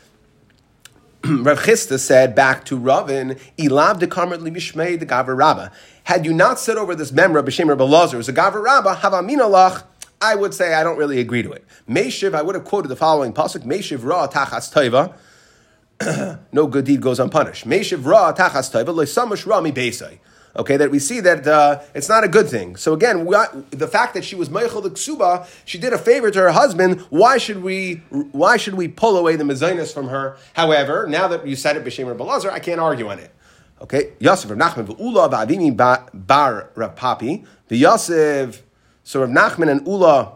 Rav 1.25 1.59
Chisda 1.59 1.99
said 1.99 2.35
back 2.35 2.64
to 2.64 2.79
Ravin, 2.79 3.38
Ilav 3.59 3.99
de 3.99 4.07
Kamrat 4.07 4.38
Libishmei 4.38 4.99
de 4.99 5.05
Gavar 5.05 5.37
Rabba. 5.37 5.71
Had 6.05 6.25
you 6.25 6.33
not 6.33 6.59
said 6.59 6.79
over 6.79 6.94
this 6.94 7.11
memra 7.11 7.42
b'shem 7.42 7.68
Rabbi 7.68 7.85
Lazar 7.85 8.18
as 8.18 8.31
a 8.31 8.33
Gavar 8.33 8.62
Rabba, 8.62 8.94
Havamin 8.94 9.40
Allah, 9.40 9.85
I 10.23 10.35
would 10.35 10.55
say 10.55 10.73
I 10.73 10.83
don't 10.83 10.97
really 10.97 11.21
agree 11.21 11.42
to 11.42 11.53
it. 11.53 11.66
Meshiv, 11.87 12.35
I 12.35 12.40
would 12.40 12.55
have 12.55 12.64
quoted 12.64 12.88
the 12.88 12.97
following 12.97 13.35
pasuk: 13.35 13.62
Meshiv 13.64 14.05
ra 14.05 14.27
tachas 14.27 14.73
toiva. 14.73 16.38
no 16.53 16.66
good 16.66 16.87
deed 16.87 17.03
goes 17.03 17.21
unpunished. 17.21 17.68
Meshiv 17.68 18.07
ra 18.07 18.33
tachas 18.33 18.73
toiva 18.73 18.94
loisamash 18.94 19.44
rami 19.44 19.71
beisai 19.71 20.18
okay, 20.59 20.77
that 20.77 20.90
we 20.90 20.99
see 20.99 21.21
that 21.21 21.47
uh, 21.47 21.81
it's 21.94 22.09
not 22.09 22.25
a 22.25 22.29
good 22.29 22.49
thing. 22.49 22.77
So 22.77 22.92
again, 22.92 23.25
we, 23.25 23.37
the 23.71 23.88
fact 23.88 24.14
that 24.14 24.25
she 24.25 24.35
was 24.35 24.49
Meichel 24.49 24.83
the 24.83 24.90
Ksuba, 24.90 25.49
she 25.64 25.79
did 25.79 25.92
a 25.92 25.99
favor 25.99 26.31
to 26.31 26.38
her 26.40 26.51
husband. 26.51 27.01
Why 27.11 27.38
should 27.38 27.62
we? 27.62 28.03
Why 28.11 28.57
should 28.57 28.75
we 28.75 28.88
pull 28.88 29.16
away 29.16 29.37
the 29.37 29.44
mezainis 29.44 29.94
from 29.94 30.09
her? 30.09 30.37
However, 30.55 31.07
now 31.09 31.29
that 31.29 31.47
you 31.47 31.57
said 31.57 31.77
it, 31.77 31.85
b'shem 31.85 32.14
Balazar, 32.16 32.51
I 32.51 32.59
can't 32.59 32.81
argue 32.81 33.09
on 33.09 33.18
it. 33.18 33.33
Okay, 33.81 34.12
Yosef 34.18 34.51
Rav 34.51 34.59
Nachman 34.59 34.87
v'Ula 34.87 35.31
v'Avimi 35.31 35.77
bar 36.12 36.71
Rav 36.75 36.94
Papi 36.97 37.47
v'Yosef. 37.71 38.61
So 39.05 39.21
Rav 39.21 39.31
Nachman 39.31 39.71
and 39.71 39.87
Ula 39.87 40.35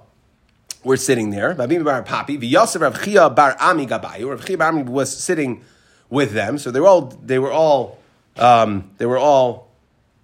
were 0.85 0.97
sitting 0.97 1.31
there. 1.31 1.55
V'Avimi 1.55 1.85
bar 1.85 2.03
Papi 2.05 2.41
v'Yosef 2.41 2.81
Rav 2.81 3.03
Chia 3.03 3.29
bar 3.29 3.57
Ami 3.59 3.87
Gabayu. 3.87 4.31
Rav 4.31 4.45
Chia 4.47 4.57
bar 4.57 4.69
Ami 4.69 4.85
was 4.85 5.15
sitting 5.17 5.65
with 6.09 6.33
them. 6.33 6.57
So 6.59 6.71
they 6.71 6.79
were 6.79 6.87
all 6.87 7.07
they 7.25 7.41
were 7.41 7.51
all 7.51 7.99
um, 8.37 8.91
they 8.99 9.07
were 9.07 9.19
all 9.19 9.72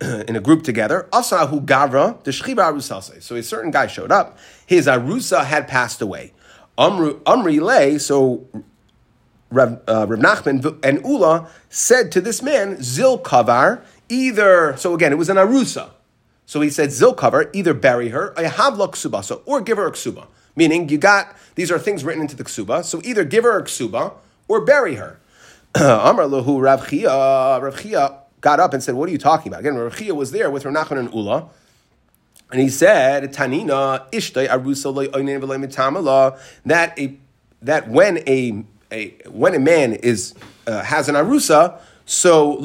in 0.00 0.36
a 0.36 0.40
group 0.40 0.62
together. 0.62 1.08
Asahu 1.12 1.64
Gavra, 1.64 2.22
the 2.24 2.30
Shchiva 2.30 2.72
Arusase. 2.72 3.22
So 3.22 3.36
a 3.36 3.42
certain 3.42 3.70
guy 3.70 3.86
showed 3.86 4.12
up. 4.12 4.38
His 4.66 4.86
Arusa 4.86 5.44
had 5.44 5.66
passed 5.66 6.00
away. 6.00 6.32
Amri 6.78 7.60
lay, 7.60 7.98
so 7.98 8.46
Rav, 9.50 9.80
uh, 9.88 10.06
Rav 10.08 10.20
Nachman 10.20 10.78
and 10.84 11.04
Ula 11.04 11.50
said 11.68 12.12
to 12.12 12.20
this 12.20 12.42
man, 12.42 12.80
Zil 12.80 13.18
Kavar, 13.18 13.82
either, 14.08 14.76
so 14.76 14.94
again, 14.94 15.12
it 15.12 15.16
was 15.16 15.28
an 15.28 15.36
Arusa. 15.36 15.90
So 16.46 16.60
he 16.60 16.70
said, 16.70 16.92
Zil 16.92 17.14
Kavar, 17.14 17.50
either 17.52 17.74
bury 17.74 18.10
her, 18.10 18.32
Havla 18.36 18.92
Ksubasa, 18.92 19.42
or 19.44 19.60
give 19.60 19.76
her 19.76 19.86
a 19.86 19.92
Ksuba. 19.92 20.28
Meaning, 20.54 20.88
you 20.88 20.98
got, 20.98 21.36
these 21.56 21.70
are 21.70 21.78
things 21.78 22.04
written 22.04 22.22
into 22.22 22.36
the 22.36 22.44
Ksuba, 22.44 22.84
so 22.84 23.00
either 23.04 23.24
give 23.24 23.44
her 23.44 23.58
a 23.58 23.64
Ksuba 23.64 24.14
or 24.46 24.64
bury 24.64 24.94
her. 24.94 25.18
Amr 25.74 26.24
Lahu 26.24 26.62
Rav 26.62 26.88
Chia, 26.88 27.72
Chia 27.82 28.18
got 28.40 28.60
up 28.60 28.72
and 28.72 28.82
said, 28.82 28.94
What 28.94 29.08
are 29.08 29.12
you 29.12 29.18
talking 29.18 29.50
about? 29.52 29.60
Again, 29.60 29.74
Rav 29.76 30.00
was 30.16 30.30
there 30.30 30.50
with 30.50 30.64
Ranachon 30.64 30.98
and 30.98 31.12
Ula. 31.12 31.48
And 32.50 32.60
he 32.60 32.68
said, 32.68 33.32
Tanina 33.32 34.10
ishtai 34.10 34.48
arusa 34.48 36.38
that 36.64 36.98
a 36.98 37.16
that 37.62 37.88
when 37.88 38.18
a, 38.28 38.64
a 38.90 39.10
when 39.28 39.54
a 39.54 39.58
man 39.58 39.92
is 39.92 40.34
uh, 40.66 40.82
has 40.82 41.08
an 41.08 41.14
arusa, 41.14 41.78
so 42.06 42.56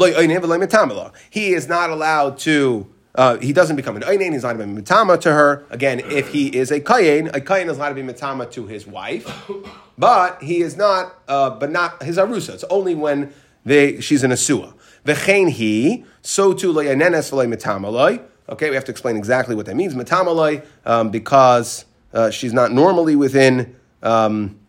he 1.29 1.53
is 1.53 1.67
not 1.67 1.89
allowed 1.89 2.37
to. 2.39 2.87
Uh, 3.15 3.37
he 3.37 3.53
doesn't 3.53 3.75
become 3.75 3.95
an 3.95 4.01
einin. 4.01 4.33
He's 4.33 4.41
not 4.41 4.55
even 4.55 4.75
mitama 4.75 5.21
to 5.21 5.31
her. 5.31 5.65
Again, 5.69 5.99
if 5.99 6.29
he 6.29 6.47
is 6.47 6.71
a 6.71 6.79
kayin, 6.79 7.27
a 7.27 7.41
kayin 7.41 7.69
is 7.69 7.77
allowed 7.77 7.89
to 7.89 7.95
be 7.95 8.01
mitama 8.01 8.49
to 8.53 8.65
his 8.65 8.87
wife, 8.87 9.51
but 9.97 10.41
he 10.41 10.61
is 10.61 10.77
not. 10.77 11.13
Uh, 11.27 11.51
but 11.51 11.71
not 11.71 12.01
his 12.01 12.17
arusa. 12.17 12.55
It's 12.55 12.63
only 12.65 12.95
when 12.95 13.33
they 13.65 13.99
she's 14.01 14.23
an 14.23 14.31
asua. 14.31 14.72
V'chein 15.05 15.49
he, 15.49 16.05
so 16.21 16.53
too 16.53 16.71
le'yanenes 16.73 17.31
v'le 17.31 17.53
metamaloi. 17.53 18.21
Okay, 18.49 18.69
we 18.69 18.75
have 18.75 18.85
to 18.85 18.91
explain 18.91 19.15
exactly 19.15 19.55
what 19.55 19.65
that 19.65 19.75
means. 19.75 19.93
Metamaloi, 19.95 20.65
um, 20.85 21.09
because 21.11 21.85
uh, 22.13 22.29
she's 22.29 22.53
not 22.53 22.71
normally 22.71 23.15
within, 23.15 23.75
um, 24.01 24.59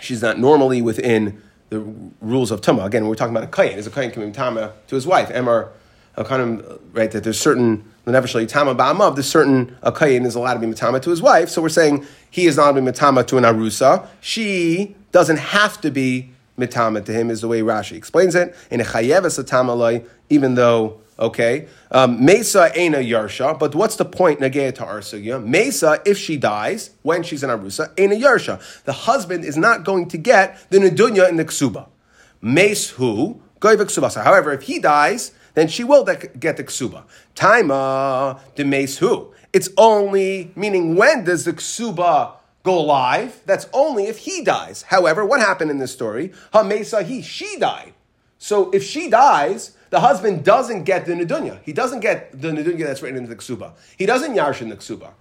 she's 0.00 0.22
not 0.22 0.38
normally 0.38 0.82
within 0.82 1.40
the 1.70 1.80
rules 2.20 2.50
of 2.50 2.60
Tuma. 2.60 2.84
Again, 2.84 3.06
we're 3.08 3.14
talking 3.14 3.34
about 3.36 3.48
a 3.48 3.50
kayin. 3.50 3.76
Is 3.76 3.86
a 3.86 3.90
kayin 3.90 4.12
coming 4.12 4.32
Tama 4.32 4.72
to 4.86 4.94
his 4.94 5.06
wife? 5.06 5.30
Of, 5.30 5.68
right, 6.92 7.10
that 7.10 7.24
there's 7.24 7.40
certain, 7.40 7.84
Tama 8.04 8.74
Ba'amav, 8.74 9.16
there's 9.16 9.28
certain, 9.28 9.76
a 9.82 9.92
kayin 9.92 10.24
is 10.24 10.34
allowed 10.34 10.54
to 10.54 10.60
be 10.60 10.66
Matama 10.66 11.00
to 11.00 11.10
his 11.10 11.20
wife. 11.20 11.48
So 11.48 11.60
we're 11.60 11.68
saying 11.68 12.06
he 12.30 12.46
is 12.46 12.56
not 12.56 12.72
to 12.72 12.80
be 12.80 12.86
Matama 12.86 13.26
to 13.26 13.36
an 13.36 13.44
Arusa. 13.44 14.06
She 14.20 14.94
doesn't 15.12 15.38
have 15.38 15.80
to 15.80 15.90
be 15.90 16.30
mitama 16.58 17.04
to 17.04 17.12
him 17.12 17.30
is 17.30 17.40
the 17.40 17.48
way 17.48 17.60
Rashi 17.60 17.96
explains 17.96 18.34
it. 18.34 18.54
In 18.70 18.80
a 18.80 18.84
chayeves 18.84 19.42
atamalai, 19.42 20.06
even 20.28 20.54
though 20.54 21.00
okay, 21.18 21.66
um, 21.90 22.24
mesa 22.24 22.70
ena 22.76 22.98
yarsha. 22.98 23.58
But 23.58 23.74
what's 23.74 23.96
the 23.96 24.04
point 24.04 24.40
nageya 24.40 24.74
to 24.76 24.82
arsugya? 24.84 25.44
Mesa, 25.44 26.00
if 26.04 26.18
she 26.18 26.36
dies 26.36 26.90
when 27.02 27.22
she's 27.22 27.42
in 27.42 27.50
arusa, 27.50 27.92
ena 27.98 28.14
yarsha. 28.14 28.60
The 28.84 28.92
husband 28.92 29.44
is 29.44 29.56
not 29.56 29.84
going 29.84 30.08
to 30.08 30.18
get 30.18 30.70
the 30.70 30.78
nedunya 30.78 31.28
in 31.28 31.36
the 31.36 31.44
ksuba. 31.44 31.88
Mes 32.40 32.90
who 32.90 33.40
goyva 33.60 34.22
However, 34.22 34.52
if 34.52 34.62
he 34.62 34.78
dies, 34.78 35.32
then 35.54 35.68
she 35.68 35.84
will 35.84 36.04
get 36.04 36.56
the 36.56 36.64
ksuba. 36.64 37.04
Taima 37.34 38.38
de 38.54 38.64
mes 38.64 38.98
who. 38.98 39.32
It's 39.52 39.70
only 39.78 40.52
meaning 40.54 40.96
when 40.96 41.24
does 41.24 41.44
the 41.44 41.54
ksuba 41.54 42.35
go 42.66 42.82
live. 42.82 43.40
That's 43.46 43.66
only 43.72 44.08
if 44.08 44.18
he 44.18 44.42
dies. 44.42 44.82
However, 44.82 45.24
what 45.24 45.40
happened 45.40 45.70
in 45.70 45.78
this 45.78 45.92
story? 45.92 46.32
Hamesa 46.52 47.04
he, 47.04 47.22
she 47.22 47.58
died. 47.58 47.94
So 48.38 48.70
if 48.72 48.82
she 48.82 49.08
dies, 49.08 49.76
the 49.90 50.00
husband 50.00 50.44
doesn't 50.44 50.82
get 50.82 51.06
the 51.06 51.14
nedunya. 51.14 51.60
He 51.62 51.72
doesn't 51.72 52.00
get 52.00 52.38
the 52.38 52.48
nedunya 52.48 52.84
that's 52.86 53.00
written 53.00 53.16
in 53.16 53.28
the 53.28 53.36
ksuba. 53.36 53.72
He 53.96 54.04
doesn't 54.04 54.34
yarsh 54.34 54.60
in 54.60 54.68
the 54.68 54.76
ksuba 54.76 55.12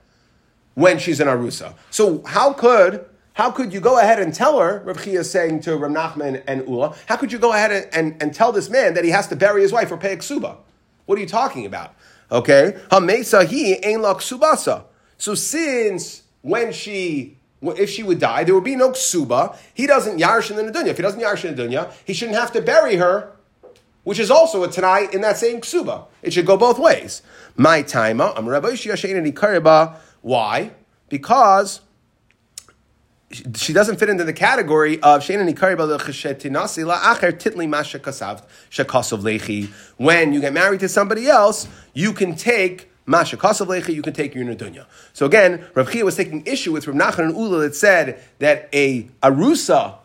when 0.73 0.99
she's 0.99 1.21
in 1.21 1.27
arusa. 1.27 1.75
So 1.91 2.23
how 2.25 2.51
could 2.51 3.05
how 3.33 3.51
could 3.51 3.73
you 3.73 3.81
go 3.81 3.99
ahead 3.99 4.19
and 4.19 4.33
tell 4.33 4.59
her, 4.59 4.81
Rav 4.85 5.03
Chia 5.03 5.19
is 5.19 5.29
saying 5.29 5.59
to 5.61 5.75
Rav 5.75 5.91
Nachman 5.91 6.41
and 6.47 6.65
Ula, 6.67 6.95
how 7.05 7.17
could 7.17 7.33
you 7.33 7.37
go 7.37 7.51
ahead 7.51 7.71
and, 7.71 7.87
and, 7.93 8.23
and, 8.23 8.33
tell 8.33 8.53
this 8.53 8.69
man 8.69 8.93
that 8.93 9.03
he 9.03 9.09
has 9.09 9.27
to 9.27 9.35
bury 9.35 9.61
his 9.61 9.73
wife 9.73 9.91
or 9.91 9.97
pay 9.97 10.13
a 10.13 10.17
ksuba? 10.17 10.55
What 11.05 11.17
are 11.17 11.21
you 11.21 11.27
talking 11.27 11.65
about? 11.65 11.93
Okay? 12.31 12.79
Hamesa 12.91 13.45
he 13.45 13.73
ain 13.83 14.01
la 14.01 14.13
ksubasa. 14.13 14.85
So 15.17 15.35
since 15.35 16.23
when 16.45 16.71
she 16.71 17.37
If 17.61 17.89
she 17.89 18.03
would 18.03 18.19
die, 18.19 18.43
there 18.43 18.53
would 18.53 18.63
be 18.63 18.75
no 18.75 18.91
ksuba. 18.91 19.57
He 19.73 19.87
doesn't 19.87 20.19
yarsh 20.19 20.51
in 20.51 20.57
the 20.57 20.63
Nadunya. 20.63 20.89
If 20.89 20.97
he 20.97 21.01
doesn't 21.01 21.19
yarsh 21.19 21.45
in 21.45 21.55
the 21.55 21.63
Nadunya, 21.63 21.91
he 22.05 22.13
shouldn't 22.13 22.37
have 22.37 22.51
to 22.51 22.61
bury 22.61 22.97
her, 22.97 23.31
which 24.03 24.19
is 24.19 24.29
also 24.29 24.63
a 24.63 24.67
Tanai 24.67 25.07
in 25.11 25.21
that 25.21 25.37
same 25.37 25.61
ksuba. 25.61 26.05
It 26.21 26.33
should 26.33 26.45
go 26.45 26.57
both 26.57 26.77
ways. 26.77 27.23
My 27.55 27.81
timer, 27.81 28.31
I'm 28.35 28.47
Rabbi 28.47 28.69
Kariba. 28.69 29.95
Why? 30.21 30.71
Because 31.09 31.81
she 33.55 33.73
doesn't 33.73 33.97
fit 33.97 34.09
into 34.09 34.23
the 34.23 34.33
category 34.33 35.01
of 35.01 35.23
Shakasov 35.23 35.55
Lechi. 39.23 39.69
When 39.97 40.33
you 40.33 40.41
get 40.41 40.53
married 40.53 40.81
to 40.81 40.89
somebody 40.89 41.27
else, 41.27 41.67
you 41.95 42.13
can 42.13 42.35
take 42.35 42.91
Masha 43.05 43.37
Kasov 43.37 43.67
Lechi, 43.67 43.93
you 43.93 44.01
can 44.01 44.13
take 44.13 44.33
your 44.33 44.45
Nadunya. 44.45 44.85
So 45.13 45.25
again, 45.25 45.65
Rav 45.75 45.91
Chia 45.91 46.03
was 46.03 46.15
taking 46.15 46.45
issue 46.45 46.71
with 46.71 46.87
Rav 46.87 46.95
Nachman 46.95 47.29
and 47.29 47.37
Ula 47.37 47.59
that 47.59 47.75
said 47.75 48.23
that 48.39 48.69
a 48.73 49.03
Arusa 49.21 49.97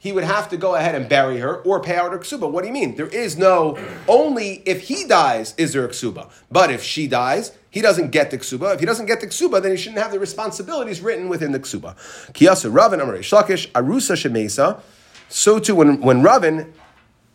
he 0.00 0.12
would 0.12 0.24
have 0.24 0.48
to 0.50 0.56
go 0.56 0.76
ahead 0.76 0.94
and 0.94 1.08
bury 1.08 1.38
her 1.38 1.56
or 1.56 1.80
pay 1.80 1.96
out 1.96 2.12
her 2.12 2.18
ksuba. 2.18 2.48
What 2.48 2.62
do 2.62 2.68
you 2.68 2.72
mean? 2.72 2.94
There 2.94 3.08
is 3.08 3.36
no, 3.36 3.76
only 4.06 4.62
if 4.64 4.82
he 4.82 5.04
dies 5.04 5.54
is 5.58 5.72
there 5.72 5.84
a 5.84 5.88
ksuba. 5.88 6.30
But 6.52 6.70
if 6.70 6.84
she 6.84 7.08
dies, 7.08 7.50
he 7.68 7.80
doesn't 7.80 8.10
get 8.10 8.30
the 8.30 8.38
ksuba. 8.38 8.74
If 8.74 8.80
he 8.80 8.86
doesn't 8.86 9.06
get 9.06 9.20
the 9.20 9.26
ksuba, 9.26 9.60
then 9.60 9.72
he 9.72 9.76
shouldn't 9.76 10.00
have 10.00 10.12
the 10.12 10.20
responsibilities 10.20 11.00
written 11.00 11.28
within 11.28 11.50
the 11.50 11.58
ksuba. 11.58 11.96
Kiyasa 12.32 12.72
Ravin 12.72 13.00
Amar 13.00 13.16
Shlakish 13.16 13.70
Arusa 13.72 14.14
Shemesa. 14.14 14.80
So 15.28 15.58
too 15.58 15.74
when 15.74 16.00
when 16.00 16.22
Ravin 16.22 16.72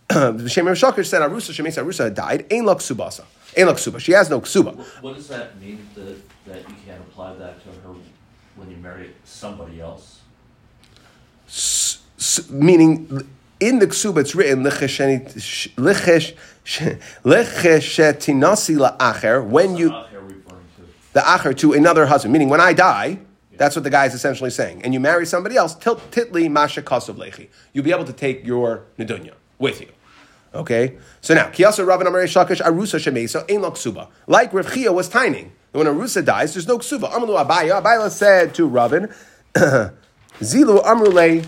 the 0.07 0.47
Shem 0.49 0.67
of 0.67 0.77
Shakish 0.77 1.07
said 1.07 1.21
Arusa 1.21 1.51
Shemesa 1.51 1.83
Arusa 1.83 2.13
died. 2.13 2.45
Ain't 2.49 2.65
la 2.65 2.75
ksubasa. 2.75 3.25
Ain't 3.55 3.67
la 3.67 3.73
ksuba. 3.73 3.99
She 3.99 4.11
has 4.13 4.29
no 4.29 4.41
ksuba. 4.41 4.75
What 5.01 5.15
does 5.15 5.27
that 5.27 5.59
mean, 5.59 5.87
that, 5.95 6.17
that 6.45 6.69
you 6.69 6.75
can't 6.85 7.01
apply 7.01 7.35
that 7.35 7.61
to 7.63 7.69
her 7.87 7.95
when 8.55 8.69
you 8.69 8.77
marry 8.77 9.11
somebody 9.23 9.79
else? 9.81 10.21
S- 11.47 11.99
s- 12.17 12.49
meaning 12.49 13.27
in 13.59 13.79
the 13.79 13.87
ksuba 13.87 14.19
it's 14.21 14.35
written 14.35 14.63
lecheshetinasi 14.63 15.87
la'acher 18.77 19.45
when 19.45 19.77
you 19.77 19.89
the 19.89 19.95
acher 19.95 20.21
referring 20.21 20.65
to? 20.77 20.83
the 21.13 21.19
acher 21.21 21.57
to 21.57 21.73
another 21.73 22.05
husband. 22.05 22.33
Meaning 22.33 22.49
when 22.49 22.61
I 22.61 22.73
die, 22.73 23.19
that's 23.57 23.75
what 23.75 23.83
the 23.83 23.89
guy 23.89 24.05
is 24.05 24.13
essentially 24.13 24.49
saying. 24.49 24.83
And 24.83 24.93
you 24.93 24.99
marry 24.99 25.25
somebody 25.25 25.55
else, 25.55 25.75
titli 25.75 26.49
masha 26.49 26.81
lechi. 26.81 27.49
You'll 27.71 27.83
be 27.85 27.91
able 27.91 28.05
to 28.05 28.13
take 28.13 28.45
your 28.45 28.85
nedunya 28.97 29.33
with 29.59 29.81
you. 29.81 29.89
Okay? 30.53 30.97
So 31.21 31.33
now, 31.33 31.47
kiyasa 31.47 31.85
rabban 31.85 32.07
amare 32.07 32.25
shakish 32.25 32.61
arusa 32.61 32.99
shemesa 32.99 33.49
ein 33.49 33.61
ksuba. 33.61 34.07
Like 34.27 34.53
Rav 34.53 34.71
Chia 34.71 34.91
was 34.91 35.09
tining. 35.09 35.51
When 35.71 35.87
arusa 35.87 36.23
dies, 36.23 36.53
there's 36.53 36.67
no 36.67 36.77
ksuba. 36.77 37.11
Amalu 37.11 37.43
abaya. 37.43 37.81
Abaya 37.81 38.09
said 38.09 38.53
to 38.55 38.67
Ravin, 38.67 39.11
zilu 39.53 40.83
amrule 40.83 41.47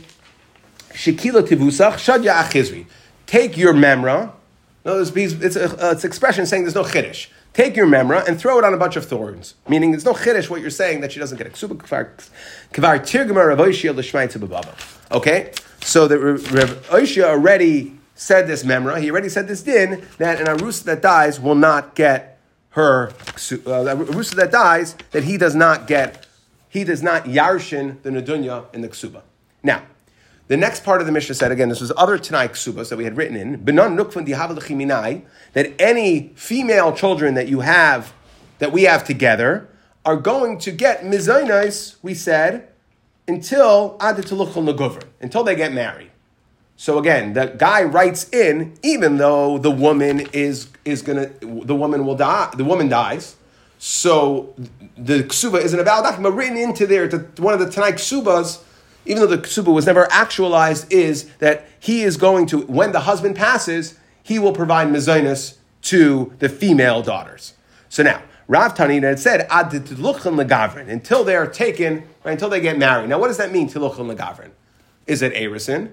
shekila 0.92 1.48
tivusach 1.48 1.94
shadya 1.94 2.34
achizri. 2.42 2.88
Take 3.28 3.58
your 3.58 3.74
memra. 3.74 4.32
No, 4.84 5.00
it's, 5.00 5.12
it's, 5.16 5.56
a, 5.56 5.88
uh, 5.88 5.92
it's 5.92 6.04
expression 6.04 6.46
saying 6.46 6.64
there's 6.64 6.76
no 6.76 6.84
chiddush. 6.84 7.28
Take 7.54 7.76
your 7.76 7.88
memra 7.88 8.28
and 8.28 8.40
throw 8.40 8.60
it 8.60 8.64
on 8.64 8.74
a 8.74 8.78
bunch 8.78 8.96
of 8.96 9.06
thorns. 9.06 9.56
Meaning 9.68 9.92
there's 9.92 10.06
no 10.06 10.14
chiddush 10.14 10.50
what 10.50 10.62
you're 10.62 10.70
saying 10.70 11.02
that 11.02 11.12
she 11.12 11.20
doesn't 11.20 11.38
get 11.38 11.48
a 11.48 11.50
ksuba 11.52 11.78
kvar 11.78 12.10
tirgma 12.72 13.48
Rav 13.48 13.60
Oishia. 13.60 15.12
Okay? 15.12 15.52
So 15.82 16.08
the 16.08 16.20
Rav 16.20 16.40
Oishia 16.90 17.26
already 17.26 18.00
said 18.16 18.48
this 18.48 18.64
memra. 18.64 19.00
He 19.00 19.12
already 19.12 19.30
said 19.30 19.48
this 19.48 19.62
din 19.62 20.06
that 20.18 20.40
an 20.42 20.48
arusa 20.48 20.84
that 20.84 21.02
dies 21.02 21.40
will 21.40 21.56
not 21.56 21.94
get 21.94 22.40
her 22.70 23.10
uh, 23.10 23.14
arusa 23.14 24.36
that 24.36 24.52
dies 24.52 24.96
that 25.12 25.26
he 25.26 25.38
does 25.38 25.54
not 25.56 25.86
get 25.88 26.26
he 26.68 26.84
does 26.84 27.04
not 27.04 27.26
yarshin 27.26 28.02
the 28.02 28.10
nadunya 28.10 28.66
in 28.74 28.82
the 28.82 28.90
ksuba. 28.90 29.22
Now, 29.64 29.84
the 30.48 30.58
next 30.58 30.84
part 30.84 31.02
of 31.02 31.08
the 31.08 31.14
Mishnah 31.14 31.34
said, 31.36 31.52
again, 31.52 31.70
this 31.70 31.82
was 31.82 31.92
other 31.98 32.20
Tanai 32.20 32.50
Ksubas 32.50 32.90
that 32.90 32.98
we 32.98 33.04
had 33.04 33.18
written 33.18 33.36
in, 33.36 33.66
Benon 33.66 33.98
Nukfun 33.98 34.28
Dihav 34.28 34.56
Lechiminai, 34.56 35.24
that 35.54 35.74
any 35.80 36.34
female 36.36 36.94
children 36.94 37.34
that 37.34 37.48
you 37.48 37.62
have, 37.62 38.14
that 38.60 38.72
we 38.72 38.84
have 38.84 39.04
together, 39.04 39.68
are 40.06 40.16
going 40.16 40.60
to 40.60 40.72
get 40.72 41.02
Mizainais, 41.02 41.96
we 42.04 42.14
said, 42.14 42.70
until 43.28 43.98
Adituluchel 44.00 44.72
Naguvr, 44.72 45.04
until 45.20 45.44
they 45.44 45.56
get 45.56 45.74
married. 45.74 46.12
So 46.78 47.00
again, 47.00 47.34
the 47.34 47.48
guy 47.58 47.84
writes 47.84 48.30
in, 48.30 48.78
even 48.84 49.18
though 49.18 49.58
the 49.58 49.72
woman 49.72 50.28
is 50.34 50.70
is 50.84 51.02
gonna, 51.02 51.32
the 51.40 51.76
woman 51.76 52.06
will 52.06 52.16
die, 52.16 52.52
the 52.56 52.66
woman 52.66 52.90
dies. 52.90 53.36
So 53.78 54.54
the 54.98 55.24
ksuba 55.24 55.62
isn't 55.62 55.80
a 55.80 55.84
valid 55.84 56.06
document, 56.06 56.36
written 56.36 56.58
into 56.58 56.86
there 56.86 57.08
to 57.08 57.18
one 57.42 57.54
of 57.54 57.60
the 57.60 57.70
Tanai 57.70 57.94
ksubas, 57.94 58.62
even 59.06 59.22
though 59.22 59.36
the 59.36 59.38
ksuba 59.38 59.74
was 59.74 59.86
never 59.86 60.12
actualized, 60.12 60.92
is 60.92 61.26
that 61.36 61.66
he 61.80 62.04
is 62.04 62.18
going 62.18 62.46
to, 62.48 62.62
when 62.62 62.92
the 62.92 63.02
husband 63.02 63.36
passes, 63.36 63.98
he 64.24 64.40
will 64.40 64.54
provide 64.54 64.88
mezainis 64.88 65.58
to 65.84 66.34
the 66.40 66.50
female 66.50 67.02
daughters. 67.02 67.54
So 67.90 68.04
now, 68.04 68.22
Rav 68.48 68.76
Tanina 68.76 69.04
had 69.04 69.20
said, 69.20 69.48
Ad 69.50 69.72
legavrin, 69.72 70.90
until 70.90 71.24
they 71.24 71.36
are 71.36 71.48
taken, 71.48 72.04
right, 72.24 72.32
until 72.32 72.50
they 72.50 72.60
get 72.60 72.78
married. 72.78 73.10
Now, 73.10 73.20
what 73.20 73.28
does 73.28 73.38
that 73.38 73.52
mean, 73.52 73.70
tiluchon 73.70 74.16
legavrin? 74.16 74.52
Is 75.08 75.22
it 75.22 75.34
Arison 75.34 75.92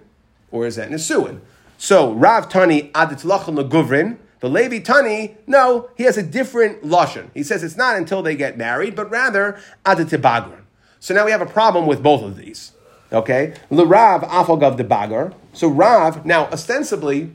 or 0.52 0.66
is 0.66 0.76
that 0.76 0.90
Nisuin? 0.90 1.40
So, 1.78 2.12
Rav 2.12 2.48
Tani 2.48 2.92
ad 2.94 3.08
tiluchon 3.08 3.58
leguvrin, 3.58 4.18
the 4.42 4.48
Levi 4.48 4.80
Tani, 4.80 5.36
no, 5.46 5.88
he 5.96 6.02
has 6.02 6.16
a 6.16 6.22
different 6.22 6.82
lashon. 6.82 7.30
He 7.32 7.42
says 7.42 7.62
it's 7.62 7.76
not 7.76 7.96
until 7.96 8.22
they 8.22 8.36
get 8.36 8.58
married, 8.58 8.94
but 8.94 9.10
rather 9.10 9.58
ad 9.86 9.98
tibagrin. 9.98 10.62
So 10.98 11.14
now 11.14 11.24
we 11.24 11.30
have 11.30 11.40
a 11.40 11.46
problem 11.46 11.86
with 11.86 12.02
both 12.02 12.22
of 12.22 12.36
these. 12.36 12.72
Okay? 13.12 13.54
The 13.70 13.86
Rav 13.86 14.22
afagav 14.22 14.76
de 14.76 14.84
bagar. 14.84 15.34
So 15.52 15.68
Rav, 15.68 16.26
now 16.26 16.46
ostensibly, 16.46 17.32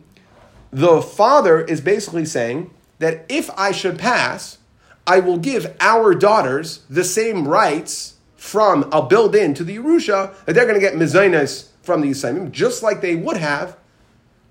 the 0.72 1.02
father 1.02 1.62
is 1.62 1.80
basically 1.82 2.26
saying 2.26 2.72
that 3.00 3.26
if 3.30 3.50
I 3.58 3.72
should 3.72 3.98
pass, 3.98 4.58
I 5.06 5.20
will 5.20 5.38
give 5.38 5.76
our 5.80 6.14
daughters 6.14 6.82
the 6.90 7.06
same 7.06 7.48
rights 7.48 8.16
from, 8.36 8.88
I'll 8.92 9.04
build 9.04 9.34
into 9.34 9.64
the 9.64 9.78
Yerusha, 9.78 10.34
that 10.46 10.54
they're 10.54 10.66
going 10.66 10.80
to 10.80 10.82
get 10.82 10.96
mezainas 10.96 11.67
from 11.88 12.02
the 12.02 12.12
Yisraelim, 12.12 12.52
just 12.52 12.84
like 12.84 13.02
they 13.02 13.16
would 13.16 13.38
have 13.38 13.78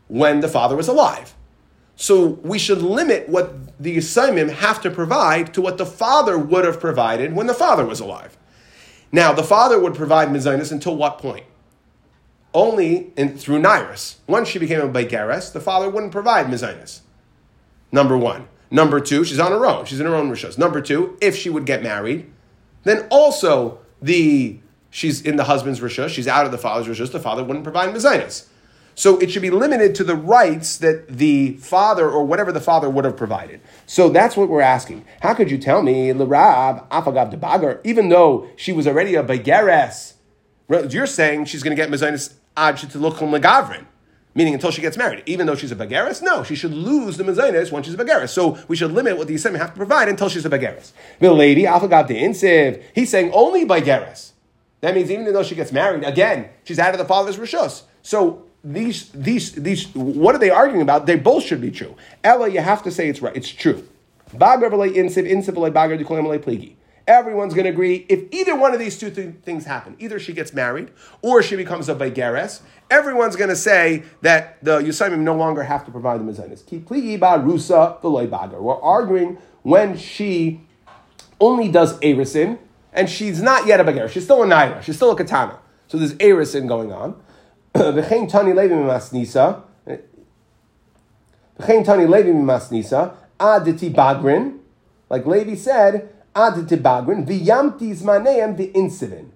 when 0.08 0.40
the 0.40 0.48
father 0.48 0.74
was 0.74 0.88
alive. 0.88 1.34
So 1.94 2.26
we 2.42 2.58
should 2.58 2.82
limit 2.82 3.28
what 3.28 3.80
the 3.80 3.96
Yisraelim 3.96 4.50
have 4.50 4.80
to 4.82 4.90
provide 4.90 5.54
to 5.54 5.62
what 5.62 5.78
the 5.78 5.86
father 5.86 6.36
would 6.36 6.64
have 6.64 6.80
provided 6.80 7.36
when 7.36 7.46
the 7.46 7.54
father 7.54 7.86
was 7.86 8.00
alive. 8.00 8.36
Now, 9.12 9.32
the 9.32 9.44
father 9.44 9.78
would 9.78 9.94
provide 9.94 10.28
Mizainus 10.28 10.72
until 10.72 10.96
what 10.96 11.18
point? 11.18 11.46
Only 12.52 13.12
in, 13.16 13.38
through 13.38 13.60
Nairis. 13.60 14.16
Once 14.26 14.48
she 14.48 14.58
became 14.58 14.80
a 14.80 14.88
Begeres, 14.88 15.52
the 15.52 15.60
father 15.60 15.88
wouldn't 15.88 16.12
provide 16.12 16.46
Mizainus. 16.46 17.00
Number 17.92 18.16
one. 18.16 18.48
Number 18.70 18.98
two, 18.98 19.24
she's 19.24 19.38
on 19.38 19.52
her 19.52 19.64
own. 19.64 19.84
She's 19.84 20.00
in 20.00 20.06
her 20.06 20.14
own 20.14 20.30
rishos. 20.30 20.58
Number 20.58 20.80
two, 20.80 21.16
if 21.20 21.36
she 21.36 21.50
would 21.50 21.66
get 21.66 21.82
married, 21.82 22.30
then 22.82 23.06
also 23.10 23.78
the 24.02 24.58
she's 24.96 25.20
in 25.20 25.36
the 25.36 25.44
husband's 25.44 25.80
rishos, 25.80 26.08
she's 26.08 26.26
out 26.26 26.46
of 26.46 26.52
the 26.52 26.58
father's 26.58 26.86
rishos, 26.86 27.12
the 27.12 27.20
father 27.20 27.44
wouldn't 27.44 27.64
provide 27.64 27.94
mezainis. 27.94 28.46
So 28.94 29.18
it 29.18 29.30
should 29.30 29.42
be 29.42 29.50
limited 29.50 29.94
to 29.96 30.04
the 30.04 30.14
rights 30.14 30.78
that 30.78 31.06
the 31.06 31.58
father 31.58 32.08
or 32.08 32.24
whatever 32.24 32.50
the 32.50 32.62
father 32.62 32.88
would 32.88 33.04
have 33.04 33.14
provided. 33.14 33.60
So 33.84 34.08
that's 34.08 34.38
what 34.38 34.48
we're 34.48 34.62
asking. 34.62 35.04
How 35.20 35.34
could 35.34 35.50
you 35.50 35.58
tell 35.58 35.82
me, 35.82 36.14
L'Rab, 36.14 36.88
Afagav 36.88 37.30
de 37.30 37.36
Bagar, 37.36 37.82
even 37.84 38.08
though 38.08 38.48
she 38.56 38.72
was 38.72 38.86
already 38.86 39.14
a 39.14 39.22
Begeres, 39.22 40.14
you're 40.88 41.06
saying 41.06 41.44
she's 41.44 41.62
going 41.62 41.76
to 41.76 41.80
get 41.80 41.90
Mezainis 41.90 42.32
Ad 42.56 42.76
Shetiluchum 42.76 43.38
Legavrin, 43.38 43.84
meaning 44.34 44.54
until 44.54 44.70
she 44.70 44.80
gets 44.80 44.96
married. 44.96 45.22
Even 45.26 45.46
though 45.46 45.56
she's 45.56 45.72
a 45.72 45.76
Begeres, 45.76 46.22
no, 46.22 46.42
she 46.42 46.54
should 46.54 46.72
lose 46.72 47.18
the 47.18 47.24
Mezainis 47.24 47.70
when 47.70 47.82
she's 47.82 47.92
a 47.92 47.98
Begeres. 47.98 48.30
So 48.30 48.56
we 48.66 48.76
should 48.76 48.92
limit 48.92 49.18
what 49.18 49.26
the 49.26 49.34
Yisraelim 49.34 49.58
have 49.58 49.72
to 49.72 49.76
provide 49.76 50.08
until 50.08 50.30
she's 50.30 50.46
a 50.46 50.50
Begeres. 50.50 50.92
The 51.20 51.34
lady, 51.34 51.64
Afagav 51.64 52.08
de 52.08 52.14
Insiv, 52.14 52.82
he's 52.94 53.10
saying 53.10 53.30
only 53.34 53.66
Begeres. 53.66 54.32
That 54.80 54.94
means 54.94 55.10
even 55.10 55.32
though 55.32 55.42
she 55.42 55.54
gets 55.54 55.72
married, 55.72 56.04
again, 56.04 56.50
she's 56.64 56.78
out 56.78 56.92
of 56.92 56.98
the 56.98 57.04
father's 57.04 57.38
rishos. 57.38 57.82
So 58.02 58.44
these, 58.62 59.10
these, 59.10 59.52
these, 59.52 59.94
what 59.94 60.34
are 60.34 60.38
they 60.38 60.50
arguing 60.50 60.82
about? 60.82 61.06
They 61.06 61.16
both 61.16 61.44
should 61.44 61.60
be 61.60 61.70
true. 61.70 61.96
Ella, 62.22 62.48
you 62.48 62.60
have 62.60 62.82
to 62.82 62.90
say 62.90 63.08
it's 63.08 63.22
right. 63.22 63.34
It's 63.36 63.48
true. 63.48 63.86
Everyone's 67.08 67.54
going 67.54 67.64
to 67.64 67.70
agree 67.70 68.04
if 68.08 68.24
either 68.32 68.56
one 68.56 68.74
of 68.74 68.80
these 68.80 68.98
two 68.98 69.10
th- 69.10 69.36
things 69.42 69.64
happen, 69.64 69.94
either 70.00 70.18
she 70.18 70.32
gets 70.32 70.52
married 70.52 70.90
or 71.22 71.40
she 71.40 71.54
becomes 71.54 71.88
a 71.88 71.94
Begeres, 71.94 72.60
everyone's 72.90 73.36
going 73.36 73.50
to 73.50 73.56
say 73.56 74.02
that 74.22 74.58
the 74.64 74.80
Yusaimim 74.80 75.20
no 75.20 75.36
longer 75.36 75.62
have 75.62 75.84
to 75.84 75.92
provide 75.92 76.18
the 76.18 76.24
Mizainis. 76.24 76.66
Ki 76.66 76.78
ba 77.16 77.38
rusa. 77.38 78.02
We're 78.60 78.80
arguing 78.80 79.38
when 79.62 79.96
she 79.96 80.60
only 81.40 81.68
does 81.68 81.98
Erisin 82.00 82.58
and 82.96 83.08
she's 83.08 83.40
not 83.42 83.66
yet 83.66 83.78
a 83.78 83.84
Begeres. 83.84 84.10
She's 84.10 84.24
still 84.24 84.42
a 84.42 84.46
Naira. 84.46 84.82
She's 84.82 84.96
still 84.96 85.12
a 85.12 85.16
Katana. 85.16 85.58
So 85.86 85.98
there's 85.98 86.14
Erisin 86.14 86.66
going 86.66 86.90
on. 86.92 87.14
V'chein 87.74 88.28
tani 88.28 88.52
levi 88.52 88.74
mimasnisa. 88.74 89.62
V'chein 91.60 91.84
tani 91.84 92.06
levi 92.06 92.32
bagrin. 93.90 94.58
Like 95.08 95.24
Levi 95.26 95.54
said, 95.54 96.08
aditi 96.34 96.76
bagrin. 96.76 97.26
V'yamti 97.26 97.96
zmaneim 97.96 98.56
the 98.56 98.66
incident. 98.72 99.32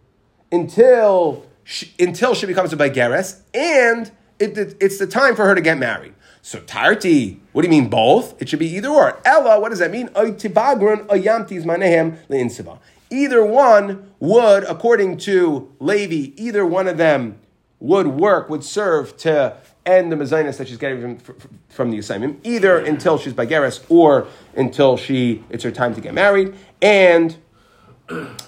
until 0.50 1.44
she, 1.62 1.92
until 2.00 2.34
she 2.34 2.46
becomes 2.46 2.72
a 2.72 2.76
Baigeres, 2.76 3.40
and 3.54 4.10
it, 4.40 4.58
it- 4.58 4.76
it's 4.80 4.98
the 4.98 5.06
time 5.06 5.36
for 5.36 5.44
her 5.46 5.54
to 5.54 5.60
get 5.60 5.78
married. 5.78 6.14
So 6.42 6.58
Tarti, 6.60 7.38
what 7.52 7.62
do 7.62 7.68
you 7.68 7.70
mean 7.70 7.90
both? 7.90 8.40
It 8.40 8.48
should 8.48 8.58
be 8.58 8.74
either 8.74 8.88
or. 8.88 9.20
Ella, 9.26 9.60
what 9.60 9.68
does 9.68 9.78
that 9.80 9.90
mean? 9.90 10.08
Oy 10.16 10.32
tibagrun 10.32 11.06
oyamtis 11.06 11.64
manehem 11.64 12.16
leinsiva. 12.28 12.78
Either 13.10 13.44
one 13.44 14.12
would, 14.20 14.64
according 14.64 15.16
to 15.18 15.74
Levi, 15.80 16.32
either 16.40 16.64
one 16.64 16.86
of 16.86 16.96
them 16.96 17.38
would 17.80 18.06
work, 18.06 18.48
would 18.48 18.62
serve 18.62 19.16
to 19.16 19.56
end 19.84 20.12
the 20.12 20.16
mezainis 20.16 20.58
that 20.58 20.68
she's 20.68 20.76
getting 20.76 21.18
from, 21.18 21.36
from 21.68 21.90
the 21.90 21.98
assignment, 21.98 22.38
either 22.44 22.78
until 22.78 23.18
she's 23.18 23.32
Baigeres 23.32 23.84
or 23.88 24.28
until 24.54 24.96
she 24.96 25.42
it's 25.48 25.64
her 25.64 25.70
time 25.70 25.94
to 25.94 26.00
get 26.00 26.14
married. 26.14 26.54
And 26.80 27.36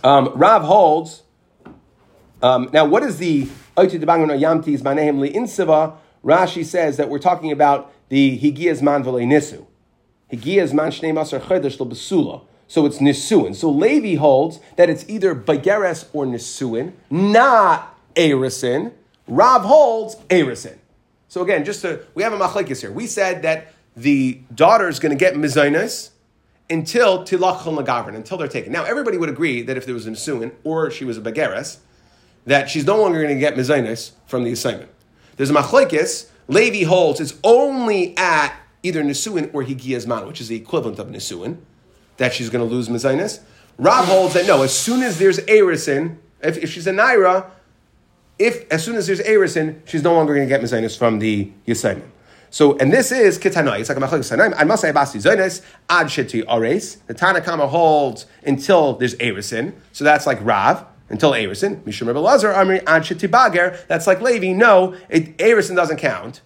um, 0.05 0.33
Rav 0.35 0.63
holds 0.63 1.23
um, 2.43 2.69
now, 2.73 2.85
what 2.85 3.05
is 3.05 3.19
the 3.19 3.47
Yamtis 3.77 4.81
Manehem 4.81 5.21
Li 5.21 5.33
Insiva? 5.33 5.97
Rashi 6.25 6.65
says 6.65 6.97
that 6.97 7.09
we're 7.09 7.21
talking 7.21 7.53
about 7.53 7.93
the 8.09 8.39
Higiyaz 8.39 8.83
Man 8.83 9.05
Nisu. 9.05 9.65
Higiyaz 10.33 10.73
Man 10.73 10.91
Shnei 10.91 11.13
Masar 11.13 11.41
Chedesh 11.41 11.79
Lo 11.79 11.87
Besula. 11.87 12.45
So 12.73 12.87
it's 12.87 13.01
Nisuin. 13.01 13.55
So 13.55 13.68
Levi 13.68 14.14
holds 14.14 14.59
that 14.77 14.89
it's 14.89 15.07
either 15.07 15.35
Bageres 15.35 16.07
or 16.14 16.25
Nisuin, 16.25 16.95
not 17.11 17.99
Erisin. 18.16 18.93
Rav 19.29 19.61
holds 19.61 20.16
Erisin. 20.31 20.79
So 21.29 21.43
again, 21.43 21.66
just 21.66 21.83
to, 21.83 22.07
we 22.14 22.23
have 22.23 22.33
a 22.33 22.39
machlekes 22.39 22.81
here. 22.81 22.91
We 22.91 23.07
said 23.07 23.43
that 23.43 23.75
the 23.95 24.41
daughter 24.55 24.89
is 24.89 25.01
going 25.01 25.12
to 25.12 25.18
get 25.18 25.35
mezainis 25.35 26.12
until 26.70 27.25
tilach 27.25 27.59
lagavrin, 27.59 28.16
until 28.16 28.39
they're 28.39 28.49
taken. 28.49 28.73
Now, 28.73 28.85
everybody 28.85 29.18
would 29.18 29.29
agree 29.29 29.61
that 29.61 29.77
if 29.77 29.85
there 29.85 29.93
was 29.93 30.07
a 30.07 30.12
Nisuin 30.12 30.53
or 30.64 30.91
she 30.91 31.05
was 31.05 31.18
a 31.18 31.20
Bageres, 31.20 31.77
that 32.47 32.70
she's 32.70 32.87
no 32.87 32.99
longer 32.99 33.23
going 33.23 33.35
to 33.35 33.39
get 33.39 33.55
mezainis 33.55 34.12
from 34.25 34.45
the 34.45 34.53
assignment. 34.53 34.89
There's 35.37 35.51
a 35.51 35.53
machlekes. 35.53 36.31
Levi 36.49 36.89
holds 36.89 37.20
it's 37.20 37.39
only 37.45 38.16
at 38.16 38.57
either 38.83 39.03
nisuin 39.03 39.53
or 39.53 39.62
higiyazman, 39.62 40.27
which 40.27 40.41
is 40.41 40.49
the 40.49 40.57
equivalent 40.57 40.99
of 40.99 41.09
nisuin, 41.09 41.59
that 42.17 42.33
she's 42.33 42.51
going 42.51 42.67
to 42.67 42.75
lose 42.75 42.89
mezainis. 42.89 43.41
Rav 43.79 44.05
holds 44.05 44.35
that 44.35 44.47
no, 44.47 44.63
as 44.63 44.77
soon 44.77 45.03
as 45.03 45.19
there's 45.19 45.39
erisin, 45.41 46.17
if, 46.43 46.59
if 46.59 46.71
she's 46.71 46.87
a 46.87 46.93
naira, 46.93 47.47
if 48.39 48.71
as 48.71 48.85
soon 48.85 48.97
as 48.97 49.07
there's 49.07 49.21
erisin, 49.21 49.81
she's 49.87 50.03
no 50.03 50.15
longer 50.15 50.35
going 50.35 50.47
to 50.47 50.49
get 50.49 50.61
mezainis 50.61 50.97
from 50.97 51.19
the 51.19 51.53
assignment. 51.67 52.11
So, 52.51 52.77
and 52.77 52.93
this 52.93 53.13
is 53.13 53.39
kitanai. 53.39 53.81
It's 53.81 53.89
like 53.89 53.97
a 53.97 54.01
machlekes 54.01 54.37
tanaim. 54.37 54.55
I 54.57 54.65
must 54.65 54.83
say 54.83 54.93
basi 54.93 55.23
zainis 55.23 55.65
ad 55.89 56.09
sheti 56.09 56.45
ares. 56.47 56.97
The 57.07 57.15
Tanakama 57.15 57.67
holds 57.69 58.27
until 58.45 58.95
there's 58.95 59.15
erisin. 59.15 59.73
So 59.93 60.05
that's 60.05 60.27
like 60.27 60.39
Rav 60.43 60.87
until 61.13 61.33
Arison. 61.33 61.83
Mishum 61.83 62.09
Rebbe 62.09 62.19
Lazar, 62.19 62.53
Amri 62.53 62.83
Ad 62.87 63.03
Shetibager. 63.03 63.87
That's 63.87 64.09
like 64.09 64.21
Levi. 64.21 64.53
No, 64.53 64.97
it, 65.09 65.37
Arison 65.39 65.77
doesn't 65.77 65.99
count. 65.99 66.41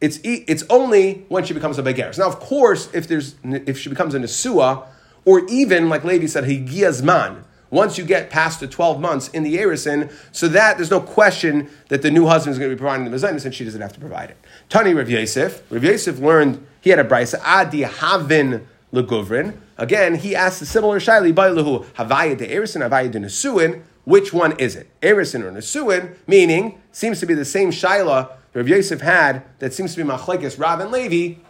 It's, 0.00 0.20
it's 0.22 0.62
only 0.70 1.26
when 1.28 1.44
she 1.44 1.52
becomes 1.52 1.78
a 1.78 1.82
Begeris. 1.82 2.18
Now, 2.18 2.26
of 2.26 2.38
course, 2.38 2.88
if, 2.94 3.08
there's, 3.08 3.34
if 3.44 3.78
she 3.78 3.90
becomes 3.90 4.14
a 4.14 4.18
Nesua, 4.18 4.86
or 5.24 5.46
even, 5.46 5.88
like 5.88 6.04
Levi 6.04 6.26
said, 6.26 6.44
Higiyazman, 6.44 7.44
once 7.70 7.96
you 7.96 8.04
get 8.04 8.30
past 8.30 8.60
the 8.60 8.66
12 8.66 9.00
months 9.00 9.28
in 9.28 9.42
the 9.42 9.56
Arison, 9.56 10.12
so 10.32 10.48
that 10.48 10.76
there's 10.76 10.90
no 10.90 11.00
question 11.00 11.70
that 11.88 12.02
the 12.02 12.10
new 12.10 12.26
husband 12.26 12.52
is 12.52 12.58
going 12.58 12.70
to 12.70 12.76
be 12.76 12.78
providing 12.78 13.08
the 13.08 13.16
Mezainis 13.16 13.44
and 13.44 13.54
she 13.54 13.64
doesn't 13.64 13.80
have 13.80 13.92
to 13.92 14.00
provide 14.00 14.30
it. 14.30 14.36
Tani 14.68 14.92
Rav 14.92 15.08
Yosef. 15.08 15.62
Rav 15.70 15.84
Yosef 15.84 16.18
learned, 16.18 16.66
he 16.80 16.90
had 16.90 16.98
a 16.98 17.04
brisa, 17.04 17.40
Adi 17.44 17.82
Havin 17.82 18.66
Leguvrin. 18.92 19.56
Again, 19.78 20.16
he 20.16 20.34
asked 20.34 20.60
a 20.62 20.66
similar 20.66 20.98
shaili, 20.98 21.32
Bailahu, 21.32 21.84
Havaya 21.94 22.36
de 22.36 22.48
Arison, 22.48 22.86
Havaya 22.88 23.10
de 23.10 23.20
Nesuin. 23.20 23.82
Which 24.04 24.32
one 24.32 24.58
is 24.58 24.74
it? 24.74 24.88
Erison 25.00 25.42
or 25.44 25.52
Nesuin, 25.52 26.16
meaning, 26.26 26.80
seems 26.90 27.20
to 27.20 27.26
be 27.26 27.34
the 27.34 27.44
same 27.44 27.70
Shaila 27.70 28.30
Rav 28.52 28.66
Yosef 28.66 29.00
had 29.00 29.44
that 29.60 29.72
seems 29.72 29.94
to 29.94 30.02
be 30.02 30.08
Machlekes, 30.08 30.58
Rav 30.58 30.80
and 30.80 30.90
Levi. 30.90 31.40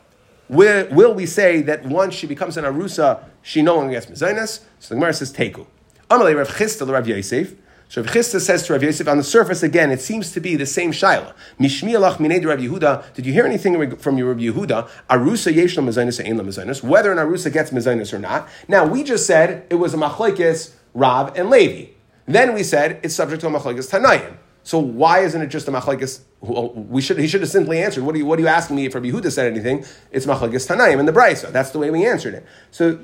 Will, 0.50 0.88
will 0.90 1.14
we 1.14 1.26
say 1.26 1.62
that 1.62 1.84
once 1.84 2.12
she 2.12 2.26
becomes 2.26 2.56
an 2.56 2.64
Arusa, 2.64 3.22
she 3.40 3.62
no 3.62 3.76
longer 3.76 3.92
gets 3.92 4.06
Mezainas? 4.06 4.64
So 4.80 4.88
the 4.88 4.96
Gemara 4.96 5.14
says, 5.14 5.32
Teku. 5.32 5.64
Amalei 6.10 6.36
Rav 6.36 6.48
Chisda 6.48 6.90
Rav 6.90 7.06
Yosef. 7.06 7.54
So 7.88 8.02
Rav 8.02 8.10
Chisda 8.10 8.40
says 8.40 8.66
to 8.66 8.72
Rav 8.72 8.82
Yosef, 8.82 9.06
on 9.06 9.16
the 9.16 9.22
surface, 9.22 9.62
again, 9.62 9.92
it 9.92 10.00
seems 10.00 10.32
to 10.32 10.40
be 10.40 10.56
the 10.56 10.66
same 10.66 10.90
Shaila. 10.90 11.34
Mishmi 11.60 11.92
alach 11.92 12.18
mined 12.18 12.44
Rav 12.44 12.58
Yehuda. 12.58 13.14
Did 13.14 13.26
you 13.26 13.32
hear 13.32 13.46
anything 13.46 13.94
from 13.94 14.18
your 14.18 14.34
Rav 14.34 14.38
Yehuda? 14.38 14.88
Arusa 15.08 15.54
yeshla 15.54 15.84
mezainis 15.84 16.24
ein 16.26 16.36
la 16.36 16.42
mezainis. 16.42 16.82
Whether 16.82 17.12
an 17.12 17.18
Arusa 17.18 17.52
gets 17.52 17.70
mezainis 17.70 18.12
or 18.12 18.18
not. 18.18 18.48
Now, 18.66 18.84
we 18.84 19.04
just 19.04 19.28
said 19.28 19.66
it 19.70 19.76
was 19.76 19.94
a 19.94 19.98
machlekes, 19.98 20.72
Rav 20.94 21.38
and 21.38 21.48
Levi. 21.48 21.92
Then 22.26 22.54
we 22.54 22.64
said 22.64 22.98
it's 23.04 23.14
subject 23.14 23.42
to 23.42 23.46
a 23.46 23.50
machlekes 23.50 23.88
Tanayim. 23.88 24.36
So 24.62 24.78
why 24.78 25.20
isn't 25.20 25.40
it 25.40 25.48
just 25.48 25.68
a 25.68 25.70
machlekes? 25.70 26.20
Well, 26.40 26.72
oh, 26.76 26.80
we 26.80 27.00
should 27.00 27.18
he 27.18 27.26
should 27.26 27.40
have 27.40 27.50
simply 27.50 27.82
answered. 27.82 28.04
What 28.04 28.14
are 28.14 28.18
you 28.18 28.26
What 28.26 28.38
are 28.38 28.42
you 28.42 28.48
asking 28.48 28.76
me 28.76 28.86
if 28.86 28.94
Rabbi 28.94 29.10
Yehuda 29.10 29.30
said 29.30 29.50
anything? 29.50 29.84
It's 30.10 30.26
machlekes 30.26 30.68
tanaim 30.68 30.98
in 31.00 31.06
the 31.06 31.12
brisa. 31.12 31.50
That's 31.52 31.70
the 31.70 31.78
way 31.78 31.90
we 31.90 32.06
answered 32.06 32.34
it. 32.34 32.46
So 32.70 33.00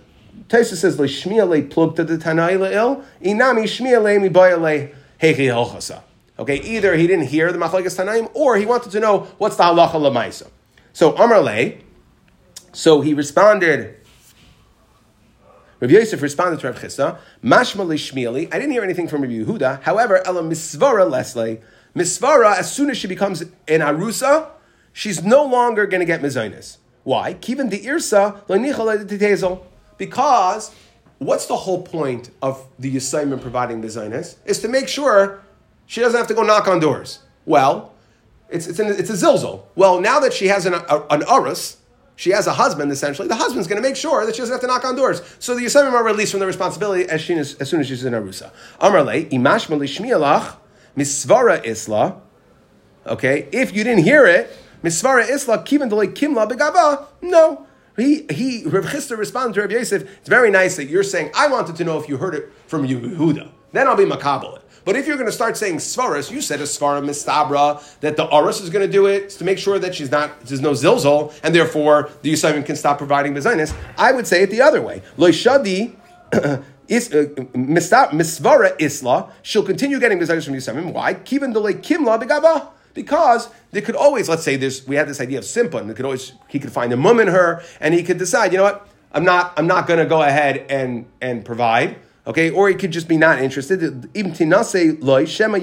Taisa 0.48 0.74
says 0.74 0.96
leishmia 0.96 1.48
le 1.48 1.62
plugta 1.62 2.06
the 2.06 2.18
Tanai 2.18 2.54
leil 2.54 3.04
inami 3.22 3.64
shmia 3.64 4.02
le 4.02 4.20
mi 4.20 4.28
le 4.28 4.88
hechi 5.20 5.46
helchasa. 5.46 6.02
Okay, 6.38 6.56
either 6.56 6.94
he 6.96 7.06
didn't 7.06 7.26
hear 7.26 7.50
the 7.50 7.58
machlekes 7.58 7.96
tanaim 7.96 8.30
or 8.34 8.56
he 8.56 8.66
wanted 8.66 8.92
to 8.92 9.00
know 9.00 9.20
what's 9.38 9.56
the 9.56 9.62
halacha 9.62 9.92
lemaisa. 9.92 10.48
So 10.92 11.14
Amar 11.16 11.40
le, 11.40 11.72
so 12.72 13.00
he 13.00 13.14
responded. 13.14 13.95
Rabbi 15.80 15.92
Yosef 15.92 16.22
responded 16.22 16.60
to 16.60 16.68
Rav 16.68 16.78
Chisda, 16.78 17.18
Mashma. 17.44 18.46
I 18.52 18.58
didn't 18.58 18.70
hear 18.70 18.82
anything 18.82 19.08
from 19.08 19.22
Rabbi 19.22 19.34
Yehuda. 19.34 19.82
However, 19.82 20.26
Ella 20.26 20.42
Misvara 20.42 21.08
Leslie. 21.10 21.60
Misvara, 21.94 22.56
as 22.56 22.72
soon 22.72 22.90
as 22.90 22.96
she 22.96 23.06
becomes 23.06 23.42
an 23.42 23.80
Arusa, 23.80 24.48
she's 24.92 25.22
no 25.22 25.44
longer 25.44 25.86
going 25.86 26.00
to 26.00 26.06
get 26.06 26.22
Mizainis. 26.22 26.78
Why? 27.04 27.34
Kivin 27.34 27.70
the 27.70 27.80
Irsa. 27.80 28.42
Because 29.98 30.74
what's 31.18 31.46
the 31.46 31.56
whole 31.56 31.82
point 31.82 32.30
of 32.42 32.66
the 32.78 32.96
assignment 32.96 33.42
providing 33.42 33.82
Mizainis? 33.82 34.36
Is 34.44 34.60
to 34.60 34.68
make 34.68 34.88
sure 34.88 35.42
she 35.86 36.00
doesn't 36.00 36.18
have 36.18 36.26
to 36.28 36.34
go 36.34 36.42
knock 36.42 36.68
on 36.68 36.80
doors. 36.80 37.20
Well, 37.44 37.92
it's, 38.48 38.66
it's, 38.66 38.78
an, 38.78 38.88
it's 38.88 39.10
a 39.10 39.14
zilzal. 39.14 39.62
Well, 39.74 40.00
now 40.00 40.20
that 40.20 40.32
she 40.32 40.48
has 40.48 40.66
an, 40.66 40.74
a, 40.74 41.06
an 41.10 41.22
Arus, 41.22 41.76
she 42.16 42.30
has 42.30 42.46
a 42.46 42.54
husband, 42.54 42.90
essentially. 42.90 43.28
The 43.28 43.36
husband's 43.36 43.68
going 43.68 43.80
to 43.80 43.86
make 43.86 43.94
sure 43.94 44.24
that 44.24 44.34
she 44.34 44.40
doesn't 44.40 44.54
have 44.54 44.62
to 44.62 44.66
knock 44.66 44.84
on 44.86 44.96
doors. 44.96 45.22
So 45.38 45.54
the 45.54 45.60
Yosemim 45.60 45.92
are 45.92 46.02
released 46.02 46.30
from 46.30 46.40
the 46.40 46.46
responsibility 46.46 47.08
as, 47.08 47.20
she 47.20 47.34
as 47.34 47.56
soon 47.68 47.80
as 47.80 47.88
she's 47.88 48.04
in 48.04 48.14
Arusa. 48.14 48.50
Amarle, 48.80 49.30
imash 49.30 49.68
shmialach, 49.68 50.56
misvara 50.96 51.64
isla. 51.64 52.20
Okay, 53.06 53.48
if 53.52 53.76
you 53.76 53.84
didn't 53.84 54.04
hear 54.04 54.26
it, 54.26 54.50
misvara 54.82 55.28
isla, 55.28 55.58
kivan 55.58 55.90
delay 55.90 56.08
kimla 56.08 56.50
begava. 56.50 57.06
No. 57.20 57.66
He, 57.96 58.26
he, 58.30 58.64
Rav 58.66 58.84
Chisda 58.84 59.16
responded 59.16 59.54
to 59.54 59.62
Rav 59.62 59.70
Yosef, 59.70 60.02
it's 60.18 60.28
very 60.28 60.50
nice 60.50 60.76
that 60.76 60.84
you're 60.84 61.02
saying, 61.02 61.30
I 61.34 61.48
wanted 61.48 61.76
to 61.76 61.84
know 61.84 61.98
if 61.98 62.08
you 62.08 62.18
heard 62.18 62.34
it 62.34 62.50
from 62.66 62.86
Yehuda. 62.86 63.50
Then 63.72 63.86
I'll 63.86 63.96
be 63.96 64.04
makabel. 64.04 64.60
But 64.86 64.94
if 64.94 65.08
you're 65.08 65.16
going 65.16 65.26
to 65.26 65.32
start 65.32 65.56
saying 65.56 65.78
svaras, 65.78 66.30
you 66.30 66.40
said 66.40 66.60
a 66.60 66.62
svara 66.62 67.04
mistabra 67.04 67.82
that 68.00 68.16
the 68.16 68.32
aris 68.32 68.60
is 68.60 68.70
going 68.70 68.86
to 68.86 68.90
do 68.90 69.06
it 69.06 69.30
to 69.30 69.44
make 69.44 69.58
sure 69.58 69.80
that 69.80 69.96
she's 69.96 70.12
not 70.12 70.40
there's 70.42 70.60
no 70.60 70.70
zilzol, 70.70 71.34
and 71.42 71.52
therefore 71.52 72.10
the 72.22 72.32
Yisayim 72.32 72.64
can 72.64 72.76
stop 72.76 72.96
providing 72.96 73.34
mezainis. 73.34 73.76
I 73.98 74.12
would 74.12 74.28
say 74.28 74.42
it 74.42 74.50
the 74.50 74.62
other 74.62 74.80
way. 74.80 75.02
Loishadi. 75.18 75.96
Is, 76.88 77.12
uh, 77.12 77.24
misvara 77.56 78.80
isla, 78.80 79.32
she'll 79.42 79.64
continue 79.64 79.98
getting 79.98 80.20
mezainis 80.20 80.44
from 80.44 80.54
Yisayim. 80.54 80.92
Why? 80.92 81.14
Kivan 81.14 81.52
delay 81.52 81.74
kimla 81.74 82.22
begava. 82.22 82.68
Because 82.94 83.48
they 83.72 83.80
could 83.80 83.96
always, 83.96 84.28
let's 84.28 84.44
say, 84.44 84.54
there's 84.54 84.86
we 84.86 84.94
have 84.94 85.08
this 85.08 85.20
idea 85.20 85.38
of 85.38 85.44
simpan. 85.44 85.88
They 85.88 85.94
could 85.94 86.04
always 86.04 86.32
he 86.48 86.60
could 86.60 86.70
find 86.70 86.92
a 86.92 86.96
mum 86.96 87.18
in 87.18 87.26
her, 87.26 87.60
and 87.80 87.92
he 87.92 88.04
could 88.04 88.18
decide, 88.18 88.52
you 88.52 88.58
know 88.58 88.64
what, 88.64 88.88
I'm 89.10 89.24
not 89.24 89.52
I'm 89.58 89.66
not 89.66 89.88
going 89.88 89.98
to 89.98 90.06
go 90.06 90.22
ahead 90.22 90.64
and 90.70 91.06
and 91.20 91.44
provide. 91.44 91.98
Okay, 92.26 92.50
or 92.50 92.68
he 92.68 92.74
could 92.74 92.90
just 92.90 93.06
be 93.06 93.16
not 93.16 93.40
interested. 93.40 94.10
Even 94.14 94.32
loy 95.00 95.24
shema. 95.26 95.58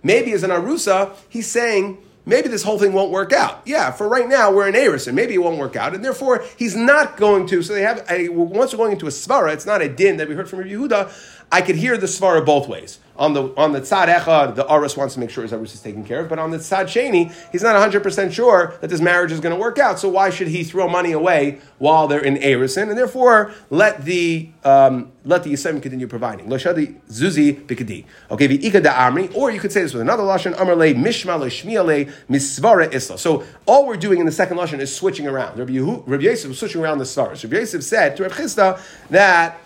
Maybe 0.00 0.32
as 0.32 0.42
an 0.44 0.50
arusa, 0.50 1.16
he's 1.28 1.48
saying 1.48 1.98
maybe 2.24 2.48
this 2.48 2.62
whole 2.62 2.78
thing 2.78 2.92
won't 2.92 3.10
work 3.10 3.32
out. 3.32 3.62
Yeah, 3.64 3.90
for 3.90 4.08
right 4.08 4.28
now 4.28 4.52
we're 4.52 4.68
in 4.68 4.76
Eris, 4.76 5.06
and 5.08 5.16
maybe 5.16 5.34
it 5.34 5.38
won't 5.38 5.58
work 5.58 5.74
out, 5.74 5.94
and 5.94 6.04
therefore 6.04 6.44
he's 6.56 6.76
not 6.76 7.16
going 7.16 7.46
to. 7.48 7.62
So 7.62 7.72
they 7.72 7.82
have 7.82 8.06
a, 8.08 8.28
once 8.28 8.72
we're 8.72 8.78
going 8.78 8.92
into 8.92 9.06
a 9.06 9.10
svara, 9.10 9.52
it's 9.52 9.66
not 9.66 9.82
a 9.82 9.88
din 9.88 10.18
that 10.18 10.28
we 10.28 10.34
heard 10.34 10.48
from 10.48 10.60
Yehuda. 10.60 11.37
I 11.50 11.62
could 11.62 11.76
hear 11.76 11.96
the 11.96 12.06
svara 12.06 12.44
both 12.44 12.68
ways. 12.68 12.98
On 13.16 13.32
the 13.32 13.52
on 13.56 13.72
the 13.72 13.80
tzad 13.80 14.06
echad, 14.06 14.54
the 14.54 14.64
aris 14.72 14.96
wants 14.96 15.14
to 15.14 15.20
make 15.20 15.30
sure 15.30 15.42
his 15.42 15.52
aris 15.52 15.74
is 15.74 15.80
taken 15.80 16.04
care 16.04 16.20
of, 16.20 16.28
but 16.28 16.38
on 16.38 16.52
the 16.52 16.58
tzad 16.58 16.84
sheni, 16.84 17.32
he's 17.50 17.64
not 17.64 17.74
hundred 17.74 18.04
percent 18.04 18.32
sure 18.32 18.78
that 18.80 18.90
this 18.90 19.00
marriage 19.00 19.32
is 19.32 19.40
going 19.40 19.52
to 19.52 19.60
work 19.60 19.76
out. 19.76 19.98
So 19.98 20.08
why 20.08 20.30
should 20.30 20.46
he 20.46 20.62
throw 20.62 20.88
money 20.88 21.10
away 21.10 21.58
while 21.78 22.06
they're 22.06 22.22
in 22.22 22.36
erison, 22.36 22.90
and 22.90 22.96
therefore 22.96 23.52
let 23.70 24.04
the 24.04 24.50
um, 24.62 25.10
let 25.24 25.42
the 25.42 25.52
yisraelim 25.52 25.82
continue 25.82 26.06
providing. 26.06 26.46
Loshadi 26.46 27.00
zuzi 27.08 27.66
bikadi. 27.66 28.04
Okay, 28.30 28.46
ikada 28.56 28.94
amri, 28.94 29.34
or 29.34 29.50
you 29.50 29.58
could 29.58 29.72
say 29.72 29.82
this 29.82 29.92
with 29.92 30.02
another 30.02 30.22
lashon 30.22 30.54
amarle 30.54 30.94
mishma 30.94 31.40
le 31.40 32.04
misvara 32.30 32.94
isla. 32.94 33.18
So 33.18 33.42
all 33.66 33.84
we're 33.84 33.96
doing 33.96 34.20
in 34.20 34.26
the 34.26 34.32
second 34.32 34.58
lashon 34.58 34.78
is 34.78 34.94
switching 34.94 35.26
around. 35.26 35.58
Rabbi, 35.58 35.72
Yosef 35.72 36.50
was 36.50 36.60
switching 36.60 36.82
around 36.82 36.98
the 36.98 37.06
stars. 37.06 37.42
Rabbi 37.42 37.56
Yosef 37.56 37.82
said 37.82 38.16
to 38.16 38.22
Rabbi 38.22 38.36
Chisda 38.36 38.80
that 39.10 39.58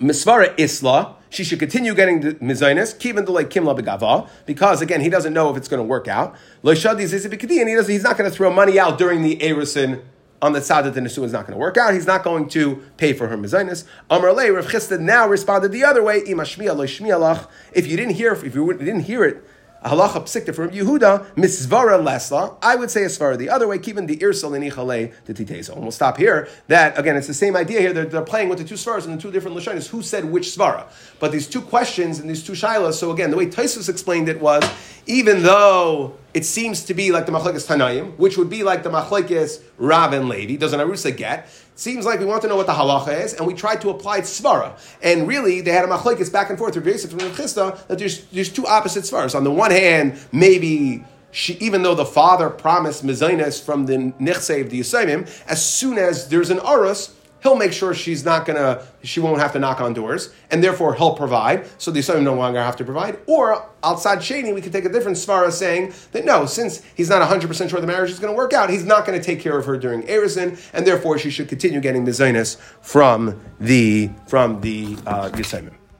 misvara 0.00 0.58
isla 0.58 1.16
she 1.34 1.42
should 1.42 1.58
continue 1.58 1.94
getting 1.94 2.20
the 2.20 2.34
mizainis, 2.34 3.04
even 3.04 3.24
like 3.24 3.50
kim 3.50 3.64
begava, 3.64 4.28
because 4.46 4.80
again, 4.80 5.00
he 5.00 5.10
doesn't 5.10 5.32
know 5.32 5.50
if 5.50 5.56
it's 5.56 5.66
going 5.66 5.80
to 5.80 5.84
work 5.84 6.06
out. 6.06 6.36
And 6.62 6.76
he 6.76 6.84
doesn't, 6.84 7.92
he's 7.92 8.04
not 8.04 8.16
going 8.16 8.30
to 8.30 8.36
throw 8.36 8.52
money 8.52 8.78
out 8.78 8.98
during 8.98 9.22
the 9.22 9.36
Erisin 9.38 10.02
on 10.40 10.52
the 10.52 10.60
side 10.60 10.84
that 10.84 10.94
the 10.94 11.00
Nisu 11.00 11.24
is 11.24 11.32
not 11.32 11.46
going 11.46 11.54
to 11.54 11.58
work 11.58 11.76
out. 11.76 11.92
He's 11.94 12.06
not 12.06 12.22
going 12.22 12.48
to 12.50 12.76
pay 12.96 13.12
for 13.12 13.26
her 13.28 13.36
mezainis. 13.36 13.84
Amar 14.10 14.32
Le, 14.32 14.52
Rav 14.52 14.66
Chisda 14.66 15.00
now 15.00 15.26
responded 15.26 15.72
the 15.72 15.84
other 15.84 16.02
way. 16.02 16.18
If 16.18 17.86
you 17.86 17.96
didn't 17.96 18.14
hear, 18.14 18.32
if 18.32 18.54
you 18.54 18.72
didn't 18.74 19.00
hear 19.00 19.24
it, 19.24 19.44
halacha 19.84 20.22
psikta 20.22 20.54
from 20.54 20.70
Yehuda, 20.70 21.34
misvara 21.34 22.02
lesla. 22.02 22.56
I 22.62 22.76
would 22.76 22.90
say 22.90 23.04
as 23.04 23.16
far 23.16 23.36
the 23.36 23.50
other 23.50 23.68
way, 23.68 23.78
keeping 23.78 24.06
the 24.06 24.16
irsal 24.18 24.54
and 24.54 24.64
ichale 24.64 25.12
the 25.26 25.34
titezo. 25.34 25.74
And 25.74 25.82
we'll 25.82 25.90
stop 25.92 26.16
here. 26.16 26.48
That 26.68 26.98
again, 26.98 27.16
it's 27.16 27.26
the 27.26 27.34
same 27.34 27.56
idea 27.56 27.80
here. 27.80 27.92
They're, 27.92 28.06
they're 28.06 28.22
playing 28.22 28.48
with 28.48 28.58
the 28.58 28.64
two 28.64 28.74
svaras 28.74 29.04
and 29.04 29.18
the 29.18 29.22
two 29.22 29.30
different 29.30 29.56
lashonis. 29.56 29.88
Who 29.88 30.02
said 30.02 30.24
which 30.24 30.44
svara? 30.44 30.86
But 31.20 31.32
these 31.32 31.46
two 31.46 31.60
questions 31.60 32.18
and 32.18 32.28
these 32.28 32.42
two 32.42 32.52
shilas. 32.52 32.94
So 32.94 33.10
again, 33.10 33.30
the 33.30 33.36
way 33.36 33.46
Taisus 33.46 33.88
explained 33.88 34.28
it 34.28 34.40
was, 34.40 34.64
even 35.06 35.42
though 35.42 36.16
it 36.32 36.44
seems 36.44 36.84
to 36.84 36.94
be 36.94 37.12
like 37.12 37.26
the 37.26 37.32
machlekes 37.32 37.66
Tanaim, 37.66 38.16
which 38.16 38.36
would 38.36 38.50
be 38.50 38.62
like 38.62 38.82
the 38.82 38.90
machlekes 38.90 39.62
Rav 39.78 40.12
and 40.12 40.28
Levi, 40.28 40.56
doesn't 40.56 40.80
Arusa 40.80 41.16
get? 41.16 41.48
Seems 41.76 42.06
like 42.06 42.20
we 42.20 42.26
want 42.26 42.42
to 42.42 42.48
know 42.48 42.56
what 42.56 42.66
the 42.66 42.72
halacha 42.72 43.24
is, 43.24 43.34
and 43.34 43.46
we 43.46 43.52
tried 43.52 43.80
to 43.80 43.90
apply 43.90 44.20
svara. 44.20 44.78
And 45.02 45.26
really, 45.26 45.60
they 45.60 45.72
had 45.72 45.84
a 45.84 45.88
machlekes 45.88 46.32
back 46.32 46.48
and 46.48 46.58
forth 46.58 46.76
with 46.76 46.86
Yosef 46.86 47.10
and 47.12 47.20
Chisda 47.20 47.84
that 47.88 47.98
there's, 47.98 48.24
there's 48.26 48.52
two 48.52 48.66
opposite 48.66 49.02
svaras. 49.02 49.34
On 49.34 49.42
the 49.42 49.50
one 49.50 49.72
hand, 49.72 50.18
maybe 50.30 51.04
she, 51.32 51.54
even 51.54 51.82
though 51.82 51.96
the 51.96 52.04
father 52.04 52.48
promised 52.48 53.04
mezainis 53.04 53.60
from 53.60 53.86
the 53.86 54.12
nichse 54.20 54.60
of 54.60 54.70
the 54.70 54.80
Yisraelim, 54.80 55.28
as 55.48 55.64
soon 55.64 55.98
as 55.98 56.28
there's 56.28 56.50
an 56.50 56.58
arus, 56.58 57.12
he'll 57.44 57.54
make 57.54 57.72
sure 57.72 57.94
she's 57.94 58.24
not 58.24 58.46
gonna, 58.46 58.84
she 59.04 59.20
won't 59.20 59.38
have 59.38 59.52
to 59.52 59.58
knock 59.60 59.80
on 59.80 59.92
doors, 59.92 60.32
and 60.50 60.64
therefore 60.64 60.94
he'll 60.94 61.14
provide, 61.14 61.68
so 61.78 61.90
the 61.92 62.00
Yisraelim 62.00 62.22
no 62.24 62.34
longer 62.34 62.60
have 62.60 62.74
to 62.74 62.84
provide. 62.84 63.18
Or 63.26 63.68
outside 63.84 64.18
Shani, 64.18 64.52
we 64.52 64.62
could 64.62 64.72
take 64.72 64.86
a 64.86 64.88
different 64.88 65.18
svara 65.18 65.52
saying 65.52 65.92
that 66.12 66.24
no, 66.24 66.46
since 66.46 66.82
he's 66.96 67.10
not 67.10 67.22
100% 67.28 67.70
sure 67.70 67.80
the 67.80 67.86
marriage 67.86 68.10
is 68.10 68.18
gonna 68.18 68.32
work 68.32 68.54
out, 68.54 68.70
he's 68.70 68.84
not 68.84 69.04
gonna 69.06 69.22
take 69.22 69.40
care 69.40 69.56
of 69.58 69.66
her 69.66 69.76
during 69.76 70.02
Erison, 70.04 70.58
and 70.72 70.86
therefore 70.86 71.18
she 71.18 71.30
should 71.30 71.48
continue 71.48 71.80
getting 71.80 72.04
the 72.04 72.14
from 72.80 73.40
the, 73.60 74.10
from 74.26 74.60
the 74.62 74.96
uh, 75.06 75.28
Yisraelim. 75.28 75.74